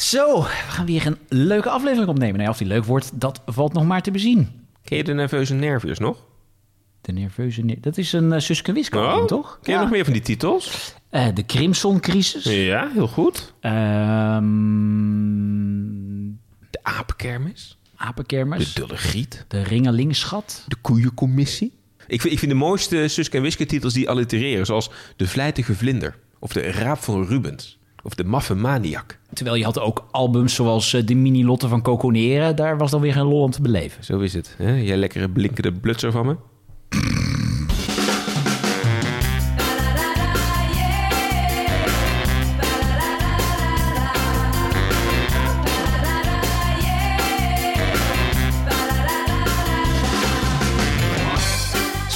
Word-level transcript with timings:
Zo, 0.00 0.42
we 0.42 0.48
gaan 0.48 0.86
weer 0.86 1.06
een 1.06 1.18
leuke 1.28 1.68
aflevering 1.70 2.08
opnemen. 2.08 2.32
Nou 2.32 2.44
ja, 2.44 2.50
of 2.50 2.58
die 2.58 2.66
leuk 2.66 2.84
wordt, 2.84 3.10
dat 3.14 3.42
valt 3.46 3.72
nog 3.72 3.84
maar 3.84 4.02
te 4.02 4.10
bezien. 4.10 4.48
Ken 4.84 4.96
je 4.96 5.04
de 5.04 5.12
nerveuze 5.14 5.54
nervius 5.54 5.98
nog? 5.98 6.24
De 7.00 7.12
nerveuze... 7.12 7.62
ner- 7.64 7.80
Dat 7.80 7.98
is 7.98 8.12
een 8.12 8.32
uh, 8.32 8.38
Suske 8.38 8.72
Wiske 8.72 8.98
Oh, 8.98 9.24
toch? 9.24 9.58
Ken 9.62 9.74
je 9.74 9.80
nog 9.80 9.90
meer 9.90 10.04
van 10.04 10.12
die 10.12 10.22
titels? 10.22 10.94
Eh, 11.10 11.26
de 11.34 11.46
Crimson-crisis. 11.46 12.44
Ja, 12.44 12.88
heel 12.94 13.06
goed. 13.08 13.52
Ehm 13.60 14.40
De 16.70 16.78
apenkermis. 16.82 17.78
Apenkermis. 17.96 18.72
De 18.74 18.80
dulle 18.80 18.96
griet. 18.96 19.44
De 19.48 19.62
Ringelingschat. 19.62 20.64
De 20.68 20.76
koeiencommissie. 20.80 21.72
Ik 22.06 22.20
vind, 22.20 22.32
ik 22.32 22.38
vind 22.38 22.50
de 22.50 22.56
mooiste 22.56 23.08
Suske 23.08 23.36
en 23.36 23.42
Wiske 23.42 23.66
titels 23.66 23.92
die 23.92 24.08
allitereren. 24.08 24.66
Zoals 24.66 24.90
De 25.16 25.26
Vlijtige 25.26 25.74
Vlinder. 25.74 26.16
Of 26.38 26.52
De 26.52 26.60
Raap 26.60 26.98
van 26.98 27.26
Rubens. 27.26 27.78
Of 28.02 28.14
De 28.14 28.24
Maffe 28.24 28.54
Maniak. 28.54 29.18
Terwijl 29.32 29.56
je 29.56 29.64
had 29.64 29.78
ook 29.80 30.08
albums 30.10 30.54
zoals 30.54 30.94
eh, 30.94 31.06
de 31.06 31.14
Mini-Lotte 31.14 31.68
van 31.68 31.82
Coconeren. 31.82 32.56
Daar 32.56 32.78
was 32.78 32.90
dan 32.90 33.00
weer 33.00 33.12
geen 33.12 33.26
lol 33.26 33.42
om 33.42 33.50
te 33.50 33.62
beleven. 33.62 34.04
Zo 34.04 34.18
is 34.18 34.34
het. 34.34 34.54
Hè? 34.58 34.74
Jij 34.74 34.96
lekkere 34.96 35.30
blinkende 35.30 35.72
blutser 35.72 36.12
van 36.12 36.26
me. 36.26 36.36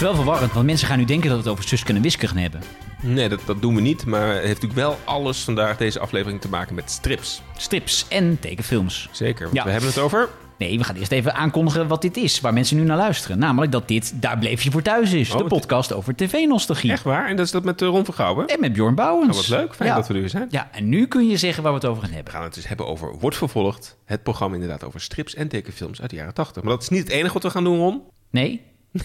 Wel 0.04 0.14
verwarrend, 0.14 0.52
want 0.52 0.66
mensen 0.66 0.88
gaan 0.88 0.98
nu 0.98 1.04
denken 1.04 1.28
dat 1.28 1.38
we 1.38 1.42
het 1.44 1.52
over 1.52 1.68
Suske 1.68 1.92
en 1.92 2.02
Wiske 2.02 2.28
gaan 2.28 2.36
hebben. 2.36 2.60
Nee, 3.02 3.28
dat, 3.28 3.40
dat 3.46 3.60
doen 3.62 3.74
we 3.74 3.80
niet. 3.80 4.06
Maar 4.06 4.26
het 4.28 4.44
heeft 4.44 4.62
natuurlijk 4.62 4.74
wel 4.80 4.98
alles 5.04 5.44
vandaag 5.44 5.76
deze 5.76 6.00
aflevering 6.00 6.40
te 6.40 6.48
maken 6.48 6.74
met 6.74 6.90
strips. 6.90 7.42
Strips 7.56 8.06
en 8.08 8.38
tekenfilms. 8.40 9.08
Zeker. 9.12 9.42
Want 9.44 9.56
Ja. 9.56 9.64
we 9.64 9.70
hebben 9.70 9.88
het 9.88 9.98
over... 9.98 10.28
Nee, 10.58 10.78
we 10.78 10.84
gaan 10.84 10.96
eerst 10.96 11.12
even 11.12 11.34
aankondigen 11.34 11.88
wat 11.88 12.02
dit 12.02 12.16
is, 12.16 12.40
waar 12.40 12.52
mensen 12.52 12.76
nu 12.76 12.82
naar 12.82 12.96
luisteren. 12.96 13.38
Namelijk 13.38 13.72
dat 13.72 13.88
dit 13.88 14.12
Daar 14.22 14.38
Bleef 14.38 14.62
Je 14.62 14.70
Voor 14.70 14.82
Thuis 14.82 15.12
is. 15.12 15.30
Oh, 15.30 15.38
de 15.38 15.44
podcast 15.44 15.92
over 15.92 16.14
tv-nostalgie. 16.16 16.90
Echt 16.90 17.02
waar? 17.02 17.28
En 17.28 17.36
dat 17.36 17.46
is 17.46 17.52
dat 17.52 17.64
met 17.64 17.82
uh, 17.82 17.88
Ron 17.88 18.04
Vergouwen? 18.04 18.46
En 18.46 18.60
met 18.60 18.72
Bjorn 18.72 18.94
Bouwens. 18.94 19.26
Nou, 19.26 19.36
wat 19.36 19.48
leuk. 19.48 19.74
Fijn 19.74 19.88
ja. 19.88 19.94
dat 19.96 20.06
we 20.08 20.14
er 20.14 20.20
weer 20.20 20.28
zijn. 20.28 20.46
Ja, 20.50 20.68
en 20.72 20.88
nu 20.88 21.06
kun 21.06 21.28
je 21.28 21.36
zeggen 21.36 21.62
waar 21.62 21.72
we 21.72 21.78
het 21.78 21.88
over 21.88 22.02
gaan 22.02 22.12
hebben. 22.12 22.32
We 22.32 22.38
gaan 22.38 22.46
het 22.46 22.54
dus 22.54 22.68
hebben 22.68 22.86
over 22.86 23.18
Wordt 23.18 23.36
Vervolgd. 23.36 23.96
Het 24.04 24.22
programma 24.22 24.54
inderdaad 24.54 24.84
over 24.84 25.00
strips 25.00 25.34
en 25.34 25.48
tekenfilms 25.48 26.00
uit 26.00 26.10
de 26.10 26.16
jaren 26.16 26.34
80. 26.34 26.62
Maar 26.62 26.72
dat 26.72 26.82
is 26.82 26.88
niet 26.88 27.02
het 27.02 27.12
enige 27.12 27.32
wat 27.32 27.42
we 27.42 27.50
gaan 27.50 27.64
doen, 27.64 27.78
Ron. 27.78 28.02
Nee? 28.30 28.60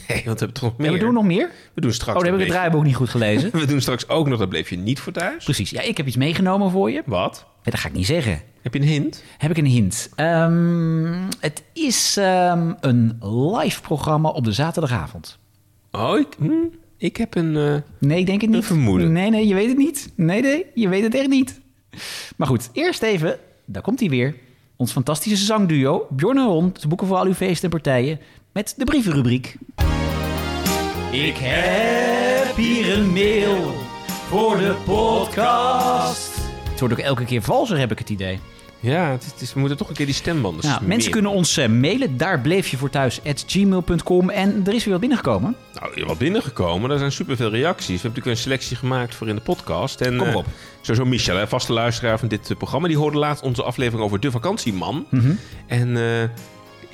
Nee, 0.08 0.22
want 0.26 0.40
we 0.40 0.46
hebben 0.46 0.54
toch 0.54 0.64
nog 0.64 0.78
meer. 0.78 0.92
We 0.92 0.98
doen 1.00 1.14
nog 1.14 1.24
meer? 1.24 1.52
We 1.74 1.82
doen 1.82 1.94
straks 1.94 2.18
Oh, 2.18 2.24
dan 2.24 2.32
heb 2.34 2.42
ik 2.42 2.48
het 2.48 2.56
draaiboek 2.56 2.84
niet 2.84 2.96
goed 2.96 3.10
gelezen. 3.10 3.50
We 3.60 3.66
doen 3.66 3.82
straks 3.82 4.10
ook 4.10 4.28
nog, 4.28 4.40
dat 4.40 4.50
bleef 4.50 4.70
je 4.70 4.78
niet 4.78 5.00
voor 5.00 5.14
thuis. 5.14 5.44
Precies. 5.44 5.70
Ja, 5.70 5.82
ik 5.82 5.98
heb 5.98 6.08
iets 6.08 6.16
meegenomen 6.16 6.72
voor 6.72 6.92
je. 6.92 7.02
Wat? 7.06 7.46
Ja, 7.64 7.72
dat 7.72 7.80
ga 7.80 7.88
ik 7.88 7.94
niet 7.94 8.06
zeggen. 8.06 8.42
Heb 8.62 8.74
je 8.74 8.80
een 8.80 8.88
hint? 8.88 9.24
Heb 9.38 9.52
ik 9.52 9.58
een 9.58 9.66
hint. 9.66 10.10
Ehm, 10.16 11.14
het 11.40 11.64
is 11.74 12.18
ehm, 12.18 12.74
een 12.80 13.18
live 13.62 13.82
programma 13.82 14.30
op 14.30 14.44
de 14.44 14.52
zaterdagavond. 14.52 15.38
Oh, 15.92 16.20
ik, 16.20 16.28
hm, 16.40 16.52
ik 16.98 17.18
heb 17.18 17.36
een... 17.36 17.56
eh, 17.58 17.76
Nee, 18.00 18.20
ik 18.20 18.26
denk 18.26 18.42
het 18.42 18.50
niet. 18.50 18.60
Een 18.60 18.66
vermoeden. 18.66 19.12
Nee, 19.12 19.30
nee, 19.30 19.48
je 19.48 19.54
weet 19.54 19.68
het 19.68 19.78
niet. 19.78 20.12
Nee, 20.16 20.42
nee, 20.42 20.66
je 20.74 20.88
weet 20.90 21.04
het 21.04 21.16
echt 21.16 21.28
niet. 21.30 21.60
Maar 22.36 22.48
goed, 22.48 22.70
eerst 22.74 23.02
even, 23.02 23.38
daar 23.66 23.82
komt 23.82 24.00
hij 24.00 24.10
weer. 24.10 24.36
Ons 24.76 24.92
fantastische 24.92 25.46
zangduo, 25.46 26.08
Bjorn 26.10 26.38
en 26.38 26.46
Ron, 26.46 26.72
te 26.72 26.88
boeken 26.88 27.08
voor 27.08 27.18
al 27.18 27.26
uw 27.26 27.34
feesten 27.34 27.64
en 27.64 27.70
partijen, 27.70 28.20
met 28.54 28.74
de 28.78 28.84
brievenrubriek. 28.86 29.56
Ik 31.12 31.36
heb 31.38 32.56
hier 32.56 32.98
een 32.98 33.10
mail 33.14 33.74
voor 34.28 34.58
de 34.58 34.76
podcast. 34.86 36.36
Het 36.70 36.80
wordt 36.80 36.94
ook 36.94 37.00
elke 37.06 37.26
keer 37.26 37.42
valser, 37.42 37.78
heb 37.78 37.92
ik 37.92 38.00
het 38.00 38.10
idee. 38.10 38.40
ja, 38.82 39.12
het 39.12 39.24
is, 39.24 39.32
het 39.32 39.42
is- 39.42 39.54
we 39.54 39.60
moeten 39.60 39.78
toch 39.78 39.90
een 39.90 39.96
keer 39.96 40.06
die 40.06 40.16
stembanden 40.16 40.52
Nou, 40.62 40.68
smeren. 40.68 40.88
mensen 40.88 41.12
kunnen 41.12 41.32
ons 41.32 41.58
eh, 41.58 41.68
mailen, 41.68 42.18
daar 42.18 42.40
bleef 42.40 42.68
je 42.68 42.78
voor 42.78 42.90
thuis, 42.90 43.20
at 43.26 43.44
gmail.com. 43.48 44.30
En 44.30 44.62
er 44.66 44.74
is 44.74 44.84
weer 44.84 44.92
wat 44.92 45.00
binnengekomen. 45.00 45.56
Nou, 45.80 45.92
je 46.00 46.06
wat 46.06 46.18
binnengekomen. 46.18 46.92
Er 46.92 46.98
zijn 46.98 47.12
superveel 47.12 47.50
reacties. 47.50 47.86
We 47.88 47.92
hebben 47.94 48.10
natuurlijk 48.10 48.36
een 48.38 48.44
selectie 48.44 48.78
gemaakt 48.78 49.16
voor 49.16 49.28
in 49.28 49.36
de 49.36 49.42
podcast. 49.42 50.02
En, 50.02 50.18
Kom 50.18 50.28
eh, 50.28 50.36
op. 50.36 50.46
Sowieso 50.82 51.06
Michel, 51.10 51.38
hè, 51.38 51.48
vaste 51.48 51.74
luisteraar 51.74 52.20
van 52.20 52.28
dit 52.28 52.50
eh, 52.52 52.58
programma. 52.58 52.88
Die 52.88 52.98
hoorde 52.98 53.18
laatst 53.18 53.44
onze 53.44 53.64
aflevering 53.64 54.04
over 54.04 54.20
de 54.20 54.32
vakantieman. 54.32 55.06
Mhm. 55.10 55.32
En 55.68 55.98
eh, 55.98 56.30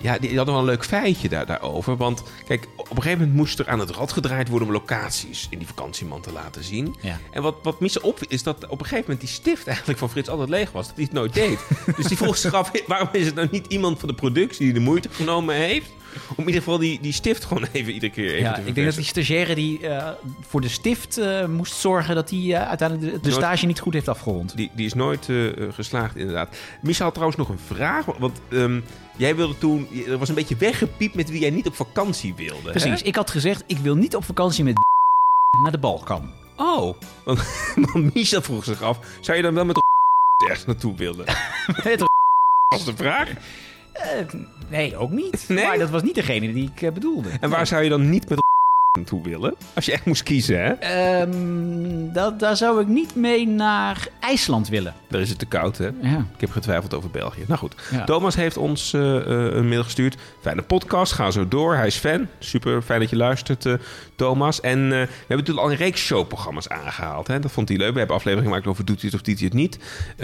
ja, 0.02 0.18
die, 0.18 0.28
die 0.28 0.38
hadden 0.38 0.56
wel 0.56 0.64
een 0.64 0.70
leuk 0.70 0.86
feitje 0.86 1.30
daar, 1.30 1.46
daarover. 1.46 1.98
Want 1.98 2.24
kijk, 2.48 2.68
op 2.76 2.90
een 2.90 2.96
gegeven 2.96 3.20
moment 3.20 3.38
moest 3.38 3.60
er 3.60 3.68
aan 3.68 3.80
het 3.80 3.90
rad 3.90 4.12
gedraaid 4.12 4.50
worden... 4.50 4.68
om 4.68 4.74
locaties 4.74 5.48
in 5.50 5.58
die 5.58 5.68
vakantieman 5.68 6.22
te 6.22 6.32
laten 6.32 6.64
zien. 6.64 6.96
Ja. 7.02 7.20
En 7.32 7.42
wat, 7.42 7.56
wat 7.64 7.80
Michel 7.80 8.02
op 8.02 8.20
is 8.28 8.44
dat 8.44 8.68
op 8.68 8.80
een 8.80 8.86
gegeven 8.86 9.02
moment 9.02 9.20
die 9.20 9.30
stift 9.30 9.68
eigenlijk 9.68 10.00
van 10.00 10.10
Frits 10.10 10.30
altijd 10.30 10.50
leeg 10.50 10.72
was. 10.72 10.88
Dat 10.88 10.96
hij 10.96 11.04
het 11.04 11.14
nooit 11.14 11.34
deed. 11.34 11.60
dus 11.98 12.06
die 12.06 12.18
vroeg 12.18 12.38
zich 12.38 12.54
af, 12.54 12.72
waarom 12.88 13.10
is 13.12 13.26
het 13.26 13.36
nou 13.36 13.48
niet 13.52 13.68
iemand 13.68 14.00
van 14.00 14.10
de 14.10 14.16
productie... 14.16 14.66
die 14.66 14.74
de 14.74 14.80
moeite 14.80 15.10
genomen 15.12 15.56
heeft... 15.56 15.90
om 16.30 16.36
in 16.38 16.46
ieder 16.46 16.62
geval 16.62 16.78
die, 16.78 17.00
die 17.02 17.14
stift 17.14 17.46
gewoon 17.46 17.64
even 17.72 17.94
iedere 17.94 18.12
keer 18.12 18.30
even 18.30 18.40
Ja, 18.40 18.54
te 18.54 18.62
ik 18.66 18.76
denk 18.76 18.88
dat 18.88 18.96
die 18.96 19.06
stagiaire 19.06 19.56
die 19.56 19.88
eh, 19.88 20.10
voor 20.42 20.62
de 20.62 20.70
stift 20.70 21.18
eh, 21.18 21.46
moest 21.46 21.74
zorgen 21.74 22.16
dat 22.16 22.30
hij 22.30 22.40
eh, 22.40 22.68
uiteindelijk 22.68 23.12
de, 23.14 23.20
de 23.20 23.30
Nooit- 23.30 23.42
stage 23.42 23.66
niet 23.66 23.80
goed 23.80 23.94
heeft 23.94 24.08
afgerond. 24.08 24.56
Die, 24.58 24.72
die 24.74 24.86
is 24.86 24.94
nooit 24.94 25.30
geslaagd, 25.70 26.16
inderdaad. 26.16 26.58
Michel 26.82 27.04
had 27.06 27.14
trouwens 27.14 27.40
nog 27.40 27.50
een 27.50 27.76
vraag. 27.76 28.06
Want 28.06 28.40
ehm, 28.50 28.80
jij 29.18 29.36
wilde 29.36 29.58
toen... 29.58 29.88
Er 30.08 30.18
was 30.18 30.30
een 30.30 30.36
beetje 30.36 30.56
weggepiept 30.56 31.16
met 31.16 31.30
wie 31.30 31.40
jij 31.42 31.50
niet 31.50 31.68
op 31.68 31.76
vakantie 31.76 32.34
wilde. 32.36 32.70
Precies, 32.72 33.00
hè? 33.02 33.06
ik 33.06 33.16
had 33.16 33.30
gezegd 33.30 33.64
ik 33.68 33.78
wil 33.78 33.96
niet 33.96 34.16
op 34.16 34.24
vakantie 34.26 34.64
met 34.64 34.76
naar 35.64 35.72
de 35.72 35.78
Balkan. 35.78 36.32
Oh, 36.56 36.96
want, 37.24 37.40
want 37.94 38.14
Michel 38.14 38.42
vroeg 38.42 38.64
zich 38.64 38.82
af... 38.82 39.00
Zou 39.20 39.38
je 39.38 39.44
dan 39.44 39.54
wel 39.54 39.66
met 39.66 39.78
ergens 40.46 40.66
naartoe 40.66 40.96
willen? 40.96 41.26
Het- 41.66 42.04
Was 42.68 42.86
de 42.86 42.96
vraag. 42.96 43.30
Eh, 43.96 44.26
nee, 44.70 44.98
ook 44.98 45.12
niet. 45.12 45.46
Nee? 45.48 45.66
Maar 45.66 45.78
dat 45.78 45.90
was 45.90 46.04
niet 46.04 46.16
degene 46.16 46.54
die 46.54 46.72
ik 46.76 46.82
eh, 46.82 46.92
bedoelde. 46.92 47.30
En 47.40 47.50
waar 47.50 47.68
zou 47.68 47.84
je 47.84 47.90
dan 47.90 48.10
niet 48.10 48.30
met 48.30 48.45
naartoe 48.96 49.24
willen? 49.24 49.56
Als 49.74 49.86
je 49.86 49.92
echt 49.92 50.06
moest 50.06 50.24
kiezen, 50.24 50.64
hè? 50.64 50.72
Ehm, 50.72 52.14
dat, 52.14 52.40
daar 52.40 52.58
zou 52.58 52.82
ik 52.82 52.88
niet 52.88 53.16
mee 53.16 53.48
naar 53.48 54.08
IJsland 54.20 54.70
willen. 54.70 54.94
Daar 55.10 55.22
is 55.22 55.30
het 55.30 55.40
te 55.40 55.46
koud, 55.46 55.78
hè? 55.78 55.90
Ja. 56.02 56.18
Ik 56.18 56.42
heb 56.42 56.52
getwijfeld 56.52 56.94
over 56.94 57.10
België. 57.10 57.44
Nou 57.48 57.60
goed. 57.60 57.76
Ja. 57.92 58.04
Thomas 58.04 58.36
heeft 58.36 58.58
ons 58.58 58.94
eh, 58.94 59.16
eh, 59.16 59.56
een 59.56 59.68
mail 59.68 59.84
gestuurd. 59.84 60.18
Fijne 60.42 60.62
podcast, 60.62 61.12
ga 61.12 61.32
zo 61.32 61.48
door. 61.48 61.76
Hij 61.76 61.88
is 61.88 61.96
fan. 61.96 62.28
Super 62.40 62.82
fijn 62.82 63.00
dat 63.00 63.10
je 63.10 63.16
luistert, 63.16 63.66
eh, 63.66 63.74
Thomas. 64.16 64.62
En 64.62 64.90
we 64.90 64.96
hebben 64.96 65.08
natuurlijk 65.28 65.66
al 65.66 65.72
een 65.72 65.78
reeks 65.78 66.02
showprogramma's 66.02 66.68
aangehaald. 66.68 67.28
Hè? 67.28 67.40
Dat 67.40 67.52
vond 67.52 67.70
hij 67.70 67.78
leuk. 67.78 67.92
We 67.92 67.98
hebben 67.98 68.16
afleveringen 68.16 68.50
gemaakt 68.50 68.68
over 68.68 68.86
doet 68.86 69.02
hij 69.02 69.10
het 69.12 69.20
of 69.20 69.26
doet 69.26 69.38
hij 69.40 69.46
het 69.46 69.54
niet. 69.54 69.80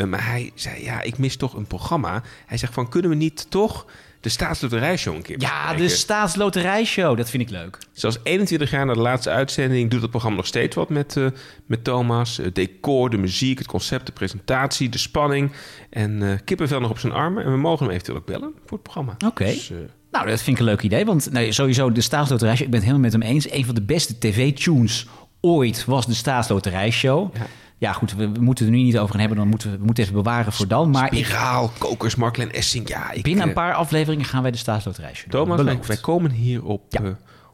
Maar 0.08 0.26
hij 0.26 0.52
zei, 0.56 0.84
ja, 0.84 1.02
ik 1.02 1.18
mis 1.18 1.36
toch 1.36 1.54
een 1.54 1.68
programma. 1.68 2.22
Hij 2.46 2.58
zegt 2.58 2.74
van, 2.74 2.90
kunnen 2.90 3.10
we 3.10 3.16
niet 3.18 3.46
toch 3.50 3.86
de 4.22 4.30
staatsloterijshow 4.30 5.16
een 5.16 5.22
keer 5.22 5.40
Ja, 5.40 5.74
de 5.74 5.90
staatsloterijshow, 5.90 7.18
dat 7.18 7.30
vind 7.30 7.44
ik 7.44 7.50
leuk. 7.50 7.78
Zelfs 7.92 8.18
21 8.24 8.72
jaar 8.72 8.86
na 8.86 8.94
de 8.94 9.00
laatste 9.00 9.30
uitzending 9.30 9.90
doet 9.90 10.02
het 10.02 10.10
programma 10.10 10.38
nog 10.38 10.48
steeds 10.48 10.76
wat 10.76 10.90
met, 10.90 11.18
eh, 11.18 11.26
met 11.66 11.84
Thomas. 11.84 12.38
Het 12.38 12.56
decor, 12.56 13.10
de 13.10 13.18
muziek, 13.18 13.58
het 13.58 13.68
concept, 13.68 14.06
de 14.06 14.12
presentatie, 14.12 14.90
de 14.90 14.98
spanning. 14.98 15.52
En 15.90 16.24
eh 16.24 16.38
kippenvel 16.46 16.80
nog 16.80 16.90
op 16.90 17.00
zijn 17.00 17.14
armen. 17.14 17.44
En 17.44 17.52
we 17.52 17.58
mogen 17.58 17.86
hem 17.86 17.94
eventueel 17.94 18.18
ook 18.18 18.26
bellen 18.26 18.52
voor 18.66 18.72
het 18.72 18.84
programma. 18.84 19.16
Oké. 19.26 19.46
Dus, 19.46 19.72
eh, 19.72 19.78
Nou, 20.12 20.28
dat 20.28 20.42
vind 20.42 20.56
ik 20.56 20.64
een 20.64 20.70
leuk 20.70 20.82
idee. 20.82 21.06
Want 21.06 21.32
nou, 21.32 21.52
sowieso 21.54 21.92
de 21.92 22.02
staatsloterijshow, 22.02 22.66
ik 22.66 22.72
ben 22.72 22.80
het 22.82 22.90
helemaal 22.90 23.12
met 23.12 23.22
hem 23.22 23.32
eens. 23.34 23.52
Een 23.52 23.66
van 23.66 23.76
de 23.76 23.82
beste 23.82 24.18
tv-tunes 24.18 25.08
ooit 25.42 25.86
was 25.86 26.06
de 26.06 26.14
staatsloterijshow. 26.14 27.36
Ja. 27.36 27.48
Ja. 27.82 27.94
goed, 27.94 28.16
we, 28.16 28.32
we 28.32 28.42
moeten 28.42 28.66
er 28.66 28.72
nu 28.72 28.78
niet 28.78 28.98
over 28.98 29.10
gaan 29.12 29.20
hebben. 29.20 29.38
Dan 29.38 29.48
moeten 29.48 29.72
we, 29.72 29.78
we 29.78 29.86
moeten 29.86 30.04
even 30.04 30.16
bewaren 30.16 30.54
voor 30.54 30.68
dan. 30.68 30.90
Maar 30.90 31.14
ik, 31.14 31.26
Spiraal, 31.26 31.72
kokers, 31.78 32.16
Marklen, 32.16 32.52
Essing. 32.54 32.88
Ja, 32.88 33.12
ik, 33.12 33.24
binnen 33.24 33.44
een 33.44 33.50
eh, 33.50 33.56
paar 33.56 33.74
afleveringen 33.74 34.26
gaan 34.26 34.42
wij 34.42 34.52
de 34.52 34.58
staatsloterijshow 34.58 35.32
doen. 35.32 35.42
Thomas, 35.44 35.62
wij, 35.62 35.80
wij 35.88 35.98
komen 35.98 36.32
hierop 36.32 36.84
Ja. 36.90 37.02
eh, 37.04 37.10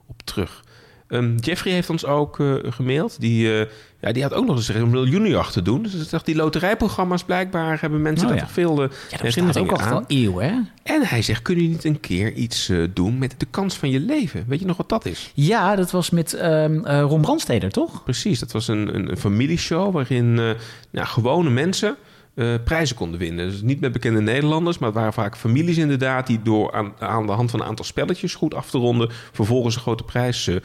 op 0.07 0.21
terug. 0.23 0.63
Ehm, 1.07 1.35
Jeffrey 1.35 1.73
heeft 1.73 1.89
ons 1.89 2.05
ook 2.05 2.39
eh, 2.39 2.53
gemaild. 2.63 3.19
Die, 3.19 3.59
eh, 3.59 3.67
ja, 3.99 4.11
die 4.11 4.23
had 4.23 4.33
ook 4.33 4.45
nog 4.45 4.55
eens 4.55 4.67
een 4.67 4.89
miljoenenjacht 4.89 5.53
te 5.53 5.61
doen. 5.61 5.83
Dus 5.83 5.93
ik 5.93 6.09
dacht, 6.09 6.25
die 6.25 6.35
loterijprogramma's 6.35 7.23
blijkbaar 7.23 7.81
hebben 7.81 8.01
mensen 8.01 8.25
Oh, 8.25 8.31
daar 8.31 8.39
ja. 8.39 8.45
toch 8.45 8.53
veel 8.53 8.83
uh, 8.83 8.89
Ja, 9.09 9.17
dat 9.17 9.21
bestaat 9.21 9.57
ook 9.57 9.71
al 9.71 10.03
eeuwen, 10.07 10.45
hè? 10.45 10.55
En 10.83 11.01
hij 11.01 11.21
zegt, 11.21 11.41
kun 11.41 11.61
je 11.61 11.67
niet 11.67 11.83
een 11.83 11.99
keer 11.99 12.33
iets 12.33 12.69
eh, 12.69 12.83
doen 12.93 13.17
met 13.17 13.35
de 13.37 13.47
kans 13.49 13.75
van 13.75 13.89
je 13.89 13.99
leven? 13.99 14.45
Weet 14.47 14.59
je 14.59 14.65
nog 14.65 14.77
wat 14.77 14.89
dat 14.89 15.05
is? 15.05 15.31
Ja, 15.33 15.75
dat 15.75 15.91
was 15.91 16.09
met 16.09 16.33
eh, 16.33 16.65
Ron 17.01 17.21
Brandsteder, 17.21 17.71
toch? 17.71 18.03
Precies, 18.03 18.39
dat 18.39 18.51
was 18.51 18.67
een, 18.67 18.95
een, 18.95 19.11
een 19.11 19.17
familieshow 19.17 19.93
waarin 19.93 20.39
eh, 20.39 20.49
nou, 20.91 21.07
gewone 21.07 21.49
mensen 21.49 21.95
eh, 22.37 22.53
prijzen 22.63 22.95
konden 22.95 23.19
winnen. 23.19 23.49
Dus 23.49 23.61
niet 23.61 23.79
met 23.79 23.91
bekende 23.91 24.21
Nederlanders, 24.21 24.77
maar 24.77 24.89
het 24.89 24.97
waren 24.97 25.13
vaak 25.13 25.37
families 25.37 25.77
inderdaad... 25.77 26.27
die 26.27 26.41
door 26.41 26.73
aan, 26.73 26.93
aan 26.99 27.25
de 27.25 27.31
hand 27.31 27.51
van 27.51 27.59
een 27.59 27.65
aantal 27.65 27.85
spelletjes 27.85 28.35
goed 28.35 28.53
af 28.53 28.69
te 28.69 28.77
ronden... 28.77 29.09
vervolgens 29.31 29.75
een 29.75 29.81
grote 29.81 30.03
prijs 30.03 30.47
eh, 30.47 30.55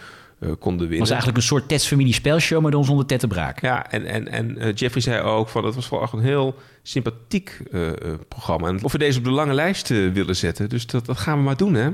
eh, 0.43 0.49
konden 0.59 0.71
Het 0.71 0.79
winnen. 0.81 0.99
was 0.99 1.09
eigenlijk 1.11 1.39
een 1.39 1.45
soort 1.47 1.69
Tets 1.69 1.87
Familie 1.87 2.15
spelshow, 2.15 2.63
maar 2.63 2.71
dan 2.71 2.85
zonder 2.85 3.07
Ted 3.07 3.21
de 3.21 3.27
Braak. 3.27 3.61
Ja, 3.61 3.91
en, 3.91 4.07
en, 4.07 4.29
en 4.29 4.59
eh, 4.59 4.75
Jeffrey 4.75 5.03
zei 5.03 5.21
ook 5.23 5.49
van 5.49 5.65
het 5.65 5.75
was 5.75 5.87
vooral 5.87 6.05
echt 6.07 6.13
een 6.17 6.21
heel 6.23 6.55
sympathiek 6.83 7.61
eh, 7.73 7.91
programma. 8.29 8.69
En 8.69 8.85
of 8.85 8.93
we 8.93 8.99
deze 8.99 9.19
op 9.19 9.25
de 9.25 9.31
lange 9.31 9.55
lijst 9.55 9.89
willen 9.89 10.37
zetten, 10.37 10.69
dus 10.69 10.87
dat, 10.87 11.07
dat 11.07 11.19
gaan 11.19 11.39
we 11.39 11.45
maar 11.45 11.57
doen, 11.57 11.75
hè? 11.75 11.91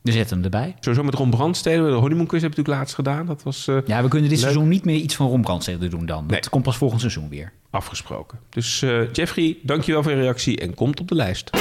We 0.00 0.12
zetten 0.12 0.36
hem 0.36 0.44
erbij. 0.44 0.74
Sowieso 0.80 1.04
met 1.04 1.14
Ron 1.14 1.30
Brandstede. 1.30 1.82
De 1.82 1.90
honeymoon 1.92 2.26
quiz 2.26 2.42
heb 2.42 2.50
ik 2.50 2.56
natuurlijk 2.56 2.78
laatst 2.78 2.94
gedaan. 2.94 3.26
Dat 3.26 3.42
was 3.42 3.64
Ja, 3.86 4.02
we 4.02 4.08
kunnen 4.08 4.28
dit 4.28 4.38
Leuk. 4.38 4.38
seizoen 4.50 4.68
niet 4.68 4.84
meer 4.84 4.96
iets 4.96 5.14
van 5.16 5.26
Rombrandstede 5.28 5.88
doen 5.88 6.06
dan. 6.06 6.20
Dat 6.22 6.30
Nee. 6.30 6.48
komt 6.50 6.64
pas 6.64 6.76
volgend 6.76 7.00
seizoen 7.00 7.28
weer. 7.28 7.52
afgesproken. 7.70 8.38
Dus 8.50 8.82
eh, 8.82 9.12
Jeffrey, 9.12 9.56
dankjewel 9.62 10.02
voor 10.02 10.12
je 10.12 10.20
reactie 10.20 10.58
en 10.58 10.74
komt 10.74 11.00
op 11.00 11.08
de 11.08 11.14
lijst. 11.14 11.50
We 11.50 11.58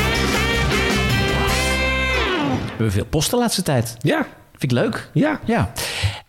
hebben 2.67 2.91
veel 2.91 3.05
post 3.05 3.29
de 3.31 3.37
laatste 3.37 3.61
tijd. 3.61 3.95
Ja, 3.99 4.27
Vind 4.51 4.71
ik 4.71 4.71
leuk. 4.71 5.09
ja. 5.13 5.39
Ja. 5.45 5.71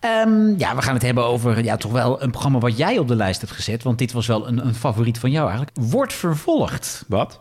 Ehm, 0.00 0.58
ja, 0.58 0.74
we 0.76 0.82
gaan 0.82 0.94
het 0.94 1.02
hebben 1.02 1.24
over 1.24 1.64
ja, 1.64 1.76
toch 1.76 1.92
wel 1.92 2.22
een 2.22 2.30
programma 2.30 2.58
wat 2.58 2.76
jij 2.76 2.98
op 2.98 3.08
de 3.08 3.14
lijst 3.16 3.40
hebt 3.40 3.52
gezet. 3.52 3.82
Want 3.82 3.98
dit 3.98 4.12
was 4.12 4.26
wel 4.26 4.48
een, 4.48 4.66
een 4.66 4.74
favoriet 4.74 5.18
van 5.18 5.30
jou 5.30 5.48
eigenlijk. 5.48 5.76
Wordt 5.80 6.12
vervolgd. 6.12 7.04
Wat? 7.08 7.40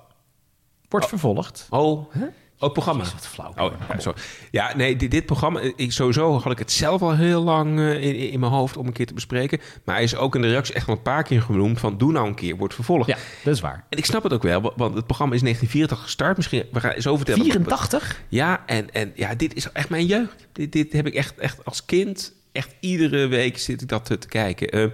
Wordt 0.90 1.08
vervolgd. 1.08 1.68
Oh, 1.70 2.06
hè? 2.14 2.26
Oh, 2.62 2.72
programma. 2.72 3.04
Is 3.04 3.14
wat 3.14 3.28
flauw. 3.28 3.54
Oh, 3.58 3.72
ja, 3.90 4.00
sorry. 4.00 4.22
Ja, 4.52 4.76
nee, 4.76 4.96
dit, 4.96 5.12
dit 5.12 5.26
programma, 5.26 5.60
eh, 5.60 5.72
ik, 5.76 5.92
sowieso 5.92 6.40
had 6.40 6.52
ik 6.52 6.60
het 6.60 6.72
zelf 6.72 7.02
al 7.02 7.16
heel 7.16 7.44
lang 7.44 7.80
eh, 7.80 8.04
in, 8.04 8.16
in 8.32 8.40
mijn 8.40 8.52
hoofd 8.52 8.78
om 8.78 8.88
een 8.88 8.94
keer 8.94 9.06
te 9.08 9.14
bespreken. 9.14 9.60
Maar 9.86 9.96
hij 9.96 10.04
is 10.04 10.16
ook 10.16 10.36
in 10.36 10.42
de 10.42 10.48
reactie 10.50 10.76
echt 10.76 10.86
wel 10.86 10.96
een 10.96 11.02
paar 11.02 11.24
keer 11.24 11.42
genoemd 11.42 11.80
van 11.80 11.98
doe 11.98 12.12
nou 12.12 12.28
een 12.28 12.36
keer, 12.36 12.56
wordt 12.58 12.74
vervolgd. 12.74 13.08
Ja, 13.08 13.18
dat 13.44 13.54
is 13.54 13.60
waar. 13.62 13.86
En 13.90 13.98
ik 13.98 14.06
snap 14.06 14.24
het 14.24 14.34
ook 14.34 14.44
wel, 14.44 14.62
wa- 14.62 14.74
want 14.76 14.96
het 14.96 15.06
programma 15.06 15.36
is 15.36 15.42
1984 15.42 16.00
gestart. 16.02 16.38
Misschien, 16.38 16.64
we 16.72 16.80
gaan 16.80 17.02
zo 17.02 17.16
vertellen. 17.16 17.44
84? 17.44 18.22
Ja, 18.30 18.64
en, 18.66 18.92
en 18.94 19.12
ja, 19.16 19.36
dit 19.36 19.54
is 19.56 19.72
echt 19.72 19.90
mijn 19.90 20.06
jeugd. 20.06 20.48
Dit, 20.52 20.72
dit 20.72 20.94
heb 20.94 21.08
ik 21.08 21.14
echt, 21.14 21.38
echt 21.38 21.66
als 21.66 21.86
kind, 21.86 22.34
echt 22.52 22.76
iedere 22.80 23.28
week 23.28 23.58
zit 23.58 23.82
ik 23.82 23.88
dat 23.88 24.06
te, 24.06 24.18
kijken. 24.28 24.70
Eh, 24.70 24.86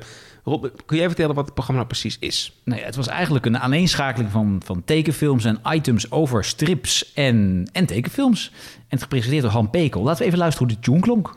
Rob, 0.44 0.66
kun 0.86 0.98
jij 0.98 1.08
vertellen 1.08 1.36
wat 1.36 1.46
het 1.46 1.54
programma 1.54 1.82
nou 1.82 1.94
precies 1.94 2.18
is? 2.20 2.62
Nee, 2.64 2.84
het 2.84 2.96
was 2.96 3.08
eigenlijk 3.08 3.46
een 3.46 3.60
aaneenschakeling 3.60 4.32
van, 4.32 4.62
van 4.66 4.84
tekenfilms 4.84 5.46
en 5.46 5.60
items 5.66 6.12
over 6.12 6.44
strips 6.44 7.14
en, 7.14 7.70
en 7.72 7.86
tekenfilms. 7.86 8.52
En 8.76 8.86
het 8.88 9.02
gepresenteerd 9.02 9.44
door 9.44 9.52
Han 9.52 9.70
Pekel. 9.70 10.04
Laten 10.04 10.20
we 10.20 10.26
even 10.26 10.40
luisteren 10.40 10.68
hoe 10.68 10.78
de 10.78 10.84
tune 10.84 11.00
klonk. 11.00 11.36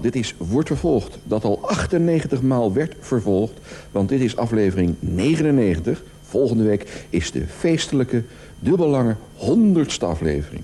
Dit 0.00 0.16
is 0.16 0.34
Wordt 0.38 0.68
Vervolgd, 0.68 1.18
dat 1.24 1.44
al 1.44 1.58
98 1.62 2.42
maal 2.42 2.72
werd 2.72 2.94
vervolgd. 3.00 3.58
Want 3.90 4.08
dit 4.08 4.20
is 4.20 4.36
aflevering 4.36 4.94
99. 4.98 6.02
Volgende 6.22 6.64
week 6.64 7.06
is 7.10 7.30
de 7.30 7.46
feestelijke, 7.46 8.22
dubbellange 8.58 9.16
100ste 9.38 10.04
aflevering. 10.04 10.62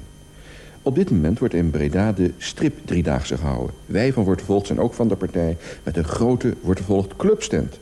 Op 0.83 0.95
dit 0.95 1.11
moment 1.11 1.39
wordt 1.39 1.55
in 1.55 1.71
Breda 1.71 2.13
de 2.13 2.33
strip 2.39 2.75
driedaagse 2.85 3.37
gehouden. 3.37 3.75
Wij 3.87 4.13
van 4.13 4.25
Wordt 4.25 4.41
Vervolgd 4.41 4.67
zijn 4.67 4.81
ook 4.81 4.95
van 4.95 5.09
de 5.09 5.17
partij 5.17 5.57
met 5.83 5.97
een 5.97 6.05
grote 6.05 6.55
Wordt 6.61 6.81
Vervolgd 6.81 7.17
clubstand. 7.17 7.79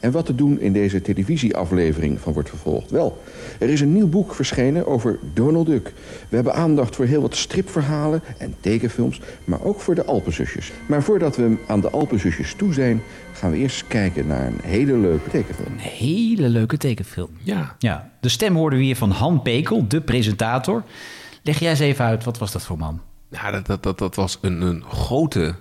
En 0.00 0.10
wat 0.10 0.26
te 0.26 0.34
doen 0.34 0.60
in 0.60 0.72
deze 0.72 1.02
televisieaflevering 1.02 2.20
van 2.20 2.32
Wordt 2.32 2.48
Vervolgd? 2.48 2.90
Wel, 2.90 3.22
er 3.58 3.68
is 3.68 3.80
een 3.80 3.92
nieuw 3.92 4.08
boek 4.08 4.34
verschenen 4.34 4.86
over 4.86 5.18
Donald 5.34 5.66
Duck. 5.66 5.92
We 6.28 6.36
hebben 6.36 6.54
aandacht 6.54 6.96
voor 6.96 7.04
heel 7.04 7.20
wat 7.20 7.36
stripverhalen 7.36 8.22
en 8.38 8.54
tekenfilms, 8.60 9.20
maar 9.44 9.62
ook 9.62 9.80
voor 9.80 9.94
de 9.94 10.04
Alpenzusjes. 10.04 10.72
Maar 10.86 11.02
voordat 11.02 11.36
we 11.36 11.56
aan 11.66 11.80
de 11.80 11.90
Alpenzusjes 11.90 12.54
toe 12.54 12.72
zijn, 12.72 13.02
gaan 13.32 13.50
we 13.50 13.56
eerst 13.56 13.86
kijken 13.86 14.26
naar 14.26 14.46
een 14.46 14.60
hele 14.62 14.96
leuke 14.96 15.30
tekenfilm. 15.30 15.72
Een 15.72 15.78
hele 15.78 16.48
leuke 16.48 16.76
tekenfilm. 16.76 17.30
Ja. 17.42 17.76
Ja, 17.78 18.10
de 18.20 18.28
stem 18.28 18.54
hoorden 18.56 18.78
we 18.78 18.84
hier 18.84 18.96
van 18.96 19.10
Han 19.10 19.42
Pekel, 19.42 19.88
de 19.88 20.00
presentator. 20.00 20.82
Leg 21.42 21.58
jij 21.58 21.70
eens 21.70 21.80
even 21.80 22.04
uit, 22.04 22.24
wat 22.24 22.38
was 22.38 22.52
dat 22.52 22.62
voor 22.62 22.78
man? 22.78 23.00
Nou, 23.28 23.52
dat, 23.52 23.66
dat, 23.66 23.82
dat, 23.82 23.98
dat 23.98 24.14
was 24.14 24.38
een, 24.40 24.60
een 24.60 24.84
grote 24.88 25.54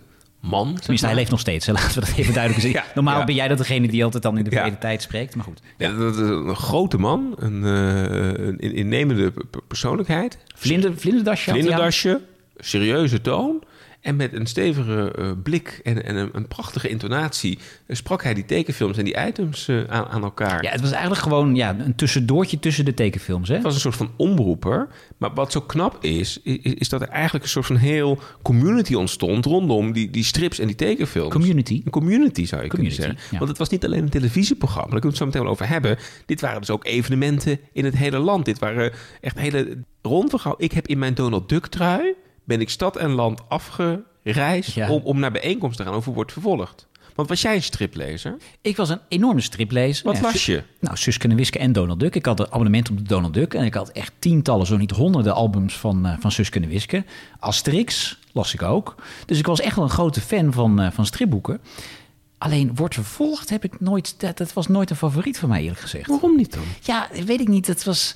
man. 0.50 0.76
Tenminste, 0.76 1.06
hij 1.08 1.16
leeft 1.16 1.32
nog 1.32 1.40
steeds. 1.40 1.66
hè. 1.66 1.74
Laten 1.82 1.94
we 2.00 2.06
dat 2.06 2.18
even 2.18 2.34
duidelijk 2.34 2.64
zeggen. 2.64 2.82
Ja, 2.88 2.92
Normaal 2.96 3.20
ja. 3.20 3.26
ben 3.26 3.36
jij 3.36 3.48
dat 3.48 3.58
degene 3.58 3.88
die 3.88 4.04
altijd 4.04 4.24
dan 4.24 4.38
in 4.38 4.44
de 4.44 4.50
Ja. 4.50 4.56
verleden 4.56 4.80
tijd 4.80 5.02
spreekt. 5.02 5.36
Maar 5.36 5.46
goed. 5.46 5.62
Ja, 5.78 5.92
dat 5.92 6.14
is 6.14 6.20
een 6.20 6.56
grote 6.56 6.98
man, 6.98 7.34
een, 7.38 7.64
eh, 7.64 8.46
een 8.60 8.74
innemende 8.76 9.34
persoonlijkheid. 9.68 10.38
Vlinder, 10.56 10.94
vlinderdasje. 10.98 11.52
Vlinderdasje, 11.52 12.22
serieuze 12.58 13.22
toon. 13.22 13.64
En 14.04 14.16
met 14.16 14.34
een 14.34 14.46
stevige 14.46 15.14
eh, 15.18 15.32
blik 15.44 15.80
en, 15.84 16.06
en 16.06 16.16
een, 16.16 16.30
een 16.34 16.48
prachtige 16.48 16.90
intonatie 16.90 17.60
eh, 17.86 17.96
sprak 17.96 18.24
hij 18.24 18.34
die 18.34 18.46
tekenfilms 18.46 18.98
en 18.98 19.06
die 19.06 19.26
items 19.28 19.68
eh, 19.68 19.84
aan, 19.88 20.06
aan 20.06 20.24
elkaar. 20.24 20.64
Ja, 20.64 20.72
het 20.72 20.82
was 20.82 20.92
eigenlijk 20.92 21.22
gewoon 21.22 21.56
ja, 21.56 21.76
een 21.80 21.96
tussendoortje 21.96 22.60
tussen 22.60 22.86
de 22.86 22.94
tekenfilms. 22.94 23.48
Hè? 23.48 23.54
Het 23.54 23.64
was 23.64 23.74
een 23.74 23.80
soort 23.80 23.96
van 23.96 24.12
omroeper. 24.18 24.88
Maar 25.18 25.34
wat 25.34 25.52
zo 25.52 25.62
knap 25.62 26.04
is, 26.04 26.40
is, 26.44 26.58
is 26.58 26.90
dat 26.90 27.02
er 27.02 27.08
eigenlijk 27.08 27.44
een 27.44 27.50
soort 27.50 27.66
van 27.66 27.76
heel 27.76 28.20
community 28.42 28.94
ontstond 28.94 29.46
rondom 29.46 29.92
die, 29.92 30.10
die 30.10 30.24
strips 30.24 30.60
en 30.60 30.68
die 30.68 30.76
tekenfilms. 30.76 31.34
Community. 31.34 31.82
Een 31.86 31.92
community 31.92 32.46
zou 32.46 32.64
je 32.64 32.70
Community, 32.70 32.96
kunnen 32.96 33.16
zeggen. 33.16 33.32
ja. 33.32 33.38
Want 33.38 33.50
het 33.50 33.60
was 33.60 33.70
niet 33.70 33.86
alleen 33.86 34.04
een 34.04 34.10
televisieprogramma, 34.10 34.92
daar 34.92 35.00
kunnen 35.00 35.20
we 35.20 35.26
het 35.26 35.34
zo 35.34 35.40
meteen 35.40 35.42
wel 35.42 35.52
over 35.52 35.68
hebben. 35.68 35.98
Dit 36.26 36.42
waren 36.42 36.60
dus 36.60 36.70
ook 36.70 36.86
evenementen 36.86 37.60
in 37.74 37.86
het 37.86 37.98
hele 37.98 38.18
land. 38.18 38.46
Dit 38.46 38.60
waren 38.60 38.92
echt 39.22 39.40
hele 39.40 39.78
rondverhaal. 40.02 40.56
Ik 40.58 40.72
heb 40.72 40.88
in 40.88 41.00
mijn 41.00 41.14
Donald 41.14 41.50
Duck 41.50 41.68
trui, 41.68 42.16
ben 42.44 42.62
ik 42.62 42.70
stad 42.70 42.96
en 42.98 43.12
land 43.12 43.42
afgereisd 43.50 44.74
Ja. 44.74 44.90
om, 44.90 45.02
om 45.04 45.20
naar 45.20 45.32
bijeenkomsten 45.32 45.86
te 45.86 45.90
gaan 45.92 46.00
over 46.00 46.14
wordt 46.14 46.32
vervolgd. 46.32 46.88
Want 47.16 47.30
was 47.30 47.42
jij 47.42 47.56
een 47.56 47.64
striplezer? 47.64 48.38
Ik 48.62 48.76
was 48.78 48.90
een 48.90 49.00
enorme 49.08 49.42
striplezer. 49.42 50.06
Wat 50.06 50.16
Ja, 50.16 50.22
las 50.22 50.46
je? 50.46 50.64
Nou, 50.80 50.98
Suske 50.98 51.28
en 51.28 51.36
Wiske 51.36 51.60
en 51.60 51.72
Donald 51.74 52.00
Duck. 52.00 52.16
Ik 52.16 52.26
had 52.26 52.40
een 52.40 52.52
abonnement 52.52 52.90
op 52.90 52.98
de 52.98 53.04
Donald 53.04 53.34
Duck. 53.34 53.54
En 53.54 53.66
ik 53.66 53.74
had 53.74 53.90
echt 53.90 54.12
tientallen, 54.20 54.66
zo 54.66 54.78
niet 54.78 54.92
honderden 54.92 55.34
albums 55.34 55.74
van, 55.78 56.06
eh, 56.06 56.14
van 56.20 56.32
Suske 56.32 56.60
en 56.60 56.68
Wiske. 56.68 57.06
Asterix 57.40 58.20
las 58.32 58.54
ik 58.54 58.62
ook. 58.62 58.96
Dus 59.26 59.38
ik 59.38 59.46
was 59.46 59.60
echt 59.62 59.76
wel 59.76 59.84
een 59.86 59.90
grote 59.92 60.22
fan 60.22 60.54
van, 60.54 60.80
eh, 60.82 60.92
van 60.92 61.06
stripboeken. 61.06 61.60
Alleen 62.38 62.76
Wordt 62.76 62.94
Vervolgd 62.94 63.50
heb 63.50 63.64
ik 63.64 63.80
nooit... 63.80 64.20
Dat, 64.20 64.38
dat 64.38 64.54
was 64.54 64.68
nooit 64.68 64.90
een 64.90 64.96
favoriet 64.96 65.38
van 65.40 65.50
mij, 65.50 65.62
eerlijk 65.62 65.80
gezegd. 65.80 66.08
Waarom 66.08 66.36
niet 66.36 66.54
dan? 66.54 66.64
Ja, 66.82 67.08
weet 67.26 67.40
ik 67.40 67.48
niet. 67.48 67.68
Het 67.68 67.84
was... 67.84 68.16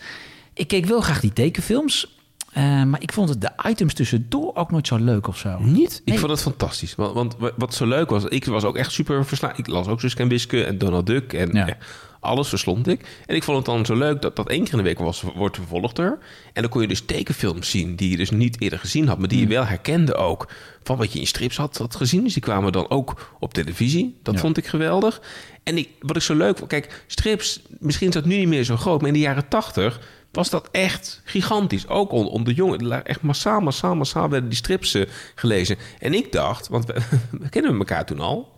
Ik 0.54 0.68
keek 0.68 0.86
wel 0.86 1.02
graag 1.02 1.20
die 1.20 1.34
tekenfilms. 1.34 2.17
Eh, 2.54 2.84
maar 2.84 3.02
ik 3.02 3.14
vond 3.14 3.30
het 3.30 3.42
de 3.42 3.52
items 3.70 3.94
tussendoor 3.94 4.56
ook 4.56 4.72
nooit 4.72 4.88
zo 4.88 4.96
leuk 4.98 5.28
of 5.28 5.38
zo. 5.38 5.58
Niet? 5.60 6.02
Ik 6.06 6.20
vond 6.20 6.32
het 6.32 6.42
fantastisch. 6.42 6.96
Want, 6.96 7.14
want 7.14 7.36
wa- 7.38 7.52
wat 7.58 7.74
zo 7.74 7.86
leuk 7.86 8.10
was, 8.10 8.24
ik 8.24 8.46
was 8.46 8.64
ook 8.64 8.76
echt 8.78 8.92
super 8.92 9.26
verslaafd. 9.26 9.58
Ik 9.58 9.68
las 9.68 9.88
ook 9.88 10.00
Suske 10.00 10.22
en 10.22 10.28
Wiske 10.28 10.64
en 10.64 10.78
Donald 10.78 11.06
Duck 11.06 11.34
en 11.34 11.50
Ja. 11.54 11.68
eh, 11.68 11.74
alles 12.20 12.50
verslond 12.50 12.88
ik. 12.88 13.22
En 13.26 13.36
ik 13.36 13.44
vond 13.44 13.58
het 13.58 13.66
dan 13.66 13.86
zo 13.86 13.96
leuk 13.96 14.22
dat 14.22 14.36
dat 14.36 14.50
één 14.50 14.64
keer 14.64 14.72
in 14.72 14.78
de 14.78 14.84
week 14.84 15.00
was, 15.00 15.22
wordt 15.36 15.56
vervolgd 15.56 15.98
er. 15.98 16.18
En 16.54 16.62
dan 16.62 16.72
kon 16.72 16.82
je 16.82 16.88
dus 16.88 17.02
tekenfilms 17.06 17.70
zien 17.70 17.96
die 17.96 18.10
je 18.10 18.18
dus 18.18 18.30
niet 18.32 18.62
eerder 18.62 18.80
gezien 18.80 19.08
had, 19.08 19.18
maar 19.20 19.28
die 19.28 19.40
je 19.40 19.48
wel 19.48 19.66
herkende 19.66 20.16
ook. 20.16 20.48
Van 20.84 20.98
wat 20.98 21.14
je 21.14 21.20
in 21.20 21.28
strips 21.28 21.58
had, 21.58 21.78
had 21.78 21.96
gezien. 21.96 22.24
Dus 22.24 22.34
die 22.34 22.42
kwamen 22.42 22.72
dan 22.72 22.90
ook 22.90 23.36
op 23.40 23.54
televisie. 23.54 24.16
Dat 24.24 24.34
Ja. 24.34 24.40
vond 24.40 24.58
ik 24.58 24.68
geweldig. 24.68 25.22
En 25.64 25.78
ik, 25.78 25.90
wat 26.00 26.16
ik 26.16 26.22
zo 26.22 26.36
leuk 26.36 26.58
vond, 26.58 26.70
kijk, 26.70 27.04
strips, 27.08 27.62
misschien 27.80 28.08
is 28.08 28.14
dat 28.14 28.26
nu 28.26 28.38
niet 28.38 28.48
meer 28.48 28.64
zo 28.64 28.78
groot, 28.78 29.00
maar 29.00 29.08
in 29.08 29.14
de 29.14 29.20
jaren 29.20 29.48
tachtig 29.48 30.00
was 30.38 30.50
dat 30.50 30.70
echt 30.72 31.22
gigantisch. 31.24 31.88
Ook 31.88 32.12
onder 32.12 32.44
de 32.44 32.54
jongen. 32.54 33.06
Echt 33.06 33.22
massaal, 33.22 33.60
massaal, 33.60 33.96
massaal 33.96 34.30
werden 34.30 34.50
die 34.50 34.58
strips 34.58 34.94
eh, 34.94 35.10
gelezen. 35.36 35.78
En 36.00 36.14
ik 36.14 36.32
dacht, 36.32 36.68
want 36.68 36.86
we, 36.86 36.94
we 37.52 37.78
elkaar 37.78 38.06
toen 38.06 38.20
al. 38.20 38.52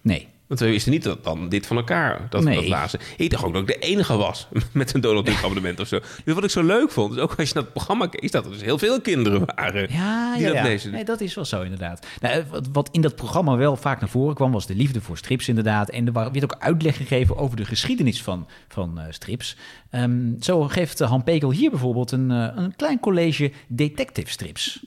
Nee. 0.00 0.28
Want 0.52 0.64
we 0.64 0.70
wisten 0.70 0.92
niet 0.92 1.02
dat 1.02 1.24
dan 1.24 1.48
dit 1.48 1.66
van 1.66 1.76
elkaar 1.76 2.26
dat 2.30 2.44
Nee. 2.44 2.68
dat. 2.68 2.96
Ik 3.16 3.30
dacht 3.30 3.44
ook 3.44 3.52
dat 3.52 3.62
ik 3.62 3.68
de 3.68 3.78
enige 3.78 4.16
was 4.16 4.48
met 4.72 4.94
een 4.94 5.00
Donald 5.00 5.26
Duck 5.26 5.42
abonnement 5.42 5.80
of 5.80 5.86
zo. 5.88 6.00
Dus 6.24 6.34
wat 6.34 6.44
ik 6.44 6.50
zo 6.50 6.62
leuk 6.62 6.90
vond, 6.90 7.12
is 7.12 7.18
ook 7.18 7.34
als 7.38 7.48
je 7.48 7.54
naar 7.54 7.62
het 7.62 7.72
programma 7.72 8.06
keek, 8.06 8.20
is 8.20 8.30
dat 8.30 8.44
er 8.44 8.50
dus 8.50 8.62
heel 8.62 8.78
veel 8.78 9.00
kinderen 9.00 9.42
waren 9.56 9.92
Ja, 9.92 10.34
die 10.34 10.42
ja, 10.42 10.62
dat 10.62 10.82
ja. 10.82 10.90
Nee, 10.90 11.04
dat 11.04 11.20
is 11.20 11.34
wel 11.34 11.44
zo 11.44 11.62
inderdaad. 11.62 12.06
Nou, 12.20 12.44
wat, 12.50 12.68
wat 12.72 12.88
in 12.92 13.00
dat 13.00 13.16
programma 13.16 13.56
wel 13.56 13.76
vaak 13.76 14.00
naar 14.00 14.08
voren 14.08 14.34
kwam, 14.34 14.52
was 14.52 14.66
de 14.66 14.74
liefde 14.74 15.00
voor 15.00 15.16
strips 15.16 15.48
inderdaad. 15.48 15.90
En 15.90 16.06
er 16.06 16.12
werd 16.12 16.44
ook 16.44 16.56
uitleg 16.58 16.96
gegeven 16.96 17.36
over 17.36 17.56
de 17.56 17.64
geschiedenis 17.64 18.22
van, 18.22 18.48
van 18.68 18.98
eh, 18.98 19.04
strips. 19.10 19.56
Ehm, 19.90 20.40
zo 20.40 20.62
geeft 20.62 21.00
eh, 21.00 21.08
Han 21.08 21.24
Pekel 21.24 21.50
hier 21.50 21.70
bijvoorbeeld 21.70 22.12
een, 22.12 22.30
eh, 22.30 22.48
een 22.54 22.76
klein 22.76 23.00
college 23.00 23.52
detective 23.68 24.30
strips. 24.30 24.80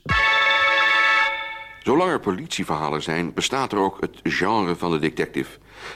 Zolang 1.85 2.11
er 2.11 2.19
politieverhalen 2.19 3.03
zijn, 3.03 3.33
bestaat 3.33 3.71
er 3.71 3.77
ook 3.77 3.97
het 3.99 4.19
genre 4.23 4.75
van 4.75 4.91
de 4.91 4.99
detective. 4.99 5.49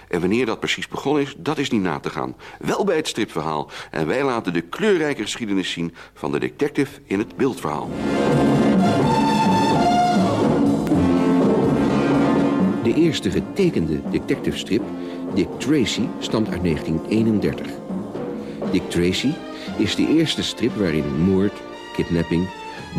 En 0.08 0.20
wanneer 0.20 0.46
dat 0.46 0.60
precies 0.60 0.88
begonnen 0.88 1.22
is, 1.22 1.36
dat 1.38 1.58
is 1.58 1.70
niet 1.70 1.82
na 1.82 2.00
te 2.00 2.10
gaan. 2.10 2.36
Wel 2.60 2.84
bij 2.84 2.96
het 2.96 3.08
stripverhaal. 3.08 3.70
En 3.92 4.08
wij 4.08 4.24
laten 4.24 4.54
de 4.54 4.62
kleurrijke 4.62 5.22
geschiedenis 5.22 5.72
zien 5.72 5.96
van 6.14 6.32
de 6.32 6.40
detective 6.40 7.00
in 7.06 7.20
het 7.20 7.36
beeldverhaal. 7.36 7.90
De 12.84 12.94
eerste 12.94 13.32
getekende 13.32 14.02
detective 14.10 14.58
strip, 14.58 14.84
Dick 15.34 15.50
Tracy, 15.58 16.08
stamt 16.20 16.50
uit 16.50 16.64
1931. 16.64 17.68
Dick 18.72 18.90
Tracy 18.90 19.32
is 19.78 19.96
de 19.96 20.08
eerste 20.08 20.44
strip 20.44 20.76
waarin 20.76 21.24
moord, 21.24 21.54
kidnapping, 21.96 22.48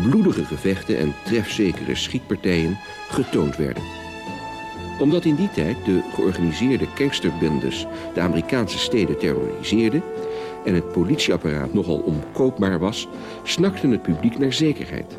bloedige 0.09 0.45
gevechten 0.45 0.97
en 0.97 1.13
trefzekere 1.25 1.95
schietpartijen 1.95 2.77
getoond 3.09 3.55
werden. 3.55 3.83
Omdat 4.99 5.25
in 5.25 5.35
die 5.35 5.49
tijd 5.51 5.77
de 5.85 6.01
georganiseerde 6.13 6.87
gangsterbendes 6.95 7.85
de 8.13 8.19
Amerikaanse 8.19 8.77
steden 8.77 9.17
terroriseerden 9.17 10.03
en 10.65 10.73
het 10.75 10.91
politieapparaat 10.91 11.73
nogal 11.73 11.97
omkoopbaar 11.97 12.79
was, 12.79 13.07
snakte 13.43 13.87
het 13.87 14.01
publiek 14.01 14.39
naar 14.39 14.53
zekerheid. 14.53 15.17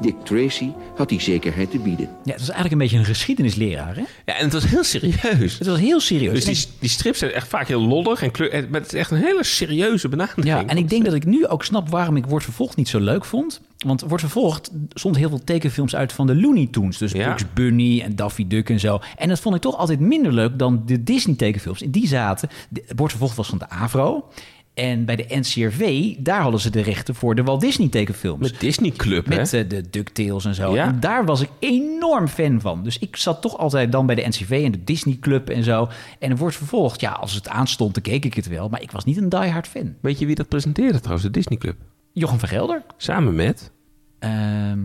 Dick 0.00 0.16
Tracy 0.24 0.70
had 0.96 1.08
die 1.08 1.20
zekerheid 1.20 1.70
te 1.70 1.78
bieden. 1.78 2.08
Ja, 2.24 2.30
het 2.30 2.40
was 2.40 2.50
eigenlijk 2.50 2.72
een 2.72 2.78
beetje 2.78 2.98
een 2.98 3.04
geschiedenisleraar, 3.04 3.94
hè? 3.94 4.02
Ja, 4.24 4.36
en 4.38 4.44
het 4.44 4.52
was 4.52 4.64
heel 4.64 4.84
serieus. 4.84 5.58
Het 5.58 5.66
was 5.66 5.78
heel 5.78 6.00
serieus. 6.00 6.44
Dus 6.44 6.64
die, 6.64 6.74
die 6.78 6.90
strips 6.90 7.18
zijn 7.18 7.32
echt 7.32 7.48
vaak 7.48 7.68
heel 7.68 7.80
lollig 7.80 8.22
en 8.22 8.30
kleur, 8.30 8.66
maar 8.70 8.80
het 8.80 8.92
is 8.92 8.98
echt 8.98 9.10
een 9.10 9.22
hele 9.22 9.44
serieuze 9.44 10.08
benadering. 10.08 10.46
Ja, 10.46 10.66
en 10.66 10.76
ik 10.76 10.88
denk 10.88 11.04
dat 11.04 11.14
ik 11.14 11.24
nu 11.24 11.46
ook 11.46 11.64
snap 11.64 11.88
waarom 11.88 12.16
ik 12.16 12.26
Word 12.26 12.44
Vervolgd 12.44 12.76
niet 12.76 12.88
zo 12.88 13.00
leuk 13.00 13.24
vond. 13.24 13.60
Want 13.86 14.00
Word 14.00 14.20
Vervolgd 14.20 14.70
stond 14.90 15.16
heel 15.16 15.28
veel 15.28 15.44
tekenfilms 15.44 15.94
uit 15.96 16.12
van 16.12 16.26
de 16.26 16.36
Looney 16.40 16.68
Tunes. 16.70 16.98
Dus 16.98 17.12
Ja. 17.12 17.28
Bugs 17.28 17.44
Bunny 17.54 18.00
en 18.00 18.16
Daffy 18.16 18.46
Duck 18.46 18.70
en 18.70 18.80
zo. 18.80 19.00
En 19.16 19.28
dat 19.28 19.40
vond 19.40 19.54
ik 19.54 19.60
toch 19.60 19.76
altijd 19.76 20.00
minder 20.00 20.32
leuk 20.32 20.58
dan 20.58 20.82
de 20.86 21.02
Disney 21.02 21.36
tekenfilms. 21.36 21.82
In 21.82 21.90
die 21.90 22.06
zaten, 22.06 22.48
de- 22.70 22.84
Word 22.96 23.10
Vervolgd 23.10 23.36
was 23.36 23.48
van 23.48 23.58
de 23.58 23.68
AVRO. 23.68 24.28
En 24.74 25.04
bij 25.04 25.16
de 25.16 25.24
NCRV, 25.28 26.14
daar 26.18 26.40
hadden 26.42 26.60
ze 26.60 26.70
de 26.70 26.80
rechten 26.80 27.14
voor 27.14 27.34
de 27.34 27.42
Walt 27.42 27.60
Disney 27.60 27.88
tekenfilms. 27.88 28.50
Met 28.50 28.60
Disney 28.60 28.90
Club, 28.90 29.26
hè? 29.26 29.36
Met 29.36 29.52
eh, 29.52 29.68
de 29.68 29.90
DuckTales 29.90 30.44
en 30.44 30.54
zo. 30.54 30.74
Ja. 30.74 30.84
En 30.86 31.00
daar 31.00 31.24
was 31.24 31.40
ik 31.40 31.48
enorm 31.58 32.28
fan 32.28 32.60
van. 32.60 32.84
Dus 32.84 32.98
ik 32.98 33.16
zat 33.16 33.42
toch 33.42 33.58
altijd 33.58 33.92
dan 33.92 34.06
bij 34.06 34.14
de 34.14 34.26
NCV 34.28 34.62
en 34.64 34.72
de 34.72 34.84
Disney 34.84 35.16
Club 35.20 35.48
en 35.50 35.62
zo. 35.64 35.88
En 36.18 36.30
het 36.30 36.38
wordt 36.38 36.56
vervolgd. 36.56 37.00
Ja, 37.00 37.10
als 37.10 37.34
het 37.34 37.48
aanstond, 37.48 37.94
dan 37.94 38.02
keek 38.02 38.24
ik 38.24 38.34
het 38.34 38.48
wel. 38.48 38.68
Maar 38.68 38.82
ik 38.82 38.90
was 38.90 39.04
niet 39.04 39.16
een 39.16 39.28
diehard 39.28 39.68
fan. 39.68 39.94
Weet 40.00 40.18
je 40.18 40.26
wie 40.26 40.34
dat 40.34 40.48
presenteerde 40.48 40.98
trouwens, 40.98 41.24
de 41.26 41.30
Disney 41.32 41.58
Club? 41.58 41.76
Jochem 42.12 42.38
van 42.38 42.48
Gelder. 42.48 42.82
Samen 42.96 43.34
met 43.34 43.70
Ehm, 44.18 44.78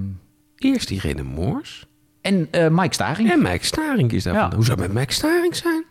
eerst 0.58 0.90
Irene 0.90 1.24
Moors 1.24 1.88
en 2.22 2.48
eh, 2.52 2.68
Mike 2.70 2.94
Staring. 2.94 3.32
en 3.32 3.42
Mike 3.42 3.66
Staring 3.66 4.12
is 4.12 4.24
daar 4.24 4.34
Ja. 4.34 4.52
Hoe 4.56 4.66
zou 4.66 4.82
het 4.82 4.88
met 4.88 4.98
Mike 4.98 5.14
Staring 5.14 5.56
zijn? 5.56 5.84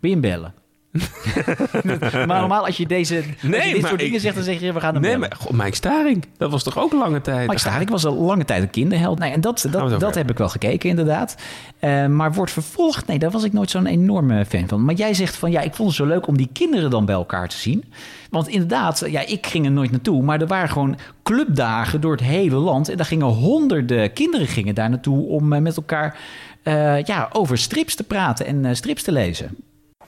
Wil 0.00 0.10
je 0.10 0.16
hem 0.16 0.20
bellen? 0.20 0.54
maar 2.26 2.40
normaal 2.40 2.66
als 2.66 2.76
je, 2.76 2.86
deze, 2.86 3.16
als 3.16 3.24
je 3.40 3.48
Nee, 3.48 3.72
dit 3.72 3.80
soort 3.82 3.92
ik- 3.92 3.98
dingen 3.98 4.20
zegt, 4.20 4.34
dan 4.34 4.44
zeg 4.44 4.60
je 4.60 4.72
we 4.72 4.80
gaan 4.80 4.92
hem 4.94 5.02
Nee, 5.02 5.12
bellen. 5.12 5.28
maar 5.28 5.38
goh, 5.40 5.50
Mike 5.64 5.76
Staring, 5.76 6.24
dat 6.36 6.50
was 6.50 6.62
toch 6.62 6.78
ook 6.78 6.92
lange 6.92 7.20
tijd? 7.20 7.46
Mike 7.46 7.60
Staring 7.60 7.90
was 7.90 8.04
al 8.04 8.14
lange 8.14 8.44
tijd 8.44 8.62
een 8.62 8.70
kinderheld. 8.70 9.18
Nee, 9.18 9.32
en 9.32 9.40
dat, 9.40 9.66
dat, 9.70 10.00
dat 10.00 10.14
heb 10.14 10.30
ik 10.30 10.38
wel 10.38 10.48
gekeken, 10.48 10.88
inderdaad. 10.90 11.36
Eh, 11.78 12.06
maar 12.06 12.32
wordt 12.32 12.52
vervolgd, 12.52 13.06
nee, 13.06 13.18
daar 13.18 13.30
was 13.30 13.44
ik 13.44 13.52
nooit 13.52 13.70
zo'n 13.70 13.86
enorme 13.86 14.44
fan 14.44 14.68
van. 14.68 14.84
Maar 14.84 14.94
jij 14.94 15.14
zegt 15.14 15.36
van, 15.36 15.50
ja, 15.50 15.60
ik 15.60 15.74
vond 15.74 15.88
het 15.88 15.96
zo 15.98 16.06
leuk 16.06 16.26
om 16.26 16.36
die 16.36 16.48
kinderen 16.52 16.90
dan 16.90 17.04
bij 17.04 17.14
elkaar 17.14 17.48
te 17.48 17.56
zien. 17.56 17.84
Want 18.30 18.48
inderdaad, 18.48 19.02
ja, 19.06 19.26
ik 19.26 19.46
ging 19.46 19.64
er 19.64 19.72
nooit 19.72 19.90
naartoe. 19.90 20.22
Maar 20.22 20.40
er 20.40 20.46
waren 20.46 20.68
gewoon 20.68 20.96
clubdagen 21.22 22.00
door 22.00 22.12
het 22.12 22.20
hele 22.22 22.56
land. 22.56 22.88
En 22.88 22.96
daar 22.96 23.06
gingen 23.06 23.26
honderden 23.26 24.12
kinderen 24.12 24.46
gingen 24.46 24.74
daar 24.74 24.90
naartoe 24.90 25.26
om 25.28 25.52
eh, 25.52 25.60
met 25.60 25.76
elkaar 25.76 26.18
eh, 26.62 27.02
ja, 27.02 27.28
over 27.32 27.58
strips 27.58 27.94
te 27.94 28.04
praten 28.04 28.46
en 28.46 28.76
strips 28.76 29.02
te 29.02 29.12
lezen. 29.12 29.56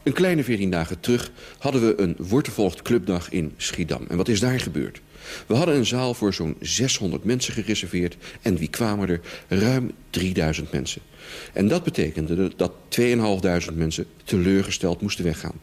Een 0.04 0.12
kleine 0.12 0.44
14 0.44 0.70
dagen 0.70 1.00
terug 1.00 1.30
hadden 1.58 1.86
we 1.86 2.00
een 2.00 2.16
Wortelvolgd 2.18 2.82
clubdag 2.82 3.30
in 3.30 3.52
Schiedam. 3.56 4.04
En 4.08 4.16
wat 4.16 4.28
is 4.28 4.40
daar 4.40 4.60
gebeurd? 4.60 5.00
We 5.46 5.54
hadden 5.54 5.74
een 5.76 5.86
zaal 5.86 6.14
voor 6.14 6.34
zo'n 6.34 6.56
600 6.60 7.24
mensen 7.24 7.52
gereserveerd 7.52 8.16
en 8.42 8.56
wie 8.56 8.68
kwamen 8.68 9.08
er? 9.08 9.20
Ruim 9.48 9.92
3000 10.10 10.72
mensen. 10.72 11.02
En 11.52 11.68
dat 11.68 11.84
betekende 11.84 12.52
dat 12.56 12.72
2500 12.88 13.78
mensen 13.78 14.06
teleurgesteld 14.24 15.00
moesten 15.00 15.24
weggaan. 15.24 15.60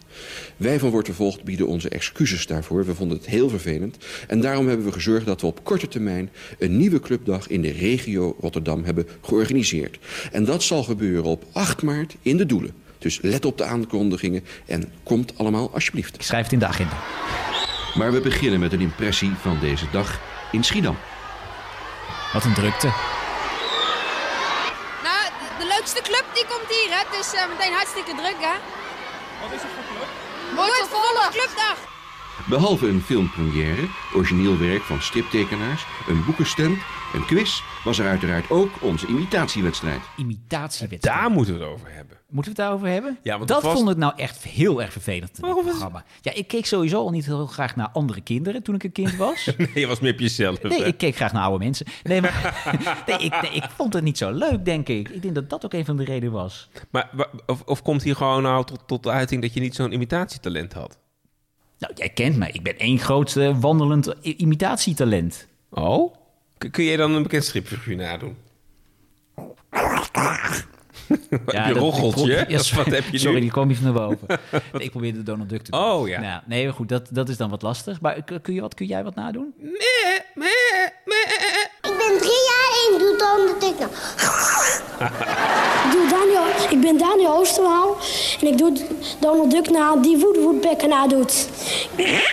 Wij 0.58 0.80
van 0.80 0.90
Wortelvolgd 0.90 1.44
bieden 1.44 1.68
onze 1.68 1.90
excuses 1.90 2.48
daarvoor. 2.48 2.86
We 2.86 2.96
vonden 2.96 3.18
het 3.18 3.26
heel 3.26 3.50
vervelend. 3.50 3.98
En 4.28 4.42
daarom 4.42 4.68
hebben 4.68 4.86
we 4.86 4.92
gezorgd 4.92 5.26
dat 5.26 5.42
we 5.42 5.48
op 5.48 5.64
korte 5.64 5.88
termijn 5.88 6.30
een 6.60 6.78
nieuwe 6.78 7.00
clubdag 7.00 7.48
in 7.48 7.62
de 7.62 7.72
regio 7.72 8.36
Rotterdam 8.40 8.84
hebben 8.84 9.08
georganiseerd. 9.22 10.00
En 10.32 10.46
dat 10.46 10.64
zal 10.64 10.84
gebeuren 10.84 11.24
op 11.24 11.46
8 11.52 11.82
maart 11.82 12.16
in 12.22 12.38
de 12.38 12.46
Doelen. 12.46 12.90
Dus 13.02 13.20
let 13.22 13.46
op 13.46 13.58
de 13.58 13.64
aankondigingen 13.64 14.46
en 14.66 14.94
komt 15.04 15.38
allemaal 15.38 15.74
alsjeblieft. 15.74 16.16
Ik 16.16 16.22
schrijf 16.22 16.44
het 16.44 16.54
in 16.54 16.60
de 16.60 16.66
agenda. 16.66 16.98
Maar 17.94 18.12
we 18.12 18.22
beginnen 18.22 18.60
met 18.60 18.74
een 18.74 18.80
impressie 18.80 19.32
van 19.42 19.60
deze 19.60 19.86
dag 19.92 20.20
in 20.52 20.64
Schiedam. 20.64 20.98
Wat 22.34 22.44
een 22.44 22.54
drukte. 22.54 22.88
Nou, 25.08 25.24
de, 25.60 25.68
leukste 25.76 26.02
club 26.02 26.26
die 26.34 26.46
komt 26.46 26.70
hier, 26.70 26.90
hè. 26.96 27.02
Het 27.08 27.26
is 27.26 27.34
eh, 27.34 27.50
meteen 27.50 27.74
hartstikke 27.74 28.12
druk, 28.16 28.40
hè. 28.40 28.56
Wat 29.42 29.52
is 29.56 29.62
het 29.62 29.72
voor 29.76 29.86
club? 29.92 30.10
Wordt 30.56 30.76
vervolgd 30.78 31.30
clubdag. 31.30 31.78
Behalve 32.46 32.88
een 32.88 33.02
filmpremière, 33.02 33.88
origineel 34.16 34.58
werk 34.58 34.84
van 34.84 35.02
striptekenaars, 35.02 35.86
een 36.08 36.26
boekenstand, 36.26 36.78
een 37.14 37.26
quiz, 37.26 37.62
was 37.84 38.00
er 38.00 38.08
uiteraard 38.08 38.50
ook 38.50 38.70
onze 38.82 39.08
imitatiewedstrijd. 39.08 40.02
Imitatiewedstrijd. 40.18 41.20
Daar 41.20 41.32
moeten 41.32 41.54
we 41.54 41.60
het 41.60 41.70
over 41.70 41.92
hebben. 41.94 42.18
Moeten 42.30 42.56
we 42.56 42.62
het 42.62 42.68
daarover 42.70 42.88
hebben? 42.94 43.18
Ja, 43.24 43.38
want 43.38 43.48
dat 43.50 43.64
was- 43.64 43.74
vond 43.74 43.90
ik 43.90 43.98
nou 43.98 44.14
echt 44.16 44.44
heel 44.44 44.82
erg 44.82 44.92
vervelend. 44.92 45.32
in 45.38 45.42
Waarom 45.46 45.66
programma. 45.66 46.04
Ja, 46.22 46.34
ik 46.34 46.48
keek 46.48 46.66
sowieso 46.66 46.98
al 46.98 47.10
niet 47.10 47.26
heel 47.26 47.46
graag 47.48 47.76
naar 47.76 47.90
andere 47.94 48.22
kinderen 48.22 48.64
toen 48.64 48.76
ik 48.76 48.84
een 48.84 48.92
kind 48.92 49.16
was. 49.16 49.46
Nee, 49.58 49.70
je 49.74 49.88
was 49.88 50.00
meer 50.00 50.14
op 50.14 50.20
jezelf. 50.20 50.62
Nee, 50.64 50.80
hè? 50.80 50.86
ik 50.86 50.98
keek 50.98 51.16
graag 51.16 51.32
naar 51.34 51.44
oude 51.44 51.64
mensen. 51.64 51.86
Nee, 52.04 52.22
maar 52.22 52.64
nee, 53.08 53.18
ik, 53.18 53.42
nee, 53.42 53.52
ik 53.52 53.66
vond 53.76 53.94
het 53.94 54.04
niet 54.04 54.18
zo 54.18 54.32
leuk, 54.32 54.66
denk 54.66 54.88
ik. 54.88 55.10
Ik 55.10 55.22
denk 55.22 55.36
dat 55.36 55.50
dat 55.50 55.66
ook 55.66 55.74
een 55.74 55.86
van 55.86 55.98
de 55.98 56.04
redenen 56.04 56.32
was. 56.34 56.70
Maar, 56.90 57.10
of, 57.46 57.62
of 57.66 57.82
komt 57.82 58.04
hier 58.04 58.16
gewoon 58.16 58.44
nou 58.44 58.66
tot, 58.66 58.80
tot 58.86 59.04
de 59.04 59.10
uiting 59.10 59.42
dat 59.42 59.54
je 59.54 59.60
niet 59.60 59.76
zo'n 59.76 59.92
imitatietalent 59.92 60.74
had? 60.74 61.00
Nou, 61.80 61.94
jij 61.96 62.10
kent 62.10 62.36
mij. 62.38 62.50
Ik 62.52 62.64
ben 62.64 62.78
één 62.78 63.00
groot 63.00 63.36
eh, 63.36 63.58
wandelend 63.60 64.14
imitatietalent. 64.22 65.48
Oh? 65.70 66.14
Kun 66.72 66.84
jij 66.84 66.96
dan 66.98 67.12
een 67.12 67.24
bekend 67.24 67.44
stripfiguur 67.44 67.96
nadoen? 67.96 68.38
heb 71.46 71.66
je 71.68 71.74
rocheltje? 71.74 72.46
ik 72.48 72.70
wat 72.76 72.86
heb 72.86 73.04
je 73.12 73.18
Sorry, 73.18 73.36
nu? 73.36 73.42
die 73.42 73.52
kwam 73.52 73.68
niet 73.68 73.82
naar 73.82 73.94
boven. 73.94 74.28
Nee, 74.28 74.82
ik 74.88 74.92
probeerde 74.92 75.24
Donald 75.24 75.50
Duck 75.50 75.62
te 75.64 75.72
doen. 75.72 75.80
Oh, 75.80 76.08
ja. 76.08 76.20
Nou, 76.20 76.42
nee, 76.46 76.66
maar 76.66 76.74
goed, 76.74 76.90
dat, 76.90 77.08
dat 77.12 77.30
is 77.30 77.38
dan 77.38 77.50
wat 77.50 77.62
lastig. 77.62 78.02
Maar 78.02 78.24
kun, 78.42 78.54
je 78.54 78.62
wat, 78.62 78.74
kun 78.74 78.86
jij 78.86 79.04
wat 79.04 79.16
nadoen? 79.16 79.54
Ik 81.82 81.98
ben 81.98 82.18
drie 82.20 82.42
jaar 82.50 82.72
en 82.88 82.94
ik 82.94 83.00
doe 83.00 83.16
dan 83.18 83.38
de 83.46 83.56
tekenen. 83.60 83.90
Ik, 85.86 85.92
doe 85.92 86.10
Daniel, 86.10 86.70
ik 86.70 86.82
ben 86.82 86.98
Daniel 86.98 87.34
Oosterwaal 87.38 87.98
en 88.42 88.48
ik 88.48 88.58
doe 88.58 88.74
Donald 89.20 89.52
Duck 89.52 89.70
na 89.70 89.96
die 89.96 90.18
Wood 90.18 90.38
Woodpecker 90.38 90.88
nadoet. 90.88 91.50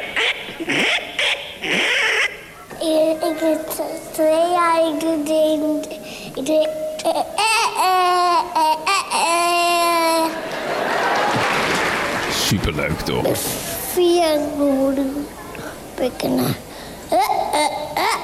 Ik, 2.81 3.23
ik 3.23 3.37
ben 3.41 3.59
t- 3.67 3.98
twee 4.19 4.51
jaar 4.51 4.89
ik 4.95 5.01
doe 5.01 5.23
de... 5.23 5.81
Ik 6.35 6.49
eh, 6.49 6.65
eh, 7.07 7.23
eh, 7.79 8.39
eh, 8.55 8.77
eh, 8.85 9.25
eh. 10.15 10.31
Superleuk, 12.31 13.01
toch? 13.01 13.37
Vier 13.93 14.39
woede 14.57 15.07
pikken. 15.95 16.39
Eh, 16.39 17.19
eh, 17.53 17.71
eh. 17.95 18.17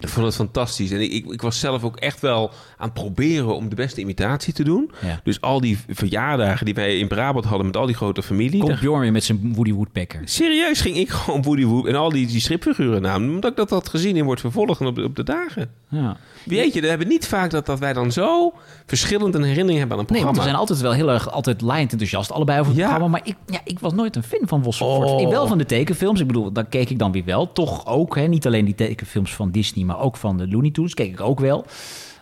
Ik 0.00 0.05
vond 0.16 0.26
het 0.26 0.36
fantastisch. 0.36 0.90
En 0.90 1.00
ik, 1.00 1.12
ik, 1.12 1.30
ik 1.32 1.42
was 1.42 1.60
zelf 1.60 1.84
ook 1.84 1.96
echt 1.96 2.20
wel 2.20 2.50
aan 2.76 2.84
het 2.84 2.94
proberen 2.94 3.54
om 3.56 3.68
de 3.68 3.74
beste 3.74 4.00
imitatie 4.00 4.52
te 4.52 4.64
doen. 4.64 4.90
Ja. 5.02 5.20
Dus 5.24 5.40
al 5.40 5.60
die 5.60 5.78
verjaardagen 5.88 6.64
die 6.64 6.74
wij 6.74 6.98
in 6.98 7.08
Brabant 7.08 7.44
hadden 7.44 7.66
met 7.66 7.76
al 7.76 7.86
die 7.86 7.94
grote 7.94 8.22
familie. 8.22 8.58
Komt 8.58 8.70
daar- 8.72 8.80
Bjorn 8.80 9.00
weer 9.00 9.12
met 9.12 9.24
zijn 9.24 9.52
Woody 9.54 9.72
Woodpecker. 9.72 10.20
Serieus 10.24 10.80
ging 10.80 10.96
ik 10.96 11.08
gewoon 11.10 11.42
Woody 11.42 11.64
Wood 11.64 11.86
en 11.86 11.94
al 11.94 12.10
die, 12.10 12.26
die 12.26 12.40
stripfiguren 12.40 13.02
namen. 13.02 13.28
Omdat 13.34 13.50
ik 13.50 13.56
dat 13.56 13.70
had 13.70 13.88
gezien 13.88 14.16
in 14.16 14.24
wordt 14.24 14.40
vervolgd 14.40 14.80
op 14.80 14.94
de, 14.94 15.02
op 15.04 15.16
de 15.16 15.22
dagen. 15.24 15.70
Ja. 15.88 16.16
Weet 16.44 16.74
je, 16.74 16.80
we 16.80 16.86
hebben 16.88 17.08
niet 17.08 17.26
vaak 17.26 17.50
dat, 17.50 17.66
dat 17.66 17.78
wij 17.78 17.92
dan 17.92 18.12
zo 18.12 18.52
verschillend 18.86 19.34
een 19.34 19.42
herinnering 19.42 19.78
hebben 19.78 19.98
aan 19.98 20.04
een 20.08 20.12
Nee, 20.12 20.22
want 20.24 20.34
programma. 20.36 20.38
we 20.38 20.42
zijn 20.42 20.56
altijd 20.56 20.80
wel 20.80 20.92
heel 20.92 21.10
erg 21.10 21.30
altijd 21.32 21.60
laaiend 21.60 21.90
enthousiast, 21.92 22.32
allebei 22.32 22.60
over 22.60 22.72
het 22.72 22.80
Ja. 22.80 22.86
programma. 22.88 23.16
Maar 23.18 23.26
ik, 23.28 23.36
ja, 23.46 23.60
ik 23.64 23.78
was 23.78 23.92
nooit 23.92 24.16
een 24.16 24.22
fan 24.22 24.40
van 24.48 24.62
Vos 24.62 24.76
van 24.76 24.86
Voort. 24.94 25.08
Oh. 25.10 25.20
Ik 25.20 25.28
wel 25.28 25.46
van 25.46 25.58
de 25.58 25.64
tekenfilms. 25.66 26.20
Ik 26.20 26.26
bedoel, 26.26 26.52
dan 26.52 26.68
keek 26.68 26.90
ik 26.90 26.98
dan 26.98 27.12
weer 27.12 27.24
wel. 27.24 27.52
Toch 27.52 27.86
ook, 27.86 28.14
hè, 28.16 28.26
niet 28.26 28.46
alleen 28.46 28.64
die 28.64 28.74
tekenfilms 28.74 29.34
van 29.34 29.50
Disney, 29.50 29.84
maar 29.84 30.00
ook 30.00 30.05
van 30.14 30.36
de 30.36 30.48
Looney 30.48 30.70
Tunes 30.70 30.94
keek 30.94 31.12
ik 31.12 31.20
ook 31.20 31.40
wel. 31.40 31.66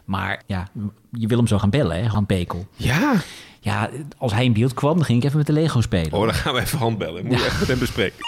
Maar 0.04 0.42
ja, 0.46 0.68
je 1.10 1.26
wil 1.26 1.36
hem 1.36 1.46
zo 1.46 1.58
gaan 1.58 1.70
bellen, 1.70 1.96
hè, 1.96 2.06
Han 2.06 2.26
Pekel. 2.26 2.66
Ja. 2.76 3.14
Ja, 3.60 3.90
als 4.18 4.32
hij 4.32 4.44
in 4.44 4.52
beeld 4.52 4.74
kwam, 4.74 4.94
dan 4.94 5.04
ging 5.04 5.18
ik 5.18 5.24
even 5.24 5.36
met 5.36 5.46
de 5.46 5.52
Lego 5.52 5.80
spelen. 5.80 6.12
Oh, 6.12 6.24
dan 6.24 6.34
gaan 6.34 6.54
we 6.54 6.60
even 6.60 6.78
handbellen. 6.78 7.26
Moet 7.26 7.38
je 7.38 7.44
even 7.44 7.58
met 7.58 7.68
hem 7.68 7.78
bespreken. 7.78 8.18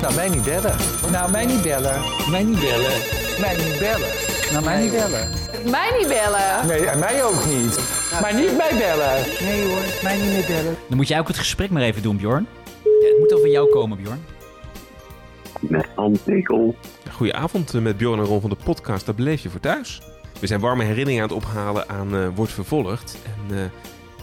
Nou, 0.00 0.14
mij 0.14 0.28
niet 0.28 0.44
bellen. 0.44 0.76
Nou, 1.10 1.30
mij 1.30 1.46
niet 1.46 1.62
bellen. 1.62 2.00
Mij 2.30 2.42
niet 2.42 2.60
bellen. 2.60 3.00
Mij 3.40 3.56
niet 3.56 3.78
bellen. 3.78 4.08
Nou, 4.52 4.64
mij 4.64 4.82
niet 4.82 4.90
bellen. 4.90 5.28
Mij 5.70 5.94
niet 5.98 6.08
bellen. 6.08 6.66
Nee, 6.66 6.86
en 6.86 6.98
mij 6.98 7.24
ook 7.24 7.46
niet. 7.46 7.78
Maar 8.20 8.34
niet 8.34 8.56
mij 8.56 8.70
bellen. 8.78 9.24
Nee 9.40 9.66
hoor, 9.66 9.82
mij 10.02 10.16
niet 10.16 10.32
meer 10.32 10.46
bellen. 10.46 10.76
Dan 10.88 10.96
moet 10.96 11.08
jij 11.08 11.18
ook 11.18 11.28
het 11.28 11.38
gesprek 11.38 11.70
maar 11.70 11.82
even 11.82 12.02
doen, 12.02 12.16
Bjorn. 12.16 12.46
Ja, 12.84 13.08
het 13.08 13.18
moet 13.18 13.40
van 13.40 13.50
jou 13.50 13.70
komen, 13.70 13.96
Bjorn. 14.02 14.24
Met 15.68 15.86
Ann 15.94 16.18
Pekel. 16.24 16.74
Goedenavond 17.10 17.74
eh, 17.74 17.80
met 17.80 17.96
Bjorn 17.96 18.18
en 18.18 18.24
Ron 18.24 18.40
van 18.40 18.50
de 18.50 18.56
podcast. 18.64 19.06
Dat 19.06 19.16
beleef 19.16 19.42
je 19.42 19.50
voor 19.50 19.60
thuis. 19.60 20.02
We 20.40 20.46
zijn 20.46 20.60
warme 20.60 20.82
herinneringen 20.82 21.22
aan 21.22 21.28
het 21.28 21.44
ophalen 21.44 21.88
aan 21.88 22.16
eh, 22.16 22.28
Wordt 22.34 22.52
Vervolgd. 22.52 23.18
En 23.24 23.56
eh 23.56 23.64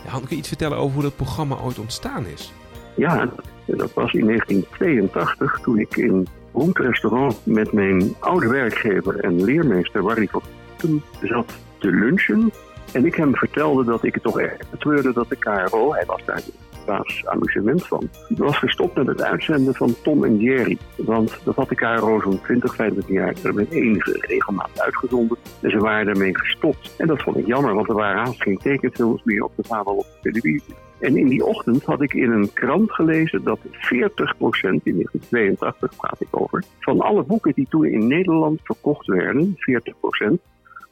ja, 0.03 0.09
Han, 0.09 0.19
kun 0.19 0.29
je 0.29 0.35
iets 0.35 0.47
vertellen 0.47 0.77
over 0.77 0.93
hoe 0.93 1.03
dat 1.03 1.15
programma 1.15 1.57
ooit 1.63 1.79
ontstaan 1.79 2.25
is? 2.25 2.53
Ja, 2.95 3.29
dat 3.65 3.93
was 3.93 4.13
in 4.13 4.25
1982 4.25 5.59
toen 5.63 5.79
ik 5.79 5.95
in 5.95 6.27
een 6.53 6.71
restaurant 6.73 7.45
met 7.45 7.71
mijn 7.71 8.15
oude 8.19 8.47
werkgever 8.47 9.19
en 9.19 9.43
leermeester 9.43 10.03
Barry 10.03 10.27
van 10.27 10.41
Putten 10.75 11.03
zat 11.21 11.53
te 11.77 11.87
lunchen. 11.87 12.51
En 12.91 13.05
ik 13.05 13.15
hem 13.15 13.35
vertelde 13.35 13.83
dat 13.83 14.03
ik 14.03 14.13
het 14.13 14.23
toch 14.23 14.39
echt 14.39 14.69
betreurde 14.69 15.13
dat 15.13 15.29
de 15.29 15.35
KRO, 15.35 15.93
hij 15.93 16.05
was 16.05 16.25
daar 16.25 16.41
baas 16.85 17.25
amusement 17.25 17.87
van, 17.87 18.09
was 18.27 18.57
gestopt 18.57 18.95
met 18.95 19.07
het 19.07 19.21
uitzenden 19.21 19.75
van 19.75 19.95
Tom 20.03 20.23
en 20.23 20.37
Jerry. 20.37 20.77
Want 20.95 21.39
dat 21.43 21.55
had 21.55 21.69
de 21.69 21.75
KRO 21.75 22.19
zo'n 22.21 22.41
20, 22.41 22.75
25 22.75 23.15
jaar 23.15 23.53
met 23.53 23.71
enige 23.71 24.17
regelmaat 24.27 24.81
uitgezonden. 24.81 25.37
En 25.61 25.69
ze 25.69 25.77
waren 25.77 26.05
daarmee 26.05 26.37
gestopt. 26.37 26.95
En 26.97 27.07
dat 27.07 27.21
vond 27.21 27.37
ik 27.37 27.45
jammer, 27.45 27.73
want 27.73 27.89
er 27.89 27.95
waren 27.95 28.19
haast 28.19 28.41
geen 28.41 28.57
tekenfilms 28.57 29.23
meer 29.23 29.43
op 29.43 29.51
de 29.55 29.63
vader 29.63 29.93
op 29.93 30.05
de 30.21 30.31
televisie. 30.31 30.75
En 30.99 31.17
in 31.17 31.27
die 31.27 31.45
ochtend 31.45 31.83
had 31.83 32.01
ik 32.01 32.13
in 32.13 32.31
een 32.31 32.53
krant 32.53 32.91
gelezen 32.91 33.43
dat 33.43 33.59
40%, 33.59 33.69
in 33.71 34.95
1982 34.95 35.95
praat 35.95 36.21
ik 36.21 36.27
over, 36.31 36.63
van 36.79 36.99
alle 36.99 37.23
boeken 37.23 37.53
die 37.53 37.67
toen 37.69 37.85
in 37.85 38.07
Nederland 38.07 38.59
verkocht 38.63 39.07
werden, 39.07 39.55
40%, 39.55 40.33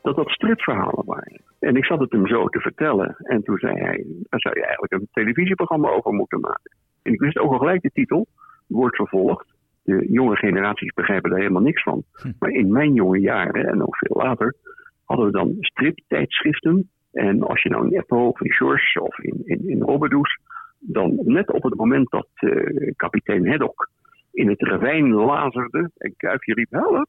dat 0.02 0.16
dat 0.16 0.30
stripverhalen 0.30 1.06
waren. 1.06 1.42
En 1.60 1.76
ik 1.76 1.86
zat 1.86 2.00
het 2.00 2.12
hem 2.12 2.28
zo 2.28 2.48
te 2.48 2.60
vertellen. 2.60 3.16
En 3.18 3.44
toen 3.44 3.58
zei 3.58 3.78
hij, 3.78 4.06
daar 4.30 4.40
zou 4.40 4.56
je 4.56 4.64
eigenlijk 4.66 4.94
een 4.94 5.08
televisieprogramma 5.12 5.90
over 5.90 6.14
moeten 6.14 6.40
maken. 6.40 6.72
En 7.02 7.14
ik 7.14 7.20
wist 7.20 7.38
ook 7.38 7.52
al 7.52 7.58
gelijk 7.58 7.82
de 7.82 7.92
titel, 7.94 8.28
wordt 8.68 8.96
vervolgd. 8.96 9.56
De 9.84 10.06
jonge 10.10 10.36
generaties 10.36 10.94
begrijpen 10.94 11.32
er 11.32 11.38
helemaal 11.38 11.62
niks 11.62 11.84
van. 11.84 12.04
Maar 12.40 12.50
in 12.50 12.72
mijn 12.72 12.94
jonge 12.94 13.20
jaren, 13.20 13.68
en 13.68 13.82
ook 13.82 13.98
veel 13.98 14.22
later, 14.24 14.56
hadden 15.06 15.26
we 15.26 15.32
dan 15.32 15.56
striptijdschriften. 15.60 16.90
En 17.12 17.42
als 17.44 17.62
je 17.62 17.70
nou 17.70 17.88
in 17.88 18.00
Eppo 18.00 18.28
of 18.28 18.42
in 18.42 18.52
George 18.52 19.02
of 19.02 19.20
in, 19.20 19.42
in, 19.44 19.70
in 19.70 19.82
Robbedoes, 19.82 20.40
dan 20.80 21.20
net 21.24 21.52
op 21.52 21.64
het 21.64 21.76
moment 21.76 22.10
dat 22.10 22.28
uh, 22.40 22.92
kapitein 22.96 23.48
Haddock 23.48 23.90
in 24.32 24.50
het 24.50 24.62
ravijn 24.62 25.12
lazerde 25.12 25.90
en 25.98 26.14
Kuifje 26.18 26.54
riep 26.54 26.72
help, 26.72 27.08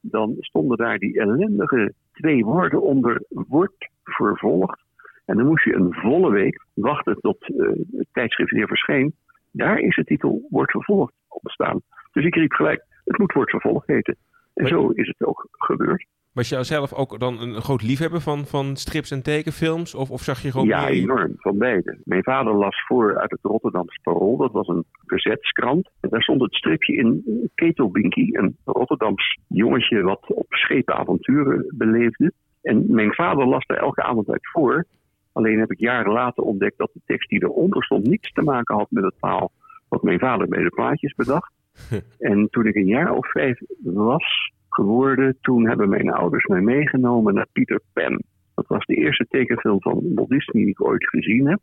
dan 0.00 0.36
stonden 0.38 0.76
daar 0.76 0.98
die 0.98 1.20
ellendige 1.20 1.94
twee 2.12 2.44
woorden 2.44 2.82
onder 2.82 3.22
wordt 3.28 3.90
vervolgd. 4.02 4.80
En 5.24 5.36
dan 5.36 5.46
moest 5.46 5.64
je 5.64 5.74
een 5.74 5.94
volle 5.94 6.30
week 6.30 6.64
wachten 6.74 7.20
tot 7.20 7.48
uh, 7.48 7.68
het 7.92 8.06
tijdschrift 8.12 8.50
weer 8.50 8.66
verscheen. 8.66 9.14
Daar 9.50 9.78
is 9.78 9.96
de 9.96 10.04
titel 10.04 10.46
wordt 10.50 10.70
vervolgd 10.70 11.12
op 11.28 11.50
staan. 11.50 11.80
Dus 12.12 12.24
ik 12.24 12.34
riep 12.34 12.52
gelijk, 12.52 12.84
het 13.04 13.18
moet 13.18 13.32
wordt 13.32 13.50
vervolgd 13.50 13.86
heten. 13.86 14.16
En 14.54 14.66
zo 14.66 14.88
is 14.88 15.06
het 15.06 15.28
ook 15.28 15.48
gebeurd. 15.50 16.06
Was 16.32 16.48
jij 16.48 16.64
zelf 16.64 16.92
ook 16.92 17.20
dan 17.20 17.40
een 17.40 17.54
groot 17.54 17.82
liefhebber 17.82 18.20
van, 18.20 18.46
van 18.46 18.76
strips 18.76 19.10
en 19.10 19.22
tekenfilms? 19.22 19.94
Of, 19.94 20.10
of 20.10 20.22
zag 20.22 20.42
je 20.42 20.50
gewoon 20.50 20.66
Ja, 20.66 20.84
meer... 20.84 20.90
enorm. 20.90 21.32
Van 21.36 21.58
beide. 21.58 21.98
Mijn 22.04 22.22
vader 22.22 22.54
las 22.54 22.84
voor 22.86 23.18
uit 23.18 23.30
het 23.30 23.40
Rotterdamse 23.42 23.98
Parool. 24.02 24.36
Dat 24.36 24.52
was 24.52 24.68
een 24.68 24.84
verzetskrant. 25.06 25.90
En 26.00 26.08
daar 26.08 26.22
stond 26.22 26.40
het 26.40 26.54
stripje 26.54 26.96
in 26.96 27.22
Ketelbinky. 27.54 28.28
Een 28.32 28.56
Rotterdams 28.64 29.38
jongetje 29.46 30.02
wat 30.02 30.32
op 30.34 30.46
schepen 30.48 30.94
avonturen 30.94 31.74
beleefde. 31.76 32.32
En 32.62 32.84
mijn 32.88 33.14
vader 33.14 33.46
las 33.46 33.66
daar 33.66 33.78
elke 33.78 34.02
avond 34.02 34.28
uit 34.30 34.48
voor. 34.52 34.86
Alleen 35.32 35.58
heb 35.58 35.70
ik 35.70 35.78
jaren 35.78 36.12
later 36.12 36.42
ontdekt 36.42 36.78
dat 36.78 36.90
de 36.92 37.00
tekst 37.06 37.28
die 37.28 37.42
eronder 37.42 37.84
stond 37.84 38.06
niets 38.06 38.32
te 38.32 38.42
maken 38.42 38.76
had 38.76 38.90
met 38.90 39.04
het 39.04 39.14
taal 39.20 39.52
wat 39.88 40.02
mijn 40.02 40.18
vader 40.18 40.48
bij 40.48 40.62
de 40.62 40.70
plaatjes 40.70 41.14
bedacht. 41.14 41.52
en 42.18 42.48
toen 42.50 42.66
ik 42.66 42.74
een 42.74 42.86
jaar 42.86 43.12
of 43.12 43.30
vijf 43.30 43.60
was 43.82 44.52
geworden, 44.74 45.36
toen 45.40 45.68
hebben 45.68 45.88
mijn 45.88 46.12
ouders 46.12 46.46
mij 46.46 46.60
meegenomen 46.60 47.34
naar 47.34 47.46
Peter 47.52 47.80
Pan. 47.92 48.22
Dat 48.54 48.66
was 48.66 48.84
de 48.84 48.94
eerste 48.94 49.26
tekenfilm 49.28 49.80
van 49.80 50.02
Walt 50.14 50.28
Disney 50.28 50.62
die 50.62 50.72
ik 50.72 50.84
ooit 50.84 51.08
gezien 51.08 51.46
heb. 51.46 51.60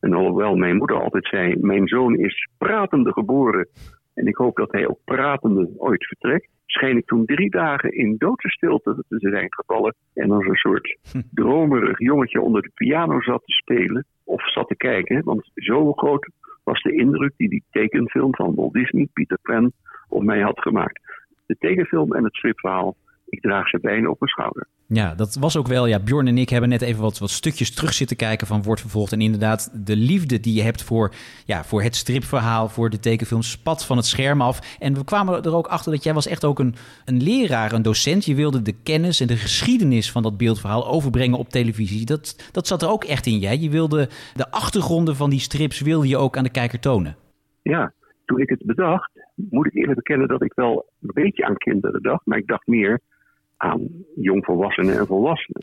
En 0.00 0.12
alhoewel 0.12 0.56
mijn 0.56 0.76
moeder 0.76 1.00
altijd 1.00 1.26
zei, 1.26 1.56
mijn 1.60 1.88
zoon 1.88 2.16
is 2.16 2.48
pratende 2.58 3.12
geboren 3.12 3.68
en 4.14 4.26
ik 4.26 4.36
hoop 4.36 4.56
dat 4.56 4.72
hij 4.72 4.88
ook 4.88 4.98
pratende 5.04 5.70
ooit 5.76 6.06
vertrekt, 6.06 6.48
scheen 6.66 6.96
ik 6.96 7.06
toen 7.06 7.24
drie 7.24 7.50
dagen 7.50 7.92
in 7.92 8.14
doodse 8.18 8.48
stilte 8.48 9.04
te 9.08 9.18
zijn 9.18 9.54
gevallen 9.54 9.94
en 10.14 10.30
als 10.30 10.46
een 10.46 10.54
soort 10.54 10.98
dromerig 11.30 11.98
jongetje 11.98 12.40
onder 12.40 12.62
de 12.62 12.70
piano 12.74 13.20
zat 13.20 13.42
te 13.44 13.52
spelen 13.52 14.06
of 14.24 14.50
zat 14.50 14.68
te 14.68 14.76
kijken. 14.76 15.24
Want 15.24 15.50
zo 15.54 15.92
groot 15.92 16.30
was 16.64 16.82
de 16.82 16.92
indruk 16.92 17.32
die 17.36 17.48
die 17.48 17.64
tekenfilm 17.70 18.34
van 18.34 18.54
Walt 18.54 18.72
Disney, 18.72 19.08
Peter 19.12 19.38
Pan, 19.42 19.72
op 20.08 20.22
mij 20.22 20.40
had 20.40 20.60
gemaakt. 20.60 21.00
De 21.50 21.56
tekenfilm 21.58 22.12
en 22.14 22.24
het 22.24 22.36
stripverhaal, 22.36 22.96
ik 23.26 23.40
draag 23.40 23.68
ze 23.68 23.78
bijna 23.80 24.08
op 24.08 24.20
mijn 24.20 24.30
schouder. 24.30 24.66
Ja, 24.86 25.14
dat 25.14 25.34
was 25.40 25.56
ook 25.56 25.66
wel. 25.66 25.86
Ja, 25.86 25.98
Bjorn 25.98 26.26
en 26.26 26.38
ik 26.38 26.48
hebben 26.48 26.68
net 26.68 26.82
even 26.82 27.02
wat, 27.02 27.18
wat 27.18 27.30
stukjes 27.30 27.74
terug 27.74 27.92
zitten 27.92 28.16
kijken 28.16 28.46
van 28.46 28.62
Wordt 28.62 28.80
Vervolgd. 28.80 29.12
En 29.12 29.20
inderdaad, 29.20 29.86
de 29.86 29.96
liefde 29.96 30.40
die 30.40 30.54
je 30.54 30.62
hebt 30.62 30.82
voor, 30.82 31.14
ja, 31.44 31.64
voor 31.64 31.82
het 31.82 31.96
stripverhaal, 31.96 32.68
voor 32.68 32.90
de 32.90 32.98
tekenfilm, 32.98 33.42
spat 33.42 33.86
van 33.86 33.96
het 33.96 34.06
scherm 34.06 34.40
af. 34.40 34.76
En 34.78 34.94
we 34.94 35.04
kwamen 35.04 35.42
er 35.42 35.54
ook 35.54 35.66
achter 35.66 35.92
dat 35.92 36.04
jij 36.04 36.14
was 36.14 36.26
echt 36.26 36.44
ook 36.44 36.58
een, 36.58 36.74
een 37.04 37.22
leraar, 37.22 37.72
een 37.72 37.82
docent. 37.82 38.24
Je 38.24 38.34
wilde 38.34 38.62
de 38.62 38.82
kennis 38.82 39.20
en 39.20 39.26
de 39.26 39.36
geschiedenis 39.36 40.12
van 40.12 40.22
dat 40.22 40.36
beeldverhaal 40.36 40.86
overbrengen 40.86 41.38
op 41.38 41.48
televisie. 41.48 42.06
Dat, 42.06 42.50
dat 42.52 42.66
zat 42.66 42.82
er 42.82 42.88
ook 42.88 43.04
echt 43.04 43.26
in 43.26 43.38
jij. 43.38 43.56
Je 43.56 43.70
wilde 43.70 44.08
de 44.34 44.50
achtergronden 44.50 45.16
van 45.16 45.30
die 45.30 45.40
strips 45.40 45.80
wilde 45.80 46.08
je 46.08 46.16
ook 46.16 46.36
aan 46.36 46.44
de 46.44 46.50
kijker 46.50 46.80
tonen. 46.80 47.16
Ja, 47.62 47.92
toen 48.24 48.40
ik 48.40 48.48
het 48.48 48.66
bedacht, 48.66 49.10
moet 49.50 49.66
ik 49.66 49.74
eerlijk 49.74 49.96
bekennen 49.96 50.28
dat 50.28 50.42
ik 50.42 50.52
wel 50.54 50.86
een 51.00 51.10
beetje 51.14 51.44
aan 51.44 51.56
kinderen 51.56 52.02
dacht. 52.02 52.26
Maar 52.26 52.38
ik 52.38 52.46
dacht 52.46 52.66
meer 52.66 53.00
aan 53.56 53.88
jongvolwassenen 54.14 54.98
en 54.98 55.06
volwassenen. 55.06 55.62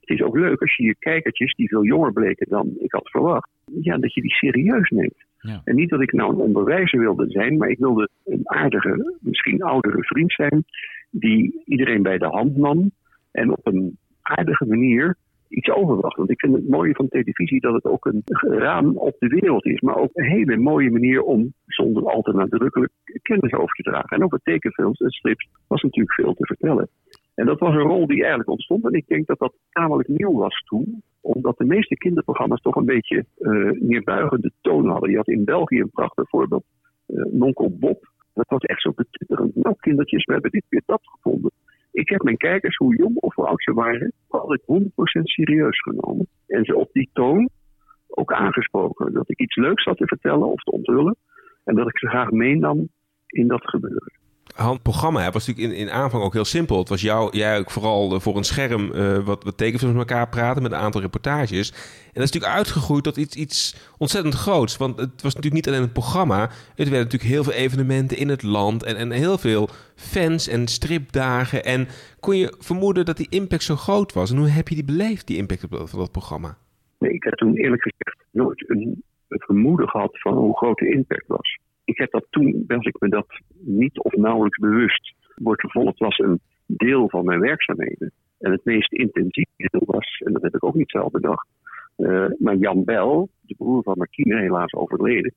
Het 0.00 0.10
is 0.10 0.22
ook 0.22 0.36
leuk 0.36 0.60
als 0.60 0.76
je 0.76 0.84
je 0.84 0.96
kijkertjes, 0.98 1.54
die 1.54 1.68
veel 1.68 1.84
jonger 1.84 2.12
bleken 2.12 2.48
dan 2.48 2.74
ik 2.78 2.92
had 2.92 3.10
verwacht, 3.10 3.50
ja, 3.80 3.98
dat 3.98 4.14
je 4.14 4.20
die 4.20 4.34
serieus 4.34 4.90
neemt. 4.90 5.24
Ja. 5.38 5.60
En 5.64 5.74
niet 5.74 5.90
dat 5.90 6.00
ik 6.00 6.12
nou 6.12 6.32
een 6.32 6.40
onderwijzer 6.40 6.98
wilde 6.98 7.30
zijn, 7.30 7.56
maar 7.56 7.68
ik 7.68 7.78
wilde 7.78 8.08
een 8.24 8.48
aardige, 8.48 9.18
misschien 9.20 9.62
oudere 9.62 10.04
vriend 10.04 10.32
zijn, 10.32 10.64
die 11.10 11.62
iedereen 11.64 12.02
bij 12.02 12.18
de 12.18 12.26
hand 12.26 12.56
nam 12.56 12.90
en 13.30 13.50
op 13.50 13.66
een 13.66 13.98
aardige 14.22 14.66
manier 14.66 15.16
iets 15.52 15.70
overbracht. 15.70 16.16
Want 16.16 16.30
ik 16.30 16.40
vind 16.40 16.54
het 16.54 16.68
mooie 16.68 16.94
van 16.94 17.08
televisie 17.08 17.60
dat 17.60 17.74
het 17.74 17.84
ook 17.84 18.04
een 18.04 18.22
raam 18.40 18.96
op 18.96 19.16
de 19.18 19.26
wereld 19.26 19.64
is, 19.64 19.80
maar 19.80 19.96
ook 19.96 20.10
een 20.12 20.24
hele 20.24 20.56
mooie 20.56 20.90
manier 20.90 21.22
om 21.22 21.52
zonder 21.66 22.10
al 22.10 22.22
te 22.22 22.32
nadrukkelijk 22.32 22.92
kennis 23.22 23.52
over 23.52 23.74
te 23.74 23.82
dragen. 23.82 24.16
En 24.16 24.24
over 24.24 24.40
tekenfilms 24.42 25.00
en 25.00 25.10
strips 25.10 25.48
was 25.66 25.82
natuurlijk 25.82 26.14
veel 26.14 26.34
te 26.34 26.46
vertellen. 26.46 26.88
En 27.34 27.46
dat 27.46 27.58
was 27.58 27.74
een 27.74 27.80
rol 27.80 28.06
die 28.06 28.20
eigenlijk 28.20 28.50
ontstond. 28.50 28.84
En 28.84 28.92
ik 28.92 29.06
denk 29.06 29.26
dat 29.26 29.38
dat 29.38 29.54
tamelijk 29.70 30.08
nieuw 30.08 30.32
was 30.32 30.64
toen. 30.66 31.02
Omdat 31.20 31.58
de 31.58 31.64
meeste 31.64 31.96
kinderprogramma's 31.96 32.60
toch 32.60 32.76
een 32.76 32.84
beetje 32.84 33.24
uh, 33.38 33.70
neerbuigende 33.80 34.52
toon 34.60 34.88
hadden. 34.88 35.10
Je 35.10 35.16
had 35.16 35.28
in 35.28 35.44
België 35.44 35.80
een 35.80 35.90
prachtig 35.90 36.28
voorbeeld. 36.28 36.64
Uh, 37.08 37.24
Nonkel 37.32 37.76
Bob. 37.78 38.10
Dat 38.34 38.48
was 38.48 38.62
echt 38.62 38.80
zo 38.80 38.92
betutterend. 38.92 39.54
Nou 39.54 39.76
kindertjes, 39.78 40.24
we 40.24 40.32
hebben 40.32 40.50
dit 40.50 40.64
weer 40.68 40.82
dat 40.86 41.00
gevonden. 41.02 41.50
Ik 41.92 42.08
heb 42.08 42.22
mijn 42.22 42.36
kijkers, 42.36 42.76
hoe 42.76 42.96
jong 42.96 43.16
of 43.16 43.34
hoe 43.34 43.46
oud 43.46 43.62
ze 43.62 43.72
waren, 43.72 44.12
altijd 44.28 44.62
100% 44.66 44.92
serieus 45.22 45.80
genomen. 45.80 46.26
En 46.46 46.64
ze 46.64 46.76
op 46.76 46.92
die 46.92 47.10
toon 47.12 47.48
ook 48.08 48.32
aangesproken. 48.32 49.12
Dat 49.12 49.30
ik 49.30 49.38
iets 49.38 49.56
leuks 49.56 49.84
had 49.84 49.96
te 49.96 50.06
vertellen 50.06 50.52
of 50.52 50.62
te 50.62 50.70
onthullen. 50.70 51.16
En 51.64 51.74
dat 51.74 51.88
ik 51.88 51.98
ze 51.98 52.08
graag 52.08 52.30
meenam 52.30 52.88
in 53.26 53.48
dat 53.48 53.68
gebeuren. 53.68 54.21
Het 54.54 54.82
programma 54.82 55.30
was 55.30 55.46
natuurlijk 55.46 55.74
in, 55.74 55.80
in 55.80 55.90
aanvang 55.90 56.22
ook 56.22 56.32
heel 56.32 56.44
simpel. 56.44 56.78
Het 56.78 56.88
was 56.88 57.00
jou, 57.00 57.36
jij 57.36 57.58
ook 57.58 57.70
vooral 57.70 58.20
voor 58.20 58.36
een 58.36 58.44
scherm 58.44 58.92
uh, 58.94 59.18
wat, 59.18 59.44
wat 59.44 59.56
tekenfilms 59.56 59.94
met 59.94 60.08
elkaar 60.08 60.28
praten 60.28 60.62
met 60.62 60.72
een 60.72 60.78
aantal 60.78 61.00
reportages. 61.00 61.70
En 61.70 62.20
dat 62.20 62.22
is 62.22 62.30
natuurlijk 62.32 62.52
uitgegroeid 62.52 63.04
tot 63.04 63.16
iets, 63.16 63.36
iets 63.36 63.90
ontzettend 63.98 64.34
groots. 64.34 64.76
Want 64.76 64.98
het 64.98 65.22
was 65.22 65.34
natuurlijk 65.34 65.54
niet 65.54 65.68
alleen 65.68 65.82
een 65.82 65.92
programma. 65.92 66.40
Het 66.74 66.88
werden 66.88 66.98
natuurlijk 66.98 67.30
heel 67.30 67.44
veel 67.44 67.52
evenementen 67.52 68.16
in 68.16 68.28
het 68.28 68.42
land. 68.42 68.82
En, 68.82 68.96
en 68.96 69.10
heel 69.10 69.38
veel 69.38 69.68
fans 69.94 70.48
en 70.48 70.66
stripdagen. 70.66 71.64
En 71.64 71.88
kon 72.20 72.36
je 72.36 72.54
vermoeden 72.58 73.04
dat 73.04 73.16
die 73.16 73.30
impact 73.30 73.62
zo 73.62 73.76
groot 73.76 74.12
was? 74.12 74.30
En 74.30 74.36
hoe 74.36 74.48
heb 74.48 74.68
je 74.68 74.74
die 74.74 74.84
beleefd, 74.84 75.26
die 75.26 75.36
impact 75.36 75.66
van 75.68 75.98
dat 75.98 76.12
programma? 76.12 76.56
Nee, 76.98 77.12
ik 77.12 77.24
heb 77.24 77.34
toen 77.34 77.56
eerlijk 77.56 77.82
gezegd 77.82 78.24
nooit 78.30 78.70
een, 78.70 79.02
een 79.28 79.40
vermoeden 79.40 79.88
gehad 79.88 80.20
van 80.20 80.34
hoe 80.34 80.56
groot 80.56 80.78
de 80.78 80.88
impact 80.88 81.26
was 81.26 81.60
ik 81.92 81.98
heb 81.98 82.10
dat 82.10 82.26
toen, 82.30 82.64
was 82.66 82.86
ik 82.86 83.00
me 83.00 83.08
dat 83.08 83.26
niet 83.58 83.98
of 83.98 84.12
nauwelijks 84.12 84.58
bewust. 84.58 85.14
Wordt 85.34 85.60
vervolgd 85.60 85.98
was 85.98 86.18
een 86.18 86.40
deel 86.66 87.08
van 87.08 87.24
mijn 87.24 87.40
werkzaamheden. 87.40 88.12
En 88.38 88.52
het 88.52 88.64
meest 88.64 88.92
intensieve 88.92 89.50
deel 89.56 89.82
was, 89.84 90.22
en 90.24 90.32
dat 90.32 90.42
heb 90.42 90.54
ik 90.54 90.64
ook 90.64 90.74
niet 90.74 90.90
zelf 90.90 91.10
bedacht, 91.10 91.48
uh, 91.96 92.26
maar 92.38 92.56
Jan 92.56 92.84
Bel, 92.84 93.28
de 93.40 93.54
broer 93.54 93.82
van 93.82 93.98
Martine, 93.98 94.40
helaas 94.40 94.72
overleden, 94.72 95.34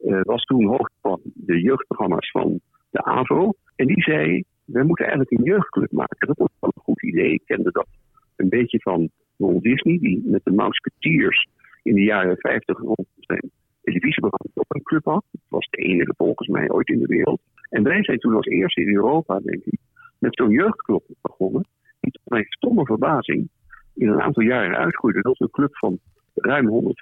uh, 0.00 0.20
was 0.22 0.44
toen 0.44 0.66
hoofd 0.66 0.92
van 1.00 1.20
de 1.22 1.60
jeugdprogramma's 1.60 2.30
van 2.30 2.60
de 2.90 3.04
AVO. 3.04 3.52
En 3.76 3.86
die 3.86 4.02
zei, 4.02 4.44
we 4.64 4.82
moeten 4.82 5.06
eigenlijk 5.06 5.38
een 5.38 5.44
jeugdclub 5.44 5.92
maken. 5.92 6.26
Dat 6.26 6.38
was 6.38 6.48
wel 6.60 6.70
een 6.74 6.82
goed 6.82 7.02
idee. 7.02 7.32
Ik 7.32 7.42
kende 7.44 7.70
dat 7.70 7.86
een 8.36 8.48
beetje 8.48 8.80
van 8.80 9.10
Walt 9.36 9.62
Disney, 9.62 9.98
die 9.98 10.22
met 10.24 10.40
de 10.44 10.52
Mouseketeers 10.52 11.48
in 11.82 11.94
de 11.94 12.02
jaren 12.02 12.36
50 12.36 12.78
rond 12.78 13.06
zijn 13.18 13.50
televisieprogramma 13.84 14.52
op 14.54 14.74
een 14.74 14.82
club 14.82 15.04
had. 15.04 15.24
Het 15.30 15.40
was 15.48 15.68
de 15.70 15.82
enige 15.82 16.14
volgens 16.16 16.48
mij 16.48 16.70
ooit 16.70 16.88
in 16.88 16.98
de 16.98 17.06
wereld. 17.06 17.40
En 17.68 17.82
wij 17.82 18.04
zijn 18.04 18.18
toen 18.18 18.34
als 18.34 18.46
eerste 18.46 18.80
in 18.80 18.94
Europa, 18.94 19.38
denk 19.38 19.64
ik, 19.64 19.78
met 20.18 20.34
zo'n 20.34 20.50
jeugdclub 20.50 21.02
begonnen. 21.22 21.66
Die 22.00 22.12
tot 22.12 22.22
mijn 22.24 22.44
stomme 22.48 22.84
verbazing 22.84 23.48
in 23.94 24.08
een 24.08 24.20
aantal 24.20 24.42
jaren 24.42 24.76
uitgroeide 24.76 25.20
tot 25.20 25.40
een 25.40 25.50
club 25.50 25.76
van 25.76 25.98
ruim 26.34 26.94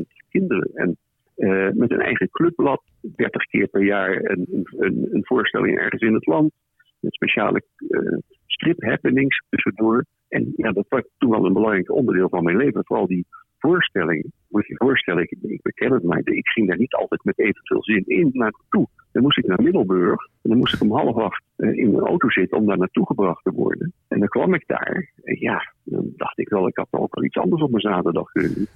140.000 0.00 0.02
kinderen. 0.28 0.70
En 0.74 0.96
uh, 1.36 1.70
met 1.72 1.90
een 1.90 2.00
eigen 2.00 2.30
clubblad, 2.30 2.82
30 3.00 3.44
keer 3.44 3.68
per 3.68 3.84
jaar 3.84 4.30
een, 4.30 4.66
een, 4.76 5.08
een 5.10 5.24
voorstelling 5.24 5.78
ergens 5.78 6.02
in 6.02 6.14
het 6.14 6.26
land. 6.26 6.52
Met 7.00 7.14
speciale 7.14 7.62
uh, 7.78 8.18
strip 8.46 8.82
happenings 8.82 9.42
tussendoor. 9.48 10.04
En 10.28 10.52
ja, 10.56 10.72
dat 10.72 10.86
was 10.88 11.02
toen 11.18 11.30
wel 11.30 11.46
een 11.46 11.52
belangrijk 11.52 11.90
onderdeel 11.90 12.28
van 12.28 12.44
mijn 12.44 12.56
leven. 12.56 12.84
Vooral 12.84 13.06
die 13.06 13.26
voorstelling. 13.58 14.32
Moet 14.48 14.66
je 14.66 14.76
voorstellen, 14.76 15.22
ik, 15.22 15.30
ik 15.30 15.62
beken 15.62 15.92
het, 15.92 16.02
maar 16.02 16.20
ik 16.24 16.48
ging 16.48 16.68
daar 16.68 16.78
niet 16.78 16.94
altijd 16.94 17.24
met 17.24 17.38
evenveel 17.38 17.82
zin 17.82 18.04
in 18.06 18.30
naartoe. 18.32 18.86
Dan 19.12 19.22
moest 19.22 19.38
ik 19.38 19.46
naar 19.46 19.62
Middelburg 19.62 20.20
en 20.42 20.50
dan 20.50 20.58
moest 20.58 20.74
ik 20.74 20.80
om 20.80 20.92
half 20.92 21.16
acht 21.16 21.42
eh, 21.56 21.76
in 21.76 21.90
mijn 21.90 22.04
auto 22.04 22.30
zitten 22.30 22.58
om 22.58 22.66
daar 22.66 22.78
naartoe 22.78 23.06
gebracht 23.06 23.44
te 23.44 23.50
worden. 23.50 23.92
En 24.08 24.18
dan 24.18 24.28
kwam 24.28 24.54
ik 24.54 24.62
daar. 24.66 25.12
En 25.22 25.36
ja, 25.40 25.72
dan 25.84 26.12
dacht 26.16 26.38
ik 26.38 26.48
wel, 26.48 26.68
ik 26.68 26.76
had 26.76 26.88
ook 26.90 27.14
wel 27.14 27.24
iets 27.24 27.36
anders 27.36 27.62
op 27.62 27.70
mijn 27.70 27.94
zaterdag 27.94 28.32
kunnen 28.32 28.54
doen. 28.54 28.66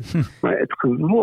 Maar 0.42 0.58
het 0.58 0.74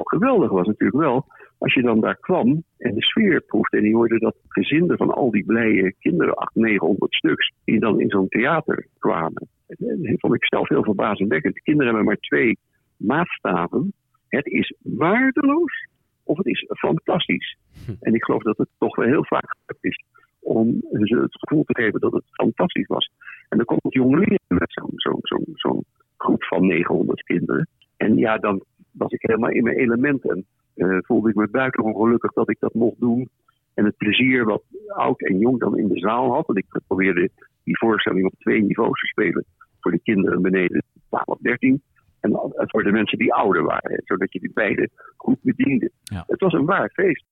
geweldige 0.03 0.53
was 0.53 0.67
natuurlijk 0.67 0.99
wel, 0.99 1.25
als 1.57 1.73
je 1.73 1.81
dan 1.81 1.99
daar 1.99 2.17
kwam 2.19 2.63
en 2.77 2.93
de 2.93 3.01
sfeer 3.01 3.41
proefde 3.41 3.77
en 3.77 3.83
je 3.83 3.95
hoorde 3.95 4.19
dat 4.19 4.35
gezinden 4.47 4.97
van 4.97 5.11
al 5.11 5.31
die 5.31 5.45
blije 5.45 5.93
kinderen, 5.99 6.35
800, 6.35 6.71
900 6.71 7.13
stuks, 7.13 7.53
die 7.65 7.79
dan 7.79 7.99
in 7.99 8.09
zo'n 8.09 8.27
theater 8.27 8.87
kwamen. 8.99 9.47
En 9.67 10.01
dat 10.01 10.19
vond 10.19 10.35
ik 10.35 10.45
zelf 10.45 10.69
heel 10.69 10.83
verbazingwekkend. 10.83 11.53
De 11.53 11.61
kinderen 11.61 11.87
hebben 11.87 12.05
maar 12.05 12.21
twee 12.21 12.57
maatstaven. 12.99 13.93
Het 14.27 14.45
is 14.45 14.75
waardeloos 14.81 15.87
of 16.23 16.37
het 16.37 16.45
is 16.45 16.65
fantastisch. 16.67 17.57
En 17.99 18.13
ik 18.13 18.23
geloof 18.23 18.43
dat 18.43 18.57
het 18.57 18.69
toch 18.77 18.95
wel 18.95 19.07
heel 19.07 19.25
vaak 19.25 19.55
is 19.81 20.03
om 20.39 20.81
ze 20.91 21.19
het 21.19 21.37
gevoel 21.39 21.63
te 21.63 21.81
geven 21.81 21.99
dat 21.99 22.13
het 22.13 22.23
fantastisch 22.31 22.87
was. 22.87 23.11
En 23.49 23.57
dan 23.57 23.65
komt 23.65 23.83
het 23.83 23.93
jongeleren 23.93 24.39
met 24.47 24.71
zo'n 24.71 24.91
zo'n 24.95 25.19
zo'n 25.21 25.45
zo'n 25.53 25.83
groep 26.17 26.43
van 26.43 26.67
900 26.67 27.23
kinderen. 27.23 27.67
En 27.97 28.17
ja, 28.17 28.37
dan 28.37 28.63
was 28.91 29.11
ik 29.11 29.21
helemaal 29.21 29.49
in 29.49 29.63
mijn 29.63 29.77
element 29.77 30.29
en 30.29 30.45
eh, 30.75 30.97
voelde 31.01 31.29
ik 31.29 31.35
me 31.35 31.47
buitengewoon 31.47 32.01
gelukkig 32.01 32.33
dat 32.33 32.49
ik 32.49 32.59
dat 32.59 32.73
mocht 32.73 32.99
doen. 32.99 33.29
En 33.73 33.85
het 33.85 33.97
plezier 33.97 34.45
wat 34.45 34.63
oud 34.87 35.21
en 35.21 35.37
jong 35.37 35.59
dan 35.59 35.77
in 35.77 35.87
de 35.87 35.99
zaal 35.99 36.33
had. 36.33 36.45
Want 36.45 36.59
ik 36.59 36.79
probeerde 36.87 37.29
die 37.63 37.77
voorstelling 37.77 38.25
op 38.25 38.33
twee 38.39 38.63
niveaus 38.63 38.99
te 38.99 39.07
spelen. 39.07 39.45
Voor 39.79 39.91
de 39.91 39.99
kinderen 39.99 40.41
beneden 40.41 40.83
12, 41.09 41.37
13. 41.39 41.81
En 42.19 42.31
voor 42.55 42.83
de 42.83 42.91
mensen 42.91 43.17
die 43.17 43.33
ouder 43.33 43.63
waren. 43.63 44.01
Zodat 44.05 44.33
je 44.33 44.39
die 44.39 44.51
beide 44.53 44.89
goed 45.17 45.37
bediende. 45.41 45.91
Ja. 46.03 46.23
Het 46.27 46.39
was 46.39 46.53
een 46.53 46.65
waar 46.65 46.89
feest. 46.89 47.25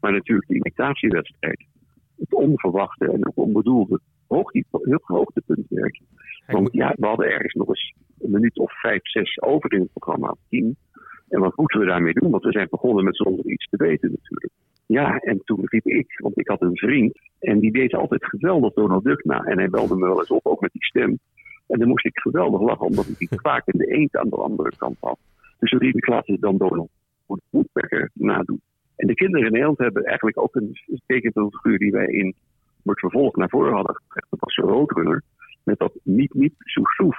Maar 0.00 0.12
natuurlijk 0.12 0.48
de 0.48 0.54
imitatiewedstrijd. 0.54 1.66
Het 2.16 2.34
onverwachte 2.34 3.12
en 3.12 3.26
ook 3.26 3.36
onbedoelde 3.36 4.00
hoogte, 4.26 4.64
heel 4.70 5.00
hoogtepuntwerk. 5.02 6.00
Want 6.46 6.68
ja, 6.72 6.94
we 6.96 7.06
hadden 7.06 7.30
ergens 7.30 7.54
nog 7.54 7.68
eens 7.68 7.94
een 8.18 8.30
minuut 8.30 8.58
of 8.58 8.80
vijf, 8.80 9.00
zes 9.02 9.40
over 9.42 9.72
in 9.72 9.80
het 9.80 9.92
programma, 9.92 10.36
tien. 10.48 10.76
En 11.28 11.40
wat 11.40 11.56
moeten 11.56 11.80
we 11.80 11.86
daarmee 11.86 12.12
doen? 12.12 12.30
Want 12.30 12.44
we 12.44 12.52
zijn 12.52 12.66
begonnen 12.70 13.04
met 13.04 13.16
zonder 13.16 13.46
iets 13.46 13.68
te 13.68 13.76
weten 13.76 14.10
natuurlijk. 14.10 14.52
Ja, 14.86 15.18
en 15.18 15.40
toen 15.44 15.60
riep 15.64 15.86
ik, 15.86 16.18
want 16.22 16.38
ik 16.38 16.48
had 16.48 16.62
een 16.62 16.76
vriend 16.76 17.18
en 17.38 17.58
die 17.58 17.72
deed 17.72 17.94
altijd 17.94 18.24
geweldig 18.24 18.72
Donald 18.72 19.04
Duck 19.04 19.24
na. 19.24 19.44
En 19.44 19.58
hij 19.58 19.68
belde 19.68 19.96
me 19.96 20.06
wel 20.06 20.18
eens 20.18 20.30
op, 20.30 20.46
ook 20.46 20.60
met 20.60 20.72
die 20.72 20.84
stem. 20.84 21.18
En 21.70 21.78
dan 21.78 21.88
moest 21.88 22.04
ik 22.04 22.18
geweldig 22.18 22.60
lachen, 22.60 22.86
omdat 22.86 23.06
ik 23.06 23.18
die 23.18 23.28
kwaak 23.42 23.66
in 23.66 23.78
de 23.78 23.86
eend 23.86 24.16
aan 24.16 24.28
de 24.28 24.36
andere 24.36 24.72
kant 24.76 24.96
had. 25.00 25.18
Dus 25.58 25.72
ik 25.72 26.06
laten 26.06 26.34
ze 26.34 26.40
dan 26.40 26.56
Donald 26.56 26.90
Woodpecker 27.50 28.10
nadoen. 28.12 28.60
En 28.96 29.06
de 29.06 29.14
kinderen 29.14 29.46
in 29.46 29.52
Nederland 29.52 29.78
hebben 29.78 30.04
eigenlijk 30.04 30.38
ook 30.38 30.54
een 30.54 30.76
tekenfiguur 31.06 31.78
die 31.78 31.90
wij 31.90 32.06
in 32.06 32.34
wordt 32.82 33.00
vervolgd 33.00 33.36
naar 33.36 33.48
voren 33.48 33.72
hadden 33.72 33.94
gebracht. 33.94 34.26
Dat 34.30 34.40
was 34.40 34.56
een 34.56 34.64
roodrunner 34.64 35.22
met 35.62 35.78
dat 35.78 35.92
niet 36.02 36.34
niet 36.34 36.54
soef 36.58 36.90
soef. 36.90 37.16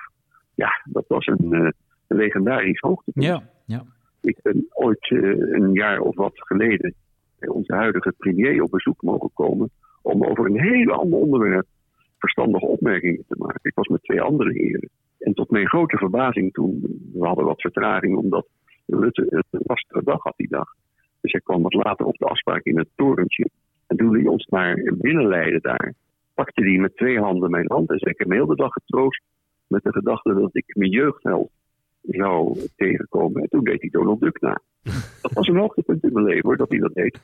Ja, 0.56 0.70
dat 0.84 1.06
was 1.08 1.26
een, 1.26 1.54
uh, 1.54 1.70
een 2.08 2.18
legendarisch 2.18 2.80
hoogtepunt. 2.80 3.26
Ja, 3.26 3.50
ja. 3.66 3.84
Ik 4.22 4.40
ben 4.42 4.66
ooit 4.70 5.10
uh, 5.10 5.54
een 5.54 5.74
jaar 5.74 6.00
of 6.00 6.16
wat 6.16 6.34
geleden 6.36 6.94
bij 7.40 7.50
onze 7.50 7.74
huidige 7.74 8.14
premier 8.18 8.64
op 8.64 8.72
bezoek 8.72 9.02
mogen 9.02 9.30
komen 9.34 9.70
om 10.02 10.24
over 10.24 10.46
een 10.46 10.60
heel 10.60 10.92
ander 10.92 11.20
onderwerp 11.20 11.66
verstandige 12.22 12.66
opmerkingen 12.66 13.24
te 13.28 13.36
maken. 13.38 13.60
Ik 13.64 13.76
was 13.76 13.88
met 13.88 14.04
twee 14.04 14.22
andere 14.22 14.52
heren. 14.52 14.90
En 15.20 15.34
tot 15.34 15.50
mijn 15.50 15.68
grote 15.68 15.98
verbazing 15.98 16.54
toen, 16.54 17.00
we 17.14 17.26
hadden 17.26 17.46
wat 17.46 17.62
vertraging 17.62 18.18
omdat 18.18 18.48
Rutte 18.86 19.44
een 19.52 19.62
lastige 19.64 20.04
dag 20.04 20.24
had 20.24 20.34
die 20.38 20.50
dag. 20.50 20.76
Dus 21.22 21.32
hij 21.32 21.42
kwam 21.42 21.62
wat 21.62 21.74
later 21.74 22.06
op 22.06 22.18
de 22.18 22.26
afspraak 22.26 22.64
in 22.64 22.78
het 22.78 22.88
torentje. 22.96 23.50
En 23.88 23.98
toen 23.98 24.14
hij 24.14 24.26
ons 24.26 24.46
naar 24.46 24.94
binnen 24.98 25.28
leidde 25.28 25.60
daar, 25.62 25.94
pakte 26.34 26.62
hij 26.62 26.78
met 26.78 26.96
twee 26.96 27.20
handen 27.20 27.52
mijn 27.52 27.72
hand 27.72 27.90
en 27.90 27.98
zei: 27.98 28.12
Ik 28.12 28.20
heb 28.20 28.28
me 28.28 28.36
heel 28.36 28.46
de 28.46 28.56
dag 28.56 28.72
getroost 28.72 29.24
met 29.68 29.84
de 29.84 29.92
gedachte 29.92 30.34
dat 30.34 30.56
ik 30.56 30.76
mijn 30.76 30.92
jeugdheld 30.92 31.52
zou 32.02 32.60
tegenkomen. 32.76 33.42
En 33.42 33.50
toen 33.50 33.64
deed 33.64 33.82
hij 33.82 33.90
Donald 33.90 34.20
Duck 34.20 34.42
na. 34.42 34.62
Dat 35.22 35.32
was 35.34 35.48
een 35.48 35.58
hoogtepunt 35.58 36.04
in 36.04 36.14
mijn 36.14 36.26
leven 36.26 36.42
hoor, 36.44 36.58
dat 36.58 36.70
hij 36.70 36.80
dat 36.80 36.94
deed. 36.94 37.20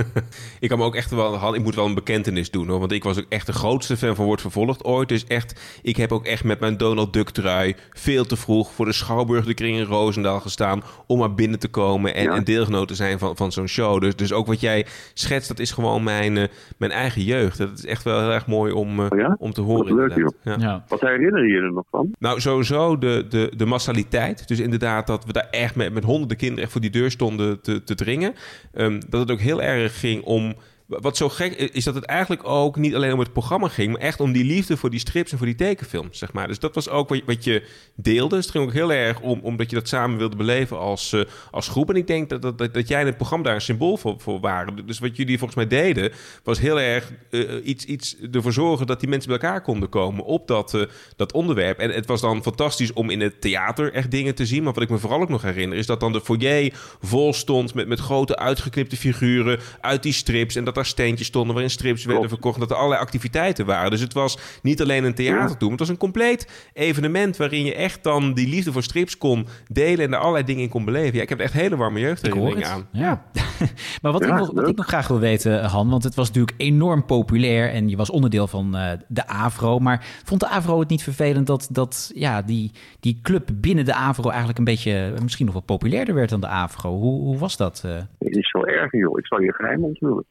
ik 0.60 0.68
kan 0.68 0.78
me 0.78 0.84
ook 0.84 0.94
echt 0.94 1.10
wel, 1.10 1.54
ik 1.54 1.62
moet 1.62 1.74
wel 1.74 1.86
een 1.86 1.94
bekentenis 1.94 2.50
doen 2.50 2.68
hoor. 2.68 2.78
Want 2.78 2.92
ik 2.92 3.04
was 3.04 3.18
ook 3.18 3.26
echt 3.28 3.46
de 3.46 3.52
grootste 3.52 3.96
fan 3.96 4.14
van 4.16 4.24
Wordt 4.24 4.40
Vervolgd 4.40 4.84
ooit. 4.84 5.08
Dus 5.08 5.26
echt, 5.26 5.78
ik 5.82 5.96
heb 5.96 6.12
ook 6.12 6.24
echt 6.26 6.44
met 6.44 6.60
mijn 6.60 6.76
Donald 6.76 7.12
Duck 7.12 7.30
trui 7.30 7.74
veel 7.90 8.24
te 8.24 8.36
vroeg 8.36 8.72
voor 8.72 8.84
de 8.84 8.92
Schouwburg 8.92 9.44
de 9.44 9.54
Kring 9.54 9.76
in 9.76 9.84
Roosendaal 9.84 10.40
gestaan. 10.40 10.82
Om 11.06 11.18
maar 11.18 11.34
binnen 11.34 11.58
te 11.58 11.68
komen 11.68 12.14
en, 12.14 12.22
Ja. 12.22 12.34
en 12.34 12.44
deelgenoot 12.44 12.88
te 12.88 12.94
zijn 12.94 13.18
van, 13.18 13.36
van 13.36 13.52
zo'n 13.52 13.66
show. 13.68 14.00
Dus, 14.00 14.16
dus 14.16 14.32
ook 14.32 14.46
wat 14.46 14.60
jij 14.60 14.86
schetst, 15.14 15.48
dat 15.48 15.58
is 15.58 15.70
gewoon 15.70 16.02
mijn, 16.02 16.36
eh, 16.36 16.44
mijn 16.78 16.90
eigen 16.92 17.22
jeugd. 17.22 17.58
Dat 17.58 17.78
is 17.78 17.84
echt 17.86 18.02
wel 18.02 18.20
heel 18.20 18.32
erg 18.32 18.46
mooi 18.46 18.72
om, 18.72 19.00
eh, 19.00 19.06
Oh 19.10 19.18
ja? 19.18 19.36
om 19.38 19.52
te 19.52 19.60
horen. 19.60 19.96
Wat 19.96 20.16
leuk. 20.16 20.32
Ja. 20.42 20.56
ja. 20.58 20.84
Wat 20.88 21.00
herinner 21.00 21.46
je 21.46 21.52
je 21.54 21.60
er 21.60 21.72
nog 21.72 21.84
van? 21.90 22.10
Nou, 22.18 22.40
sowieso 22.40 22.98
de, 22.98 23.26
de, 23.28 23.52
de 23.56 23.66
massaliteit. 23.66 24.48
Dus 24.48 24.60
inderdaad 24.60 25.06
dat 25.06 25.24
we 25.24 25.32
daar 25.32 25.48
echt 25.50 25.74
met, 25.76 25.92
met 25.92 26.04
honderden 26.04 26.36
kinderen 26.36 26.62
echt 26.62 26.72
voor 26.72 26.80
die 26.80 26.90
deur 26.98 27.10
stonden 27.10 27.60
te, 27.60 27.82
te 27.84 27.94
dringen. 27.94 28.34
Ehm, 28.72 29.00
dat 29.08 29.20
het 29.20 29.30
ook 29.30 29.40
heel 29.40 29.62
erg 29.62 30.00
ging 30.00 30.22
om... 30.22 30.54
Wat 30.88 31.16
zo 31.16 31.28
gek 31.28 31.54
is, 31.54 31.70
is 31.70 31.84
dat 31.84 31.94
het 31.94 32.04
eigenlijk 32.04 32.48
ook 32.48 32.76
niet 32.76 32.94
alleen 32.94 33.12
om 33.12 33.18
het 33.18 33.32
programma 33.32 33.68
ging... 33.68 33.92
maar 33.92 34.00
echt 34.00 34.20
om 34.20 34.32
die 34.32 34.44
liefde 34.44 34.76
voor 34.76 34.90
die 34.90 35.00
strips 35.00 35.32
en 35.32 35.38
voor 35.38 35.46
die 35.46 35.56
tekenfilms, 35.56 36.18
zeg 36.18 36.32
maar. 36.32 36.48
Dus 36.48 36.58
dat 36.58 36.74
was 36.74 36.88
ook 36.88 37.08
wat, 37.08 37.44
je- 37.44 37.62
deelde. 37.94 38.36
Dus 38.36 38.44
het 38.44 38.54
ging 38.54 38.64
ook 38.64 38.72
heel 38.72 38.92
erg 38.92 39.20
om 39.20 39.40
omdat 39.42 39.70
je 39.70 39.76
dat 39.76 39.88
samen 39.88 40.18
wilde 40.18 40.36
beleven 40.36 40.78
als, 40.78 41.12
eh, 41.12 41.20
als 41.50 41.68
groep. 41.68 41.90
En 41.90 41.96
ik 41.96 42.06
denk 42.06 42.28
dat, 42.28 42.42
dat, 42.42 42.74
dat, 42.74 42.88
jij 42.88 43.00
en 43.00 43.06
het 43.06 43.16
programma 43.16 43.44
daar 43.44 43.54
een 43.54 43.60
symbool 43.60 43.96
voor, 43.96 44.20
voor 44.20 44.40
waren. 44.40 44.86
Dus 44.86 44.98
wat 44.98 45.16
jullie 45.16 45.38
volgens 45.38 45.56
mij 45.56 45.66
deden... 45.66 46.12
was 46.42 46.58
heel 46.58 46.80
erg 46.80 47.12
eh, 47.30 47.66
iets, 47.66 47.84
iets 47.84 48.16
ervoor 48.32 48.52
zorgen 48.52 48.86
dat 48.86 49.00
die 49.00 49.08
mensen 49.08 49.28
bij 49.30 49.38
elkaar 49.38 49.62
konden 49.62 49.88
komen... 49.88 50.24
op 50.24 50.46
dat, 50.46 50.74
eh, 50.74 50.82
dat 51.16 51.32
onderwerp. 51.32 51.78
En 51.78 51.90
het 51.90 52.06
was 52.06 52.20
dan 52.20 52.42
fantastisch 52.42 52.92
om 52.92 53.10
in 53.10 53.20
het 53.20 53.40
theater 53.40 53.92
echt 53.92 54.10
dingen 54.10 54.34
te 54.34 54.46
zien. 54.46 54.62
Maar 54.62 54.72
wat 54.72 54.82
ik 54.82 54.90
me 54.90 54.98
vooral 54.98 55.20
ook 55.20 55.28
nog 55.28 55.42
herinner... 55.42 55.78
is 55.78 55.86
dat 55.86 56.00
dan 56.00 56.12
de 56.12 56.20
foyer 56.20 56.72
vol 57.00 57.32
stond 57.32 57.74
met, 57.74 57.88
met 57.88 58.00
grote 58.00 58.36
uitgeknipte 58.36 58.96
figuren... 58.96 59.60
uit 59.80 60.02
die 60.02 60.12
strips. 60.12 60.56
En 60.56 60.64
dat 60.64 60.77
daar 60.78 60.86
steentjes 60.86 61.26
stonden 61.26 61.52
waarin 61.52 61.70
strips 61.70 62.04
werden 62.04 62.16
Klopt. 62.26 62.34
verkocht. 62.34 62.58
Dat 62.60 62.70
er 62.70 62.76
allerlei 62.76 63.00
activiteiten 63.00 63.66
waren. 63.66 63.90
Dus 63.90 64.00
het 64.00 64.12
was 64.12 64.38
niet 64.62 64.82
alleen 64.82 65.04
een 65.04 65.14
theater 65.14 65.56
toen. 65.56 65.70
Het 65.70 65.78
was 65.78 65.88
een 65.88 65.96
compleet 65.96 66.68
evenement 66.72 67.36
waarin 67.36 67.64
je 67.64 67.74
echt 67.74 68.02
dan 68.02 68.32
die 68.34 68.48
liefde 68.48 68.72
voor 68.72 68.82
strips 68.82 69.18
kon 69.18 69.46
delen... 69.66 70.04
en 70.04 70.10
daar 70.10 70.20
allerlei 70.20 70.44
dingen 70.44 70.62
in 70.62 70.68
kon 70.68 70.84
beleven. 70.84 71.16
Ja, 71.16 71.22
ik 71.22 71.28
heb 71.28 71.38
er 71.38 71.44
echt 71.44 71.52
hele 71.52 71.76
warme 71.76 71.98
Ik 71.98 72.04
hoor 72.04 72.08
jeugdherinneringen 72.14 72.62
het. 72.62 72.70
aan. 72.70 72.88
Ja. 72.92 73.24
maar 74.02 74.12
wat, 74.12 74.24
Ja, 74.24 74.28
ik 74.32 74.38
nog, 74.38 74.50
wat 74.52 74.68
ik 74.68 74.76
nog 74.76 74.86
graag 74.86 75.08
wil 75.08 75.18
weten, 75.18 75.64
Han, 75.64 75.88
want 75.90 76.04
het 76.04 76.14
was 76.14 76.26
natuurlijk 76.26 76.60
enorm 76.60 77.04
populair 77.06 77.70
en 77.70 77.88
je 77.88 77.96
was 77.96 78.10
onderdeel 78.10 78.46
van 78.46 78.76
eh, 78.76 78.90
de 79.08 79.26
AVRO. 79.26 79.78
Maar 79.78 80.06
vond 80.24 80.40
de 80.40 80.48
AVRO 80.48 80.80
het 80.80 80.88
niet 80.88 81.02
vervelend 81.02 81.46
dat, 81.46 81.68
dat 81.72 82.10
ja, 82.14 82.42
die, 82.42 82.72
die 83.00 83.18
club 83.22 83.48
binnen 83.54 83.84
de 83.84 83.94
AVRO 83.94 84.28
eigenlijk 84.28 84.58
een 84.58 84.64
beetje 84.64 85.12
misschien 85.22 85.46
nog 85.46 85.54
wat 85.54 85.64
populairder 85.64 86.14
werd 86.14 86.30
dan 86.30 86.40
de 86.40 86.46
AVRO? 86.46 86.90
Hoe, 86.98 87.20
hoe 87.20 87.38
was 87.38 87.56
dat? 87.56 87.82
eh? 87.84 87.92
Het 88.18 88.36
is 88.36 88.52
wel 88.52 88.66
erg, 88.66 88.92
joh. 88.92 89.18
Ik 89.18 89.26
zal 89.26 89.40
je 89.40 89.52
geheim 89.52 89.84
onthullen. 89.84 90.24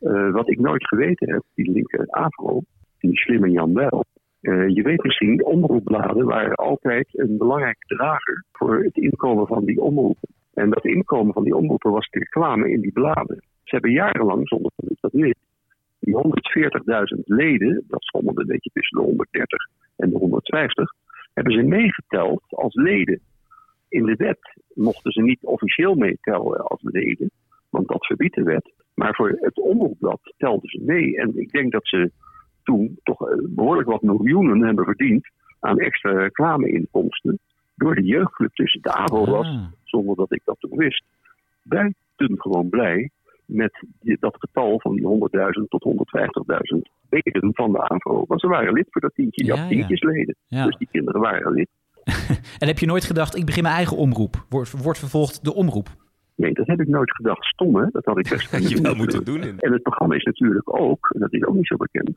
Eh, 0.00 0.30
wat 0.30 0.50
ik 0.50 0.58
nooit 0.58 0.86
geweten 0.86 1.32
heb, 1.32 1.42
die 1.54 1.70
linker 1.70 2.06
AVRO, 2.10 2.60
die 2.98 3.16
slimme 3.18 3.50
Jan 3.50 3.74
Wel. 3.74 4.04
eh, 4.40 4.68
je 4.68 4.82
weet 4.82 5.02
misschien, 5.02 5.44
omroepbladen 5.44 6.24
waren 6.24 6.54
altijd 6.54 7.08
een 7.12 7.38
belangrijke 7.38 7.86
drager 7.86 8.44
voor 8.52 8.82
het 8.82 8.96
inkomen 8.96 9.46
van 9.46 9.64
die 9.64 9.80
omroepen. 9.80 10.28
En 10.54 10.70
dat 10.70 10.84
inkomen 10.84 11.32
van 11.32 11.44
die 11.44 11.56
omroepen 11.56 11.90
was 11.90 12.08
de 12.10 12.18
reclame 12.18 12.70
in 12.70 12.80
die 12.80 12.92
bladen. 12.92 13.36
Ze 13.64 13.74
hebben 13.74 13.90
jarenlang, 13.90 14.48
zonder 14.48 14.72
dat 14.76 14.90
ik 14.90 14.96
dat 15.00 15.12
weet, 15.12 15.38
die 15.98 16.14
140.000 16.14 17.20
leden, 17.24 17.84
dat 17.88 18.02
schommelde 18.02 18.40
een 18.40 18.46
beetje 18.46 18.70
tussen 18.72 18.98
de 18.98 19.04
130 19.04 19.68
en 19.96 20.10
de 20.10 20.16
150, 20.16 20.94
hebben 21.34 21.52
ze 21.52 21.62
meegeteld 21.62 22.42
als 22.48 22.74
leden. 22.74 23.20
In 23.88 24.04
de 24.04 24.14
wet 24.16 24.60
mochten 24.74 25.12
ze 25.12 25.22
niet 25.22 25.44
officieel 25.44 25.94
meetellen 25.94 26.60
als 26.60 26.82
leden, 26.82 27.30
want 27.70 27.88
dat 27.88 28.06
verbiedt 28.06 28.34
de 28.34 28.42
wet. 28.42 28.72
Maar 29.00 29.14
voor 29.14 29.38
het 29.40 29.60
omroepblad 29.60 30.20
telden 30.36 30.68
ze 30.70 30.80
mee. 30.86 31.16
En 31.16 31.38
ik 31.40 31.50
denk 31.50 31.72
dat 31.72 31.86
ze 31.86 32.10
toen 32.62 32.98
toch 33.02 33.28
eh, 33.30 33.36
behoorlijk 33.48 33.88
wat 33.88 34.02
miljoenen 34.02 34.62
hebben 34.66 34.84
verdiend 34.84 35.28
aan 35.60 35.78
extra 35.78 36.10
reclameinkomsten. 36.12 37.38
Door 37.74 37.94
de 37.94 38.02
jeugdclub 38.04 38.54
tussen 38.54 38.82
de 38.82 38.92
AVO 38.94 39.24
was, 39.26 39.46
Ah. 39.46 39.64
zonder 39.84 40.16
dat 40.16 40.32
ik 40.32 40.40
dat 40.44 40.56
toen 40.60 40.76
wist, 40.76 41.04
buitengewoon 41.62 42.68
blij 42.68 43.10
met 43.44 43.84
die- 44.00 44.16
dat 44.20 44.36
getal 44.38 44.80
van 44.80 44.94
die 44.94 45.06
100.000 45.06 45.70
tot 45.70 45.82
150.000 45.82 46.88
leden 47.10 47.54
van 47.54 47.72
de 47.72 47.88
AVO. 47.88 48.24
Want 48.26 48.40
ze 48.40 48.46
waren 48.46 48.72
lid 48.72 48.86
voor 48.90 49.00
dat 49.00 49.14
tientje, 49.14 49.44
die 49.44 49.54
Ja, 49.54 49.68
tientjes 49.68 50.02
leden. 50.02 50.34
Ja. 50.46 50.64
Dus 50.66 50.76
die 50.76 50.88
kinderen 50.90 51.20
waren 51.20 51.52
lid. 51.52 51.68
En 52.58 52.66
heb 52.66 52.78
je 52.78 52.86
nooit 52.86 53.04
gedacht, 53.04 53.36
ik 53.36 53.44
begin 53.46 53.62
mijn 53.62 53.74
eigen 53.74 53.96
omroep? 53.96 54.46
Wordt, 54.48 54.82
wordt 54.82 54.98
vervolgd 54.98 55.44
de 55.44 55.54
omroep? 55.54 55.88
Nee, 56.40 56.52
dat 56.52 56.66
heb 56.66 56.80
ik 56.80 56.88
nooit 56.88 57.14
gedacht. 57.14 57.44
Stom, 57.44 57.76
hè? 57.76 57.86
Dat 57.90 58.04
had 58.04 58.18
ik 58.18 58.28
best 58.28 58.50
Had 58.50 58.68
je 58.68 58.74
kunnen 58.74 58.82
wel 58.82 58.92
doen. 58.92 59.00
moeten 59.02 59.24
doen. 59.24 59.42
In. 59.42 59.58
En 59.58 59.72
het 59.72 59.82
programma 59.82 60.14
is 60.14 60.24
natuurlijk 60.24 60.80
ook, 60.80 61.10
en 61.14 61.20
dat 61.20 61.32
is 61.32 61.44
ook 61.44 61.54
niet 61.54 61.66
zo 61.66 61.76
bekend, 61.76 62.10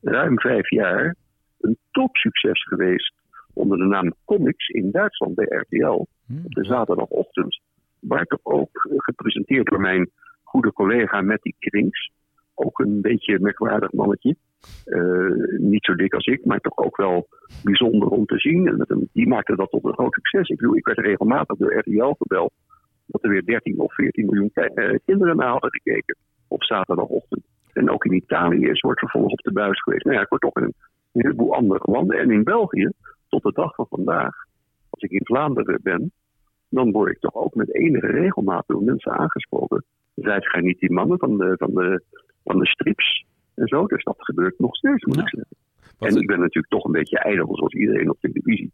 ruim 0.00 0.40
vijf 0.40 0.70
jaar 0.70 1.16
een 1.60 1.78
topsucces 1.90 2.62
geweest 2.62 3.14
onder 3.54 3.78
de 3.78 3.84
naam 3.84 4.14
Comics 4.24 4.68
in 4.68 4.90
Duitsland 4.90 5.34
bij 5.34 5.46
RTL. 5.46 6.06
Op 6.44 6.52
de 6.54 6.64
zaterdagochtend. 6.64 7.60
Waar 8.00 8.24
toch 8.24 8.40
ook 8.42 8.88
gepresenteerd 8.96 9.66
door 9.66 9.80
mijn 9.80 10.10
goede 10.42 10.72
collega 10.72 11.20
Matty 11.20 11.52
Krings. 11.58 12.10
Ook 12.54 12.78
een 12.78 13.00
beetje 13.00 13.34
een 13.34 13.42
merkwaardig 13.42 13.92
mannetje. 13.92 14.36
Eh, 14.84 15.58
niet 15.58 15.84
zo 15.84 15.94
dik 15.94 16.14
als 16.14 16.26
ik, 16.26 16.44
maar 16.44 16.60
toch 16.60 16.78
ook 16.78 16.96
wel 16.96 17.28
bijzonder 17.64 18.08
om 18.08 18.26
te 18.26 18.38
zien. 18.38 18.66
En 18.66 18.76
met 18.76 18.88
hem, 18.88 19.08
die 19.12 19.28
maakte 19.28 19.56
dat 19.56 19.70
tot 19.70 19.84
een 19.84 19.92
groot 19.92 20.14
succes. 20.14 20.48
Ik 20.48 20.56
bedoel, 20.56 20.76
ik 20.76 20.86
werd 20.86 20.98
regelmatig 20.98 21.56
door 21.56 21.78
RTL 21.78 22.14
gebeld. 22.18 22.52
Dat 23.10 23.24
er 23.24 23.30
weer 23.30 23.44
13 23.44 23.80
of 23.80 23.94
14 23.94 24.26
miljoen 24.26 24.50
eh, 24.52 24.98
kinderen 25.04 25.36
naar 25.36 25.50
hadden 25.50 25.70
gekeken 25.70 26.16
op 26.48 26.64
zaterdagochtend. 26.64 27.44
En 27.72 27.90
ook 27.90 28.04
in 28.04 28.12
Italië 28.12 28.66
is 28.66 28.80
wordt 28.80 29.00
vervolgens 29.00 29.32
op 29.32 29.42
de 29.42 29.52
buis 29.52 29.82
geweest. 29.82 30.04
Nou 30.04 30.16
ja, 30.16 30.22
ik 30.22 30.28
word 30.28 30.42
toch 30.42 30.56
in 30.56 30.62
een 30.62 30.74
heleboel 31.22 31.54
andere 31.54 31.80
landen. 31.82 32.18
En 32.18 32.30
in 32.30 32.44
België, 32.44 32.90
tot 33.28 33.42
de 33.42 33.52
dag 33.52 33.74
van 33.74 33.86
vandaag, 33.88 34.34
als 34.90 35.02
ik 35.02 35.10
in 35.10 35.24
Vlaanderen 35.24 35.80
ben, 35.82 36.12
dan 36.68 36.90
word 36.90 37.10
ik 37.10 37.18
toch 37.18 37.34
ook 37.34 37.54
met 37.54 37.74
enige 37.74 38.06
regelmaat 38.06 38.64
door 38.66 38.82
mensen 38.82 39.12
aangesproken. 39.12 39.84
Zijt 40.14 40.48
gij 40.48 40.60
niet 40.60 40.78
die 40.78 40.92
mannen 40.92 41.18
van 41.18 41.38
de, 41.38 41.54
van 41.56 41.74
de, 41.74 42.02
van 42.44 42.58
de 42.58 42.66
strips 42.66 43.24
en 43.54 43.66
zo? 43.66 43.86
Dus 43.86 44.04
dat 44.04 44.16
gebeurt 44.18 44.58
nog 44.58 44.76
steeds, 44.76 45.04
moet 45.04 45.18
ik 45.18 45.28
zeggen. 45.28 45.56
En 45.98 46.16
ik 46.16 46.26
ben 46.26 46.38
natuurlijk 46.38 46.72
toch 46.72 46.84
een 46.84 46.92
beetje 46.92 47.18
ijdel, 47.18 47.56
zoals 47.56 47.72
iedereen 47.72 48.10
op 48.10 48.20
televisie. 48.20 48.72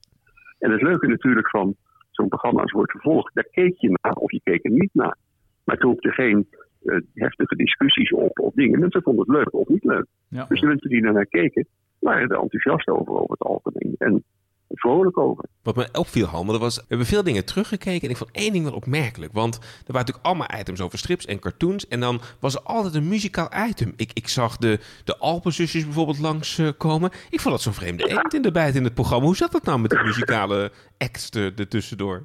En 0.58 0.70
het 0.70 0.82
leuke 0.82 1.06
natuurlijk 1.06 1.50
van 1.50 1.76
zo'n 2.16 2.28
programma 2.28 2.62
als 2.62 2.72
wordt 2.72 2.90
vervolgd, 2.90 3.34
daar 3.34 3.48
keek 3.50 3.76
je 3.76 3.98
naar 4.02 4.14
of 4.14 4.30
je 4.30 4.40
keek 4.44 4.64
er 4.64 4.70
niet 4.70 4.90
naar. 4.92 5.16
Maar 5.64 5.76
toen 5.76 5.96
er 5.98 6.12
geen 6.12 6.46
eh, 6.84 6.96
heftige 7.14 7.56
discussies 7.56 8.12
op 8.12 8.38
of 8.38 8.54
dingen. 8.54 8.80
Mensen 8.80 9.02
vonden 9.02 9.26
het 9.26 9.36
leuk 9.36 9.54
of 9.54 9.68
niet 9.68 9.84
leuk. 9.84 10.06
Ja. 10.28 10.44
Dus 10.48 10.60
de 10.60 10.66
mensen 10.66 10.90
die 10.90 11.02
daarnaar 11.02 11.26
keken, 11.26 11.66
waren 11.98 12.28
er 12.28 12.40
enthousiast 12.40 12.88
over, 12.88 13.12
over 13.12 13.30
het 13.30 13.48
algemeen. 13.48 13.94
En 13.98 14.24
vrolijk 14.68 15.18
over. 15.18 15.44
Wat 15.62 15.76
me 15.76 15.88
opviel, 15.92 16.26
Han, 16.26 16.46
dat 16.46 16.60
was, 16.60 16.76
we 16.76 16.84
hebben 16.88 17.06
veel 17.06 17.22
dingen 17.22 17.44
teruggekeken 17.44 18.02
en 18.02 18.10
ik 18.10 18.16
vond 18.16 18.30
één 18.32 18.52
ding 18.52 18.64
wel 18.64 18.74
opmerkelijk. 18.74 19.32
Want 19.32 19.54
er 19.54 19.92
waren 19.92 20.00
natuurlijk 20.00 20.26
allemaal 20.26 20.60
items 20.60 20.80
over 20.80 20.98
strips 20.98 21.26
en 21.26 21.38
cartoons. 21.38 21.88
En 21.88 22.00
dan 22.00 22.20
was 22.40 22.54
er 22.54 22.62
altijd 22.62 22.94
een 22.94 23.08
muzikaal 23.08 23.48
item. 23.68 23.92
Ik, 23.96 24.10
ik 24.12 24.28
zag 24.28 24.56
de, 24.56 24.78
de 25.04 25.16
Alpenzusjes 25.16 25.84
bijvoorbeeld 25.84 26.18
langskomen. 26.18 27.10
ik 27.30 27.40
vond 27.40 27.54
dat 27.54 27.62
zo'n 27.62 27.72
vreemde 27.72 28.10
eend 28.10 28.34
in 28.34 28.42
de 28.42 28.52
bijt 28.52 28.74
in 28.74 28.84
het 28.84 28.94
programma. 28.94 29.24
Hoe 29.24 29.36
zat 29.36 29.52
dat 29.52 29.64
nou 29.64 29.80
met 29.80 29.90
de 29.90 30.02
muzikale 30.04 30.72
acts 30.98 31.30
er, 31.30 31.68
tussendoor? 31.68 32.24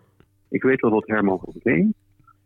Ik 0.49 0.63
weet 0.63 0.81
wel 0.81 0.91
wat 0.91 1.07
Herman 1.07 1.39
van 1.39 1.53
Veen 1.59 1.95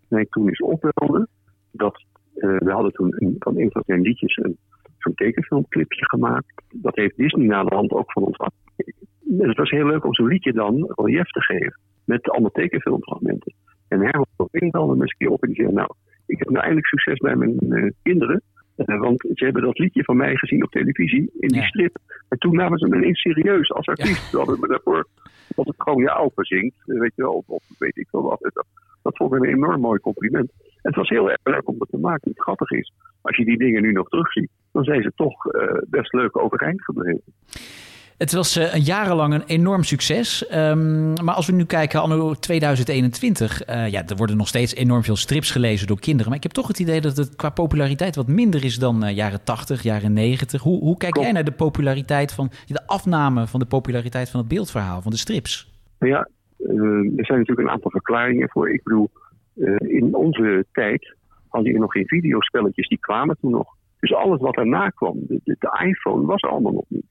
mij 0.08 0.26
toen 0.30 0.48
eens 0.48 0.62
opbelde. 0.62 1.28
Dat, 1.72 2.06
eh, 2.34 2.58
we 2.58 2.72
hadden 2.72 2.92
toen 2.92 3.14
een, 3.16 3.36
van 3.40 3.58
een 3.58 3.72
van 3.72 3.84
zijn 3.86 4.02
liedjes 4.02 4.38
een, 4.38 4.58
zo'n 4.98 5.14
tekenfilmclipje 5.14 6.06
gemaakt. 6.06 6.62
Dat 6.74 6.96
heeft 6.96 7.18
Disney 7.18 7.48
na 7.48 7.64
de 7.64 7.76
hand 7.76 7.92
ook 7.92 8.12
van 8.12 8.24
ons 8.24 8.38
afgekeken. 8.38 9.05
Dus 9.28 9.48
het 9.48 9.58
was 9.58 9.70
heel 9.70 9.86
leuk 9.86 10.06
om 10.06 10.14
zo'n 10.14 10.28
liedje 10.28 10.54
dan 10.54 10.94
relief 10.96 11.30
te 11.30 11.42
geven. 11.42 11.80
Met 12.06 12.30
allemaal 12.30 12.52
tekenfilmfragmenten. 12.52 13.54
En 13.88 14.00
Herman 14.02 14.26
me 14.40 14.48
eens 15.02 15.12
een 15.12 15.16
keer 15.18 15.30
op 15.30 15.44
en 15.44 15.48
die 15.50 15.62
zei... 15.62 15.74
Nou, 15.74 15.90
ik 16.26 16.38
heb 16.38 16.48
nou 16.48 16.60
eindelijk 16.60 16.88
succes 16.88 17.18
bij 17.18 17.36
mijn 17.36 17.60
eh, 17.60 17.92
kinderen. 18.04 18.42
Eh, 18.76 19.00
want 19.00 19.20
ze 19.34 19.44
hebben 19.44 19.62
dat 19.62 19.78
liedje 19.80 20.04
van 20.04 20.18
mij 20.18 20.36
gezien 20.36 20.64
op 20.64 20.72
televisie 20.72 21.32
in 21.40 21.48
die 21.48 21.62
Ja. 21.62 21.68
strip. 21.68 21.98
En 22.30 22.38
toen 22.38 22.56
namen 22.56 22.80
ze 22.80 22.88
me 22.88 22.96
ineens 22.96 23.22
serieus 23.22 23.72
als 23.72 23.88
artiest. 23.88 24.30
Ze 24.30 24.38
hadden 24.38 24.60
me 24.60 24.68
daarvoor 24.68 25.08
dat 25.56 25.66
het 25.66 25.76
gewoon 25.78 26.02
je 26.02 26.32
zingt, 26.36 26.76
eh, 26.86 27.00
weet 27.00 27.16
je 27.16 27.22
wel, 27.22 27.34
of, 27.34 27.48
of 27.48 27.64
weet 27.78 27.98
ik 27.98 28.08
wel 28.12 28.22
wat. 28.22 28.40
Dat, 28.40 28.66
dat 29.02 29.18
vond 29.18 29.34
ik 29.34 29.44
een 29.44 29.50
enorm 29.50 29.82
mooi 29.82 30.00
compliment. 30.00 30.52
En 30.60 30.92
het 30.92 30.96
was 30.96 31.10
heel 31.10 31.30
erg 31.30 31.40
leuk 31.44 31.68
om 31.68 31.78
dat 31.78 31.90
te 31.90 31.98
maken. 31.98 32.30
Het 32.30 32.42
grappig 32.42 32.72
is, 32.72 32.94
als 33.22 33.38
je 33.38 33.46
die 33.46 33.58
dingen 33.58 33.82
nu 33.82 33.92
nog 33.92 34.10
terugziet, 34.10 34.50
dan 34.72 34.84
zijn 34.84 35.02
ze 35.02 35.12
toch 35.16 35.44
best 35.90 36.14
leuk 36.14 36.38
overeind 36.38 36.84
gebleven. 36.84 37.22
Het 38.18 38.34
was 38.34 38.58
eh, 38.58 38.86
jarenlang 38.86 39.34
een 39.34 39.44
enorm 39.46 39.84
succes. 39.84 40.48
Ehm, 40.48 41.14
maar 41.24 41.36
als 41.36 41.48
we 41.48 41.54
nu 41.54 41.66
kijken 41.66 42.02
anno 42.02 42.34
2021, 42.34 43.62
eh, 43.62 43.88
ja, 43.92 44.08
er 44.08 44.16
worden 44.16 44.38
nog 44.38 44.48
steeds 44.48 44.76
enorm 44.76 45.04
veel 45.04 45.16
strips 45.16 45.52
gelezen 45.52 45.88
door 45.88 46.00
kinderen. 46.00 46.28
Maar 46.28 46.38
ik 46.38 46.44
heb 46.44 46.52
toch 46.52 46.68
het 46.68 46.80
idee 46.80 47.02
dat 47.02 47.18
het 47.18 47.36
qua 47.36 47.50
populariteit 47.50 48.16
wat 48.16 48.28
minder 48.28 48.64
is 48.64 48.80
dan 48.80 49.04
eh, 49.04 49.16
jaren 49.16 49.44
80, 49.44 49.84
jaren 49.84 50.14
90. 50.14 50.62
Hoe, 50.62 50.80
hoe 50.80 50.98
kijk 50.98 51.12
Klopt. 51.12 51.28
jij 51.28 51.36
naar 51.36 51.46
de 51.46 51.52
populariteit 51.52 52.34
van 52.34 52.50
de 52.66 52.88
afname 52.88 53.48
van 53.48 53.60
de 53.60 53.66
populariteit 53.66 54.30
van 54.30 54.40
het 54.40 54.50
beeldverhaal, 54.50 55.02
van 55.02 55.12
de 55.12 55.18
strips? 55.18 55.74
Ja, 56.00 56.30
er 56.58 57.26
zijn 57.26 57.40
natuurlijk 57.40 57.68
een 57.68 57.70
aantal 57.70 57.92
verklaringen 57.92 58.50
voor. 58.50 58.70
Ik 58.70 58.84
bedoel, 58.84 59.10
in 59.78 60.16
onze 60.16 60.66
tijd 60.72 61.16
hadden 61.48 61.74
je 61.74 61.80
nog 61.80 61.92
geen 61.92 62.08
videospelletjes, 62.08 62.88
die 62.88 63.00
kwamen 63.00 63.38
toen 63.42 63.52
nog. 63.52 63.68
Dus 64.00 64.14
alles 64.14 64.40
wat 64.40 64.56
daarna 64.56 64.90
kwam, 64.90 65.20
de, 65.28 65.40
de, 65.44 65.56
de 65.60 65.86
iPhone 65.86 66.26
was 66.26 66.42
allemaal 66.42 66.74
nog 66.74 66.86
niet. 66.88 67.06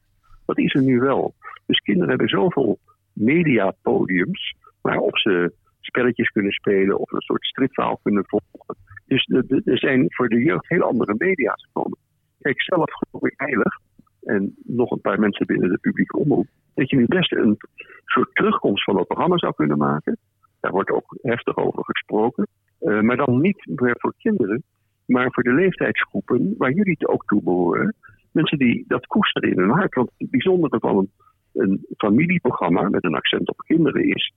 Dat 0.47 0.59
is 0.59 0.75
er 0.75 0.83
nu 0.83 0.99
wel. 0.99 1.35
Dus 1.67 1.79
kinderen 1.79 2.09
hebben 2.09 2.29
zoveel 2.29 2.79
mediapodiums 3.13 4.55
waarop 4.81 5.19
ze 5.19 5.53
spelletjes 5.81 6.29
kunnen 6.29 6.53
spelen 6.53 6.99
of 6.99 7.13
een 7.13 7.21
soort 7.21 7.45
stripverhaal 7.45 8.01
kunnen 8.03 8.25
volgen. 8.27 8.77
Dus 9.07 9.27
er 9.65 9.79
zijn 9.79 10.05
voor 10.09 10.29
de 10.29 10.43
jeugd 10.43 10.69
heel 10.69 10.83
andere 10.83 11.15
media's 11.19 11.65
gekomen. 11.65 11.99
Kijk, 12.41 12.63
zelf 12.63 12.91
geloof 12.93 13.25
ik 13.25 13.35
heilig, 13.37 13.81
en 14.25 14.55
nog 14.65 14.91
een 14.91 15.01
paar 15.01 15.21
mensen 15.21 15.47
binnen 15.47 15.71
de 15.71 15.79
publieke 15.79 16.19
omroep, 16.19 16.47
dat 16.75 16.91
je 16.91 16.97
nu 16.97 17.07
best 17.07 17.33
een 17.33 17.57
soort 18.05 18.35
terugkomst 18.35 18.85
van 18.85 18.97
dat 18.97 19.07
programma 19.07 19.39
zou 19.39 19.55
kunnen 19.55 19.79
maken. 19.79 20.19
Daar 20.61 20.73
wordt 20.73 20.91
ook 20.91 21.19
heftig 21.23 21.57
over 21.57 21.85
gesproken. 21.85 22.47
Eh, 22.79 23.01
maar 23.01 23.17
dan 23.17 23.41
niet 23.41 23.67
meer 23.75 23.97
voor 23.99 24.15
kinderen, 24.19 24.63
maar 25.07 25.33
voor 25.33 25.43
de 25.43 25.53
leeftijdsgroepen 25.53 26.55
waar 26.59 26.73
jullie 26.73 26.97
het 26.99 27.09
ook 27.09 27.25
toe 27.27 27.43
behoren. 27.43 27.95
Mensen 28.35 28.59
die 28.59 28.85
dat 28.87 29.07
koesteren 29.07 29.51
in 29.51 29.59
hun 29.59 29.70
hart. 29.70 29.94
Want 29.94 30.11
het 30.18 30.31
bijzondere 30.31 30.79
van 30.79 31.09
een, 31.53 31.87
familieprogramma 31.97 32.88
met 32.88 33.05
een 33.05 33.14
accent 33.14 33.49
op 33.49 33.59
kinderen 33.59 34.05
is. 34.09 34.33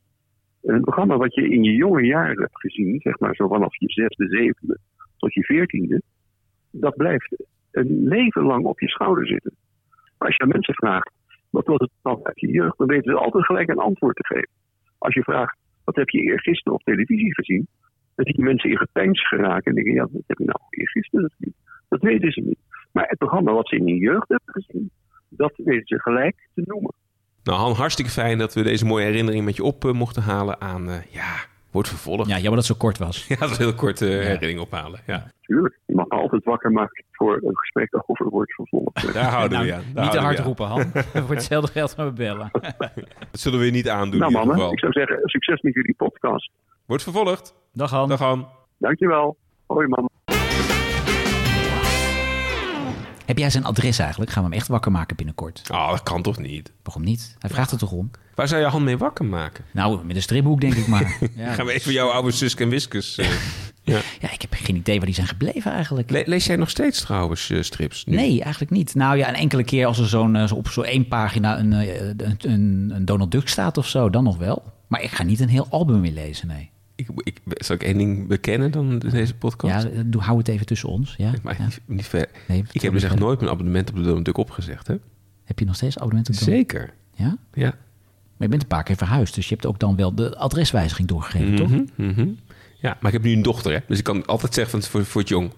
Een 0.61 0.81
programma 0.81 1.17
wat 1.17 1.35
je 1.35 1.49
in 1.49 1.63
je 1.63 1.71
jonge 1.71 2.05
jaren 2.05 2.41
hebt 2.41 2.59
gezien, 2.59 2.99
zeg 3.01 3.19
maar 3.19 3.35
zo 3.35 3.47
vanaf 3.47 3.75
je 3.77 3.89
zesde, 3.89 4.27
zevende 4.27 4.77
tot 5.17 5.33
je 5.33 5.43
veertiende. 5.43 6.01
Dat 6.71 6.95
blijft 6.95 7.43
een 7.71 8.07
leven 8.07 8.43
lang 8.43 8.65
op 8.65 8.79
je 8.79 8.87
schouder 8.87 9.27
zitten. 9.27 9.55
Maar 10.17 10.27
als 10.27 10.35
je 10.35 10.43
aan 10.43 10.49
mensen 10.49 10.73
vraagt, 10.73 11.11
wat 11.49 11.65
was 11.65 11.79
het 11.79 11.91
nou 12.03 12.19
uit 12.23 12.39
je 12.39 12.51
jeugd, 12.51 12.77
dan 12.77 12.87
weten 12.87 13.11
ze 13.11 13.19
altijd 13.19 13.45
gelijk 13.45 13.69
een 13.69 13.77
antwoord 13.77 14.15
te 14.15 14.25
geven. 14.25 14.49
Als 14.97 15.13
je 15.13 15.23
vraagt, 15.23 15.57
wat 15.83 15.95
heb 15.95 16.09
je 16.09 16.21
eergisteren 16.21 16.73
op 16.73 16.83
televisie 16.83 17.33
gezien? 17.33 17.67
Dan 18.17 18.25
zie 18.25 18.35
je 18.37 18.43
mensen 18.43 18.69
in 18.69 18.77
gepeins 18.77 19.27
geraken 19.27 19.63
en 19.65 19.73
denken, 19.75 19.93
ja, 19.93 20.07
wat 20.11 20.21
heb 20.27 20.37
je 20.37 20.45
nou 20.45 20.59
eergisteren 20.69 21.31
gezien? 21.37 21.53
Dat 21.89 22.01
weten 22.01 22.31
ze 22.31 22.41
niet. 22.41 22.59
Maar 22.91 23.05
het 23.07 23.17
programma 23.17 23.51
wat 23.51 23.67
ze 23.67 23.75
in 23.75 23.87
hun 23.87 23.97
jeugd 23.97 24.27
hebben 24.27 24.53
gezien, 24.53 24.91
dat 25.29 25.53
weten 25.55 25.87
ze 25.87 25.99
gelijk 25.99 26.35
te 26.55 26.61
noemen. 26.65 26.93
Nou, 27.43 27.59
Han, 27.59 27.73
hartstikke 27.73 28.11
fijn 28.11 28.37
dat 28.37 28.53
we 28.53 28.61
deze 28.63 28.85
mooie 28.85 29.05
herinnering 29.05 29.45
met 29.45 29.55
je 29.55 29.63
op 29.63 29.85
eh, 29.85 29.91
mochten 29.91 30.21
halen 30.21 30.61
aan, 30.61 30.89
eh, 30.89 31.13
ja, 31.13 31.33
wordt 31.71 31.89
vervolgd. 31.89 32.27
Ja, 32.29 32.33
jammer 32.33 32.55
dat 32.55 32.67
het 32.67 32.77
zo 32.77 32.85
kort 32.85 32.97
was. 32.97 33.25
Ja, 33.27 33.35
dat 33.35 33.49
is 33.49 33.57
een 33.57 33.63
heel 33.63 33.73
kort 33.75 34.01
eh, 34.01 34.09
herinnering 34.09 34.59
ophalen. 34.59 34.99
Ja. 35.05 35.31
Tuurlijk, 35.41 35.79
je 35.85 35.95
mag 35.95 36.09
altijd 36.09 36.43
wakker 36.43 36.71
maken 36.71 37.05
voor 37.11 37.39
een 37.43 37.57
gesprek 37.57 38.03
over 38.07 38.29
wordt 38.29 38.53
vervolgd. 38.53 39.13
Daar 39.13 39.31
houden 39.31 39.59
we 39.59 39.65
Nou, 39.65 39.77
aan. 39.77 39.93
Daar 39.93 40.03
niet 40.03 40.13
te 40.13 40.19
hard 40.19 40.35
we 40.35 40.39
aan. 40.41 40.47
roepen, 40.47 40.65
Han. 40.65 40.91
Voor 41.25 41.35
hetzelfde 41.35 41.71
geld 41.71 41.93
gaan 41.93 42.05
we 42.07 42.13
bellen. 42.13 42.49
Dat 43.31 43.39
zullen 43.39 43.59
we 43.59 43.65
je 43.65 43.71
niet 43.71 43.89
aandoen 43.89 44.19
nou 44.19 44.31
in 44.31 44.37
ieder 44.37 44.37
mannen, 44.37 44.55
geval. 44.55 44.71
ik 44.71 44.79
zou 44.79 44.91
zeggen, 44.91 45.19
succes 45.23 45.61
met 45.61 45.73
jullie 45.73 45.95
podcast. 45.95 46.51
Wordt 46.85 47.03
vervolgd. 47.03 47.55
Dag 47.77 47.89
Han. 47.91 48.09
Dag 48.09 48.19
Han. 48.19 48.47
Dankjewel. 48.77 49.37
Hoi 49.67 49.87
man. 49.87 50.09
Heb 53.25 53.37
jij 53.37 53.49
zijn 53.49 53.63
adres 53.65 53.99
eigenlijk? 53.99 54.31
Gaan 54.31 54.43
we 54.43 54.49
hem 54.49 54.57
echt 54.59 54.67
wakker 54.67 54.91
maken 54.91 55.15
binnenkort? 55.15 55.61
Oh, 55.71 55.89
dat 55.89 56.03
kan 56.03 56.21
toch 56.21 56.37
niet? 56.39 56.71
Waarom 56.83 57.03
niet? 57.03 57.35
Hij 57.39 57.49
vraagt 57.49 57.71
er 57.71 57.77
toch 57.77 57.91
om? 57.91 58.11
Waar 58.35 58.47
zou 58.47 58.61
je 58.61 58.67
Han 58.67 58.83
mee 58.83 58.97
wakker 58.97 59.25
maken? 59.25 59.63
Nou, 59.71 60.05
met 60.05 60.15
een 60.15 60.21
stripboek 60.21 60.61
denk 60.61 60.73
ik 60.73 60.87
maar. 60.87 61.17
Ja, 61.35 61.53
Gaan 61.53 61.65
we 61.65 61.71
even 61.73 61.93
jouw 61.93 62.09
oude 62.09 62.31
Suske 62.31 62.63
en 62.63 62.69
Wiskus... 62.69 63.17
eh, 63.17 63.29
ja. 63.93 63.99
ja, 64.19 64.31
ik 64.31 64.41
heb 64.41 64.53
geen 64.53 64.75
idee 64.75 64.97
waar 64.97 65.05
die 65.05 65.15
zijn 65.15 65.27
gebleven 65.27 65.71
eigenlijk. 65.71 66.09
Le- 66.09 66.23
lees 66.25 66.45
jij 66.45 66.55
nog 66.55 66.69
steeds 66.69 67.01
trouwens 67.01 67.49
eh, 67.49 67.61
strips? 67.61 68.05
Nu? 68.05 68.15
Nee, 68.15 68.41
eigenlijk 68.41 68.71
niet. 68.71 68.95
Nou 68.95 69.17
ja, 69.17 69.27
een 69.29 69.35
enkele 69.35 69.63
keer 69.63 69.85
als 69.85 69.99
er 69.99 70.07
zo'n, 70.07 70.35
eh, 70.35 70.47
zo 70.47 70.55
op 70.55 70.67
zo'n 70.67 70.83
één 70.85 71.07
pagina 71.07 71.59
een, 71.59 71.71
een, 71.71 72.37
een, 72.41 72.91
een 72.95 73.05
Donald 73.05 73.31
Duck 73.31 73.47
staat 73.47 73.77
of 73.77 73.87
zo, 73.87 74.09
dan 74.09 74.23
nog 74.23 74.37
wel. 74.37 74.63
Maar 74.87 75.01
ik 75.03 75.09
ga 75.11 75.23
niet 75.23 75.39
een 75.39 75.49
heel 75.49 75.67
album 75.69 76.01
weer 76.01 76.11
lezen, 76.11 76.47
nee. 76.47 76.69
Ik, 76.97 77.07
ik, 77.23 77.39
zal 77.45 77.75
ik 77.75 77.83
één 77.83 77.97
ding 77.97 78.27
bekennen 78.27 78.71
dan 78.71 78.99
deze 78.99 79.35
podcast? 79.35 79.87
Ja, 79.93 80.03
doe, 80.05 80.21
hou 80.21 80.37
het 80.37 80.47
even 80.47 80.65
tussen 80.65 80.89
ons. 80.89 81.15
Ja? 81.17 81.33
Ja. 81.43 81.63
niet, 81.63 81.79
niet 81.85 82.05
ver. 82.05 82.27
Nee, 82.47 82.63
ik 82.71 82.81
heb 82.81 82.93
dus 82.93 83.03
echt 83.03 83.19
nooit 83.19 83.39
mijn 83.39 83.51
abonnement 83.51 83.89
op 83.89 83.95
de 83.95 84.01
Donald 84.01 84.25
Duck 84.25 84.37
opgezegd, 84.37 84.87
hè? 84.87 84.95
Heb 85.43 85.59
je 85.59 85.65
nog 85.65 85.75
steeds 85.75 85.97
abonnement 85.97 86.29
op 86.29 86.35
Donald? 86.35 86.57
Zeker. 86.57 86.93
Ja? 87.13 87.37
Ja. 87.53 87.75
Maar 88.37 88.47
je 88.47 88.47
bent 88.47 88.61
een 88.61 88.67
paar 88.67 88.83
keer 88.83 88.95
verhuisd, 88.95 89.35
dus 89.35 89.49
je 89.49 89.53
hebt 89.53 89.65
ook 89.65 89.79
dan 89.79 89.95
wel 89.95 90.15
de 90.15 90.37
adreswijziging 90.37 91.07
doorgegeven, 91.07 91.55
toch? 91.55 91.69
Mhm, 91.69 91.83
mhm. 91.95 92.27
Ja, 92.79 92.97
maar 92.99 93.11
ik 93.11 93.17
heb 93.17 93.23
nu 93.23 93.33
een 93.33 93.41
dochter, 93.41 93.71
hè? 93.71 93.79
Dus 93.87 93.97
ik 93.97 94.03
kan 94.03 94.25
altijd 94.25 94.53
zeggen 94.53 94.81
van 94.81 94.89
voor, 94.89 95.05
voor 95.05 95.21
het 95.21 95.29
jong. 95.29 95.51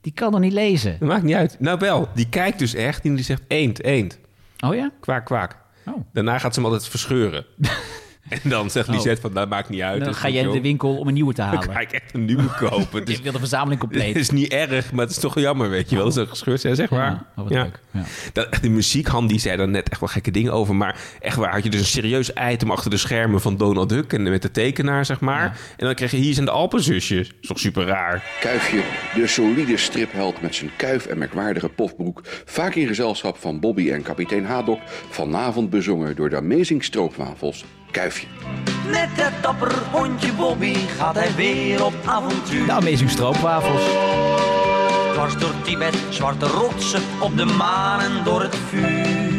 Die 0.00 0.12
kan 0.12 0.30
nog 0.30 0.40
niet 0.40 0.52
lezen. 0.52 0.96
Dat 0.98 1.08
maakt 1.08 1.22
niet 1.22 1.34
uit. 1.34 1.56
Nou 1.60 1.78
wel, 1.78 2.08
die 2.14 2.28
kijkt 2.28 2.58
dus 2.58 2.74
echt 2.74 3.04
en 3.04 3.14
die 3.14 3.24
zegt 3.24 3.42
eend, 3.48 3.82
eend. 3.82 4.18
Oh 4.60 4.74
ja? 4.74 4.90
Kwaak, 5.00 5.24
kwaak. 5.24 5.56
Oh. 5.86 5.94
Daarna 6.12 6.38
gaat 6.38 6.54
ze 6.54 6.60
hem 6.60 6.70
altijd 6.70 6.90
verscheuren. 6.90 7.44
En 8.28 8.40
dan 8.50 8.70
zegt 8.70 8.88
Oh. 8.88 8.94
Lisette 8.94 9.20
van, 9.20 9.32
dat 9.32 9.48
maakt 9.48 9.68
niet 9.68 9.80
uit. 9.80 10.04
Dan 10.04 10.14
ga 10.14 10.28
jij 10.28 10.42
in 10.42 10.50
de 10.50 10.60
winkel 10.60 10.96
om 10.98 11.08
een 11.08 11.14
nieuwe 11.14 11.32
te 11.34 11.40
Dan 11.40 11.50
halen. 11.54 11.72
ga 11.72 11.80
ik 11.80 11.92
echt 11.92 12.14
een 12.14 12.24
nieuwe 12.24 12.44
kopen. 12.58 12.98
Je 13.00 13.04
Dus 13.04 13.20
wil 13.20 13.32
de 13.32 13.38
verzameling 13.38 13.80
het 13.80 13.90
compleet. 13.90 14.16
is 14.16 14.30
niet 14.30 14.52
erg, 14.52 14.92
maar 14.92 15.04
het 15.04 15.10
is 15.14 15.18
toch 15.20 15.40
jammer, 15.40 15.70
weet 15.70 15.90
je 15.90 15.96
wel. 15.96 16.10
Zo 16.10 16.26
gescheurd 16.26 16.60
zijn, 16.60 16.74
zeg 16.76 16.90
maar. 16.90 17.10
Ja, 17.10 17.26
oh, 17.36 17.42
wat 17.44 17.52
leuk. 17.52 17.80
Ja. 17.90 18.02
Dat, 18.32 18.60
Han, 19.02 19.26
die 19.26 19.38
zei 19.38 19.56
daar 19.56 19.68
net 19.68 19.88
echt 19.88 20.00
wel 20.00 20.08
gekke 20.08 20.30
dingen 20.30 20.52
over. 20.52 20.74
Maar 20.74 20.96
echt 21.20 21.36
waar, 21.36 21.52
had 21.52 21.64
je 21.64 21.70
dus 21.70 21.80
een 21.80 21.86
serieus 21.86 22.30
item 22.50 22.70
achter 22.70 22.90
de 22.90 22.96
schermen 22.96 23.40
van 23.40 23.56
Donald 23.56 23.88
Duck... 23.88 24.12
en 24.12 24.22
met 24.22 24.42
de 24.42 24.50
tekenaar, 24.50 25.04
zeg 25.04 25.20
maar. 25.20 25.58
En 25.76 25.86
dan 25.86 25.94
kreeg 25.94 26.10
je 26.10 26.16
hier 26.16 26.34
zijn 26.34 26.44
de 26.46 26.50
Alpenzusjes. 26.52 27.28
is 27.40 27.48
toch 27.48 27.58
super 27.58 27.86
raar? 27.86 28.24
Kuifje, 28.40 28.80
de 29.14 29.26
solide 29.26 29.76
stripheld 29.76 30.42
met 30.42 30.54
zijn 30.54 30.70
kuif 30.76 31.06
en 31.06 31.18
merkwaardige 31.18 31.68
pofbroek. 31.68 32.22
Vaak 32.44 32.74
in 32.74 32.86
gezelschap 32.86 33.36
van 33.36 33.60
Bobby 33.60 33.90
en 33.90 34.02
kapitein 34.02 34.44
Haddock. 34.46 34.80
Vanavond 35.10 35.70
bezongen 35.70 36.16
door 36.16 36.30
de 36.30 36.36
Amazing 36.36 36.84
Stroopwafels. 36.84 37.64
Kuifje. 37.90 38.26
Met 38.86 39.08
het 39.12 39.42
dapper 39.42 39.72
hondje 39.90 40.32
Bobby 40.32 40.74
gaat 40.74 41.14
hij 41.14 41.34
weer 41.34 41.84
op 41.84 41.94
avontuur. 42.04 42.66
De 42.66 42.72
Amazing 42.72 43.10
Stroopwafels. 43.10 43.82
Dwars 45.12 45.36
door 45.36 45.54
Tibet, 45.62 45.96
zwarte 46.08 46.46
rotsen 46.46 47.02
op 47.20 47.36
de 47.36 47.44
maan 47.44 48.00
en 48.00 48.24
door 48.24 48.42
het 48.42 48.56
vuur. 48.68 49.37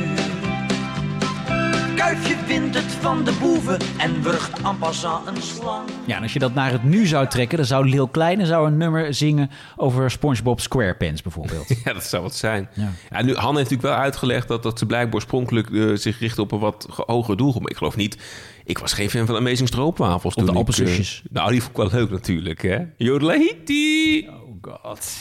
Kuifje 1.99 2.35
vindt 2.45 2.75
het 2.75 2.91
van 2.91 3.23
de 3.23 3.33
boeven 3.39 3.79
en 3.97 4.21
wurgt 4.21 4.61
en 4.61 4.77
passant 4.77 5.27
een 5.27 5.41
slang. 5.41 5.89
Ja, 6.05 6.15
en 6.15 6.21
als 6.23 6.33
je 6.33 6.39
dat 6.39 6.53
naar 6.53 6.71
het 6.71 6.83
nu 6.83 7.05
zou 7.05 7.27
trekken, 7.27 7.57
dan 7.57 7.65
zou 7.65 7.89
Lil 7.89 8.07
Kleine 8.07 8.45
zou 8.45 8.67
een 8.67 8.77
nummer 8.77 9.13
zingen 9.13 9.49
over 9.75 10.11
SpongeBob 10.11 10.59
SquarePants 10.59 11.21
bijvoorbeeld. 11.21 11.67
Ja, 11.83 11.93
dat 11.93 12.03
zou 12.03 12.23
wat 12.23 12.35
zijn. 12.35 12.69
Ja. 12.73 12.91
Ja. 13.09 13.21
nu, 13.21 13.33
Han 13.35 13.55
heeft 13.57 13.69
natuurlijk 13.69 13.81
wel 13.81 13.93
uitgelegd 14.03 14.47
dat, 14.47 14.63
dat 14.63 14.79
ze 14.79 14.85
blijkbaar 14.85 15.13
oorspronkelijk 15.13 15.69
eh, 15.69 15.91
zich 15.93 16.19
richten 16.19 16.43
op 16.43 16.51
een 16.51 16.59
wat 16.59 16.87
ge- 16.89 17.03
hoger 17.05 17.37
doelgroep. 17.37 17.61
Maar 17.61 17.71
ik 17.71 17.77
geloof 17.77 17.95
niet. 17.95 18.17
Ik 18.63 18.77
was 18.77 18.93
geen 18.93 19.09
fan 19.09 19.25
van 19.25 19.35
Amazing 19.35 19.67
Stroopwafels. 19.67 20.35
De 20.35 20.39
toen 20.41 20.49
ik, 20.49 20.55
Alpenzusjes. 20.55 21.21
eh, 21.25 21.31
nou, 21.31 21.51
die 21.51 21.61
vond 21.63 21.77
ik 21.77 21.91
wel 21.91 21.99
leuk 21.99 22.09
natuurlijk, 22.09 22.61
hè? 22.61 22.77
Jodelahiti! 22.97 24.27
Oh 24.29 24.57
god. 24.61 25.17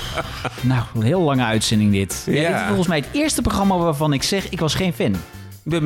nou, 0.60 0.82
een 0.94 1.02
heel 1.02 1.20
lange 1.20 1.44
uitzending 1.44 1.92
dit. 1.92 2.22
Ja. 2.26 2.32
Ja. 2.32 2.48
dit 2.48 2.56
is 2.56 2.66
volgens 2.66 2.86
mij 2.88 2.98
het 2.98 3.08
eerste 3.12 3.42
programma 3.42 3.76
waarvan 3.76 4.12
ik 4.12 4.22
zeg, 4.22 4.48
ik 4.48 4.60
was 4.60 4.74
geen 4.74 4.92
fan. 4.92 5.16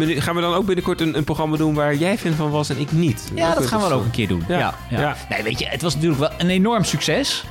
Gaan 0.04 0.34
we 0.34 0.40
dan 0.40 0.54
ook 0.54 0.66
binnenkort 0.66 1.00
een, 1.00 1.16
een 1.16 1.24
programma 1.24 1.56
doen 1.56 1.74
waar 1.74 1.94
jij 1.94 2.18
fan 2.18 2.32
van 2.32 2.50
was 2.50 2.68
en 2.70 2.80
ik 2.80 2.92
niet? 2.92 3.30
Ja, 3.34 3.54
dat 3.54 3.66
gaan 3.66 3.80
we 3.80 3.94
ook 3.94 4.04
een 4.04 4.10
keer 4.10 4.28
doen. 4.28 4.44
Ja. 4.48 4.58
Ja. 4.58 4.74
Ja, 4.90 5.00
Ja. 5.00 5.16
Nee, 5.28 5.42
weet 5.42 5.58
je, 5.58 5.66
het 5.66 5.82
was 5.82 5.94
natuurlijk 5.94 6.20
wel 6.20 6.30
een 6.38 6.50
enorm 6.50 6.84
succes. 6.84 7.44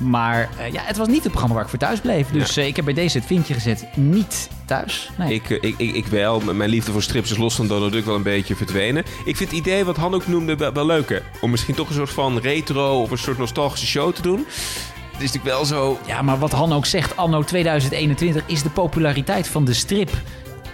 Maar 0.00 0.48
eh, 0.58 0.72
ja, 0.72 0.80
het 0.84 0.96
was 0.96 1.06
niet 1.06 1.22
het 1.22 1.28
programma 1.28 1.54
waar 1.54 1.64
ik 1.64 1.70
voor 1.70 1.78
thuis 1.78 2.00
bleef. 2.00 2.28
Dus 2.28 2.56
eh, 2.56 2.66
ik 2.66 2.76
heb 2.76 2.84
bij 2.84 2.94
deze 2.94 3.18
het 3.18 3.26
vinkje 3.26 3.54
gezet, 3.54 3.86
niet 3.94 4.48
thuis. 4.64 5.10
Nee. 5.18 5.34
Ik, 5.34 5.50
eh, 5.50 5.58
ik, 5.60 5.74
ik, 5.78 5.94
ik 5.94 6.06
wel. 6.06 6.40
Mijn 6.40 6.70
liefde 6.70 6.92
voor 6.92 7.02
strips 7.02 7.30
is 7.30 7.36
los 7.36 7.54
van 7.54 7.66
Donald 7.66 7.92
Duck 7.92 8.04
wel 8.04 8.14
een 8.14 8.22
beetje 8.22 8.56
verdwenen. 8.56 9.04
Ik 9.24 9.36
vind 9.36 9.50
het 9.50 9.58
idee 9.58 9.84
wat 9.84 9.96
Han 9.96 10.14
ook 10.14 10.26
noemde 10.26 10.56
wel, 10.56 10.72
wel 10.72 10.86
leuk. 10.86 11.08
hè. 11.08 11.18
Om 11.40 11.50
misschien 11.50 11.74
toch 11.74 11.88
een 11.88 11.94
soort 11.94 12.10
van 12.10 12.38
retro 12.38 13.02
of 13.02 13.10
een 13.10 13.18
soort 13.18 13.38
nostalgische 13.38 13.86
show 13.86 14.12
te 14.12 14.22
doen. 14.22 14.46
Het 15.14 15.22
is 15.22 15.32
natuurlijk 15.32 15.56
wel 15.56 15.64
zo... 15.64 15.98
Ja, 16.06 16.22
maar 16.22 16.38
wat 16.38 16.52
Han 16.52 16.72
ook 16.72 16.86
zegt, 16.86 17.16
anno 17.16 17.42
2021 17.42 18.42
is 18.46 18.62
de 18.62 18.70
populariteit 18.70 19.48
van 19.48 19.64
de 19.64 19.72
strip... 19.72 20.10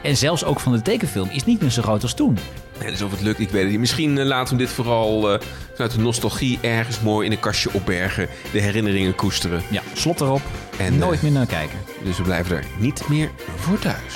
en 0.02 0.16
zelfs 0.16 0.44
ook 0.44 0.60
van 0.60 0.72
de 0.72 0.82
tekenfilm, 0.82 1.28
is 1.30 1.44
niet 1.44 1.60
meer 1.60 1.70
zo 1.70 1.82
groot 1.82 2.02
als 2.02 2.14
toen. 2.14 2.38
Nee, 2.80 2.90
dus 2.90 3.02
of 3.02 3.10
het 3.10 3.20
lukt, 3.20 3.38
ik 3.38 3.50
weet 3.50 3.62
het 3.62 3.70
niet. 3.70 3.80
Misschien 3.80 4.18
eh, 4.18 4.24
laten 4.24 4.56
we 4.56 4.62
dit 4.62 4.72
vooral 4.72 5.32
eh, 5.32 5.40
vanuit 5.72 5.92
de 5.92 6.00
nostalgie 6.00 6.58
ergens 6.60 7.00
mooi 7.00 7.26
in 7.26 7.32
een 7.32 7.40
kastje 7.40 7.72
opbergen. 7.72 8.28
De 8.52 8.60
herinneringen 8.60 9.14
koesteren. 9.14 9.62
Ja, 9.70 9.82
slot 9.92 10.20
erop. 10.20 10.42
En, 10.78 10.98
Nooit 10.98 11.16
eh, 11.16 11.22
meer 11.22 11.32
naar 11.32 11.46
kijken. 11.46 11.78
Dus 12.04 12.16
we 12.16 12.22
blijven 12.22 12.56
er 12.56 12.64
niet 12.78 13.08
meer 13.08 13.30
voor 13.56 13.78
thuis. 13.78 14.14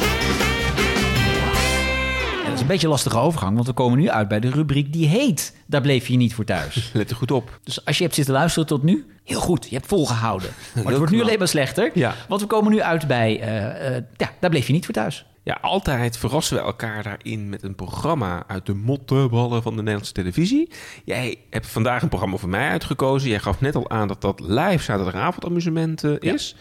Ja, 2.65 2.71
een 2.71 2.77
beetje 2.77 2.87
een 2.87 2.93
lastige 2.93 3.19
overgang, 3.19 3.55
want 3.55 3.67
we 3.67 3.73
komen 3.73 3.99
nu 3.99 4.11
uit 4.11 4.29
bij 4.29 4.41
de 4.41 4.51
rubriek 4.51 4.93
die 4.93 5.07
heet... 5.09 5.57
Daar 5.67 5.81
bleef 5.81 6.07
je 6.07 6.17
niet 6.17 6.35
voor 6.35 6.45
thuis. 6.45 6.91
Let 6.93 7.11
er 7.11 7.17
goed 7.17 7.31
op. 7.31 7.59
Dus 7.65 7.85
als 7.85 7.97
je 7.99 8.03
hebt 8.03 8.15
zitten 8.15 8.35
luisteren 8.35 8.69
tot 8.69 8.83
nu, 8.83 9.07
heel 9.25 9.41
goed, 9.41 9.67
je 9.69 9.75
hebt 9.75 9.87
volgehouden. 9.87 10.49
Maar 10.75 10.85
het 10.85 10.97
wordt 10.97 11.13
nu 11.13 11.23
alleen 11.23 11.39
maar 11.39 11.49
slechter, 11.49 11.91
Ja. 11.95 12.15
want 12.29 12.41
we 12.41 12.47
komen 12.47 12.73
nu 12.73 12.81
uit 12.83 13.07
bij... 13.07 13.41
eh, 13.41 13.97
eh, 13.97 14.03
ja, 14.17 14.31
daar 14.41 14.51
bleef 14.51 14.67
je 14.67 14.73
niet 14.73 14.85
voor 14.85 14.95
thuis. 14.95 15.27
Ja, 15.43 15.59
altijd 15.61 16.17
verrassen 16.19 16.57
we 16.57 16.63
elkaar 16.63 17.03
daarin 17.03 17.49
met 17.49 17.63
een 17.63 17.75
programma 17.75 18.45
uit 18.47 18.67
de 18.67 18.75
motteballen 18.75 19.63
van 19.63 19.73
de 19.73 19.79
Nederlandse 19.79 20.13
televisie. 20.13 20.71
Jij 21.05 21.37
hebt 21.51 21.67
vandaag 21.67 22.03
een 22.03 22.09
programma 22.09 22.37
voor 22.37 22.49
mij 22.49 22.69
uitgekozen. 22.69 23.29
Jij 23.31 23.39
gaf 23.39 23.61
net 23.61 23.75
al 23.77 23.91
aan 23.91 24.09
dat 24.09 24.21
dat 24.21 24.41
live 24.41 24.83
zaterdagavond 24.83 25.45
amusement 25.45 26.05
is. 26.05 26.57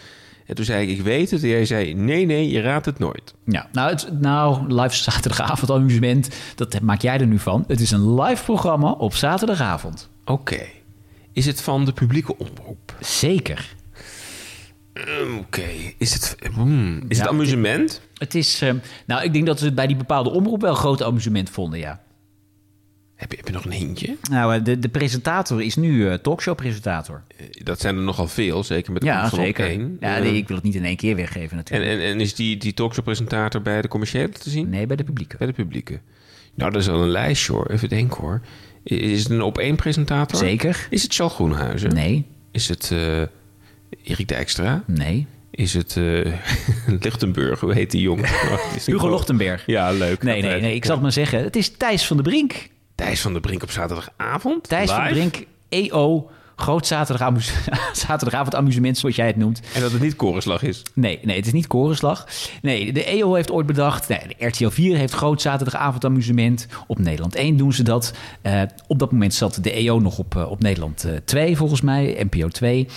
En 0.46 0.56
toen 0.56 0.66
zei 0.66 0.88
ik, 0.88 0.98
ik 0.98 1.04
weet 1.04 1.32
het. 1.32 1.44
En 1.44 1.50
jij 1.50 1.66
zei, 1.66 1.94
nee, 1.94 2.26
nee, 2.26 2.50
je 2.50 2.62
raadt 2.62 2.86
het 2.86 3.00
nooit. 3.00 3.34
Ja, 3.46 3.70
nou, 3.72 3.90
het, 3.90 4.20
nou, 4.20 4.74
live 4.74 4.96
zaterdagavond 4.96 5.72
amusement, 5.72 6.30
dat 6.56 6.82
maak 6.82 7.02
jij 7.02 7.20
er 7.20 7.28
nu 7.28 7.40
van. 7.40 7.64
Het 7.68 7.80
is 7.80 7.92
een 7.92 8.22
live 8.22 8.44
programma 8.44 8.92
op 8.92 9.16
zaterdagavond. 9.16 10.10
Oké. 10.26 10.66
Is 11.34 11.46
het 11.46 11.62
van 11.62 11.86
de 11.86 11.92
publieke 11.94 12.38
omroep? 12.38 12.96
Zeker. 13.00 13.76
Ehm, 14.94 15.38
Oké. 15.38 15.66
Is 15.98 16.14
het, 16.14 16.36
hmm, 16.54 17.02
is 17.08 17.18
Ja, 17.18 17.24
het 17.24 17.32
amusement? 17.32 18.02
Het 18.18 18.36
is, 18.36 18.62
eh, 18.62 18.74
nou, 19.06 19.24
ik 19.24 19.34
denk 19.34 19.46
dat 19.46 19.60
ze 19.60 19.66
het 19.66 19.76
bij 19.76 19.88
die 19.88 19.96
bepaalde 19.96 20.30
omroep 20.30 20.62
wel 20.62 20.76
groot 20.76 21.04
amusement 21.04 21.50
vonden, 21.50 21.80
ja. 21.80 22.02
Heb 23.24 23.32
je, 23.32 23.38
heb 23.38 23.48
je 23.48 23.54
nog 23.54 23.66
een 23.66 23.72
hintje? 23.72 24.16
Nou, 24.30 24.56
eh, 24.56 24.64
de, 24.64 24.80
de 24.80 24.90
presentator 24.90 25.62
is 25.62 25.76
nu 25.76 26.08
eh, 26.10 26.14
talkshow-presentator. 26.14 27.24
Eh, 27.38 27.46
Dat 27.64 27.80
zijn 27.80 27.96
er 27.96 28.02
nogal 28.02 28.28
veel, 28.28 28.64
zeker 28.64 28.92
met 28.92 29.02
de 29.02 29.08
Ja, 29.08 29.30
zeker. 29.30 29.72
Ja, 30.00 30.20
nee, 30.20 30.36
ik 30.38 30.48
wil 30.48 30.56
het 30.56 30.66
niet 30.66 30.76
in 30.76 30.86
één 30.86 30.96
keer 30.96 31.16
weggeven 31.16 31.50
en, 31.50 31.56
natuurlijk. 31.58 31.92
en, 31.92 32.00
en 32.02 32.20
is 32.20 32.36
die, 32.36 32.58
die 32.58 32.74
talkshow-presentator 32.74 33.62
bij 33.62 33.82
de 33.82 33.88
commerciële 33.88 34.30
te 34.30 34.50
zien? 34.50 34.70
nee, 34.70 34.88
bij 34.88 34.96
de 34.96 35.04
publieke. 35.04 35.38
Bij 35.38 35.48
de 35.48 35.54
publieke. 35.54 36.00
Nou, 36.56 36.72
dat 36.72 36.82
is 36.82 36.88
wel 36.88 37.02
een 37.02 37.10
lijstje 37.10 37.52
hoor. 37.54 37.68
Even 37.68 37.90
denken 37.90 38.22
hoor. 38.22 38.42
Is 38.84 39.20
het 39.24 39.32
een 39.32 39.42
op 39.42 39.58
één 39.58 39.76
presentator? 39.76 40.40
Zeker. 40.40 40.88
Is 40.90 41.04
het 41.04 41.14
Charles 41.14 41.34
Groenhuizen? 41.36 41.94
Nee, 41.94 42.26
Is 42.52 42.68
het 42.68 42.90
eh 42.92 43.22
Erik 44.04 44.28
Dijkstra? 44.28 44.84
nee. 44.88 45.26
Is 45.52 45.74
het 45.74 45.96
Lichtenburg? 47.04 47.60
Hoe 47.60 47.74
heet 47.74 47.92
die 47.92 48.02
jongen? 48.02 48.30
Hugo 48.86 49.10
Lochtenberg. 49.10 49.64
Ja, 49.66 49.92
leuk. 49.92 50.24
Nee, 50.24 50.42
nee, 50.42 50.62
nee, 50.62 50.76
ik 50.76 50.86
zal 50.86 50.94
het 50.94 51.04
maar 51.04 51.12
zeggen. 51.12 51.44
Het 51.44 51.56
is 51.56 51.70
Thijs 51.70 52.08
van 52.08 52.18
de 52.18 52.24
Brink. 52.24 52.70
Thijs 52.96 53.22
van 53.22 53.32
der 53.32 53.42
Brink 53.42 53.64
op 53.64 53.72
zaterdagavond? 53.72 54.68
Thijs 54.70 54.90
van 54.92 55.02
Live? 55.04 55.14
de 55.14 55.20
Brink, 55.30 55.48
EO, 55.70 56.30
groot 56.56 56.88
zaterdag 56.88 57.28
amus- 57.28 57.54
zaterdagavond 57.94 58.56
amusement, 58.56 58.98
zoals 58.98 59.16
jij 59.16 59.28
het 59.28 59.36
noemt. 59.36 59.62
En 59.74 59.82
dat 59.82 59.92
het 59.92 60.02
niet 60.02 60.16
korenslag 60.16 60.64
is. 60.64 60.82
Nee, 60.94 61.20
nee, 61.24 61.36
het 61.36 61.46
is 61.46 61.52
niet 61.54 61.68
korenslag. 61.68 62.28
Nee, 62.62 62.94
de 62.94 63.04
EO 63.06 63.34
heeft 63.34 63.52
ooit 63.52 63.66
bedacht. 63.66 64.08
Nee, 64.08 64.20
de 64.38 64.46
RTL 64.46 64.70
4 64.70 64.98
heeft 64.98 65.14
groot 65.14 65.42
zaterdagavond 65.42 66.06
amusement. 66.06 66.68
Op 66.88 67.00
Nederland 67.00 67.36
1 67.36 67.58
doen 67.58 67.74
ze 67.74 67.84
dat. 67.84 68.14
Eh, 68.42 68.62
op 68.88 69.00
dat 69.00 69.12
moment 69.12 69.34
zat 69.34 69.58
de 69.62 69.72
EO 69.72 70.00
nog 70.00 70.18
op, 70.18 70.36
eh, 70.36 70.52
op 70.52 70.60
Nederland 70.62 71.04
eh, 71.04 71.12
2, 71.26 71.58
volgens 71.58 71.82
mij, 71.82 72.28
NPO 72.32 72.48
2. 72.48 72.88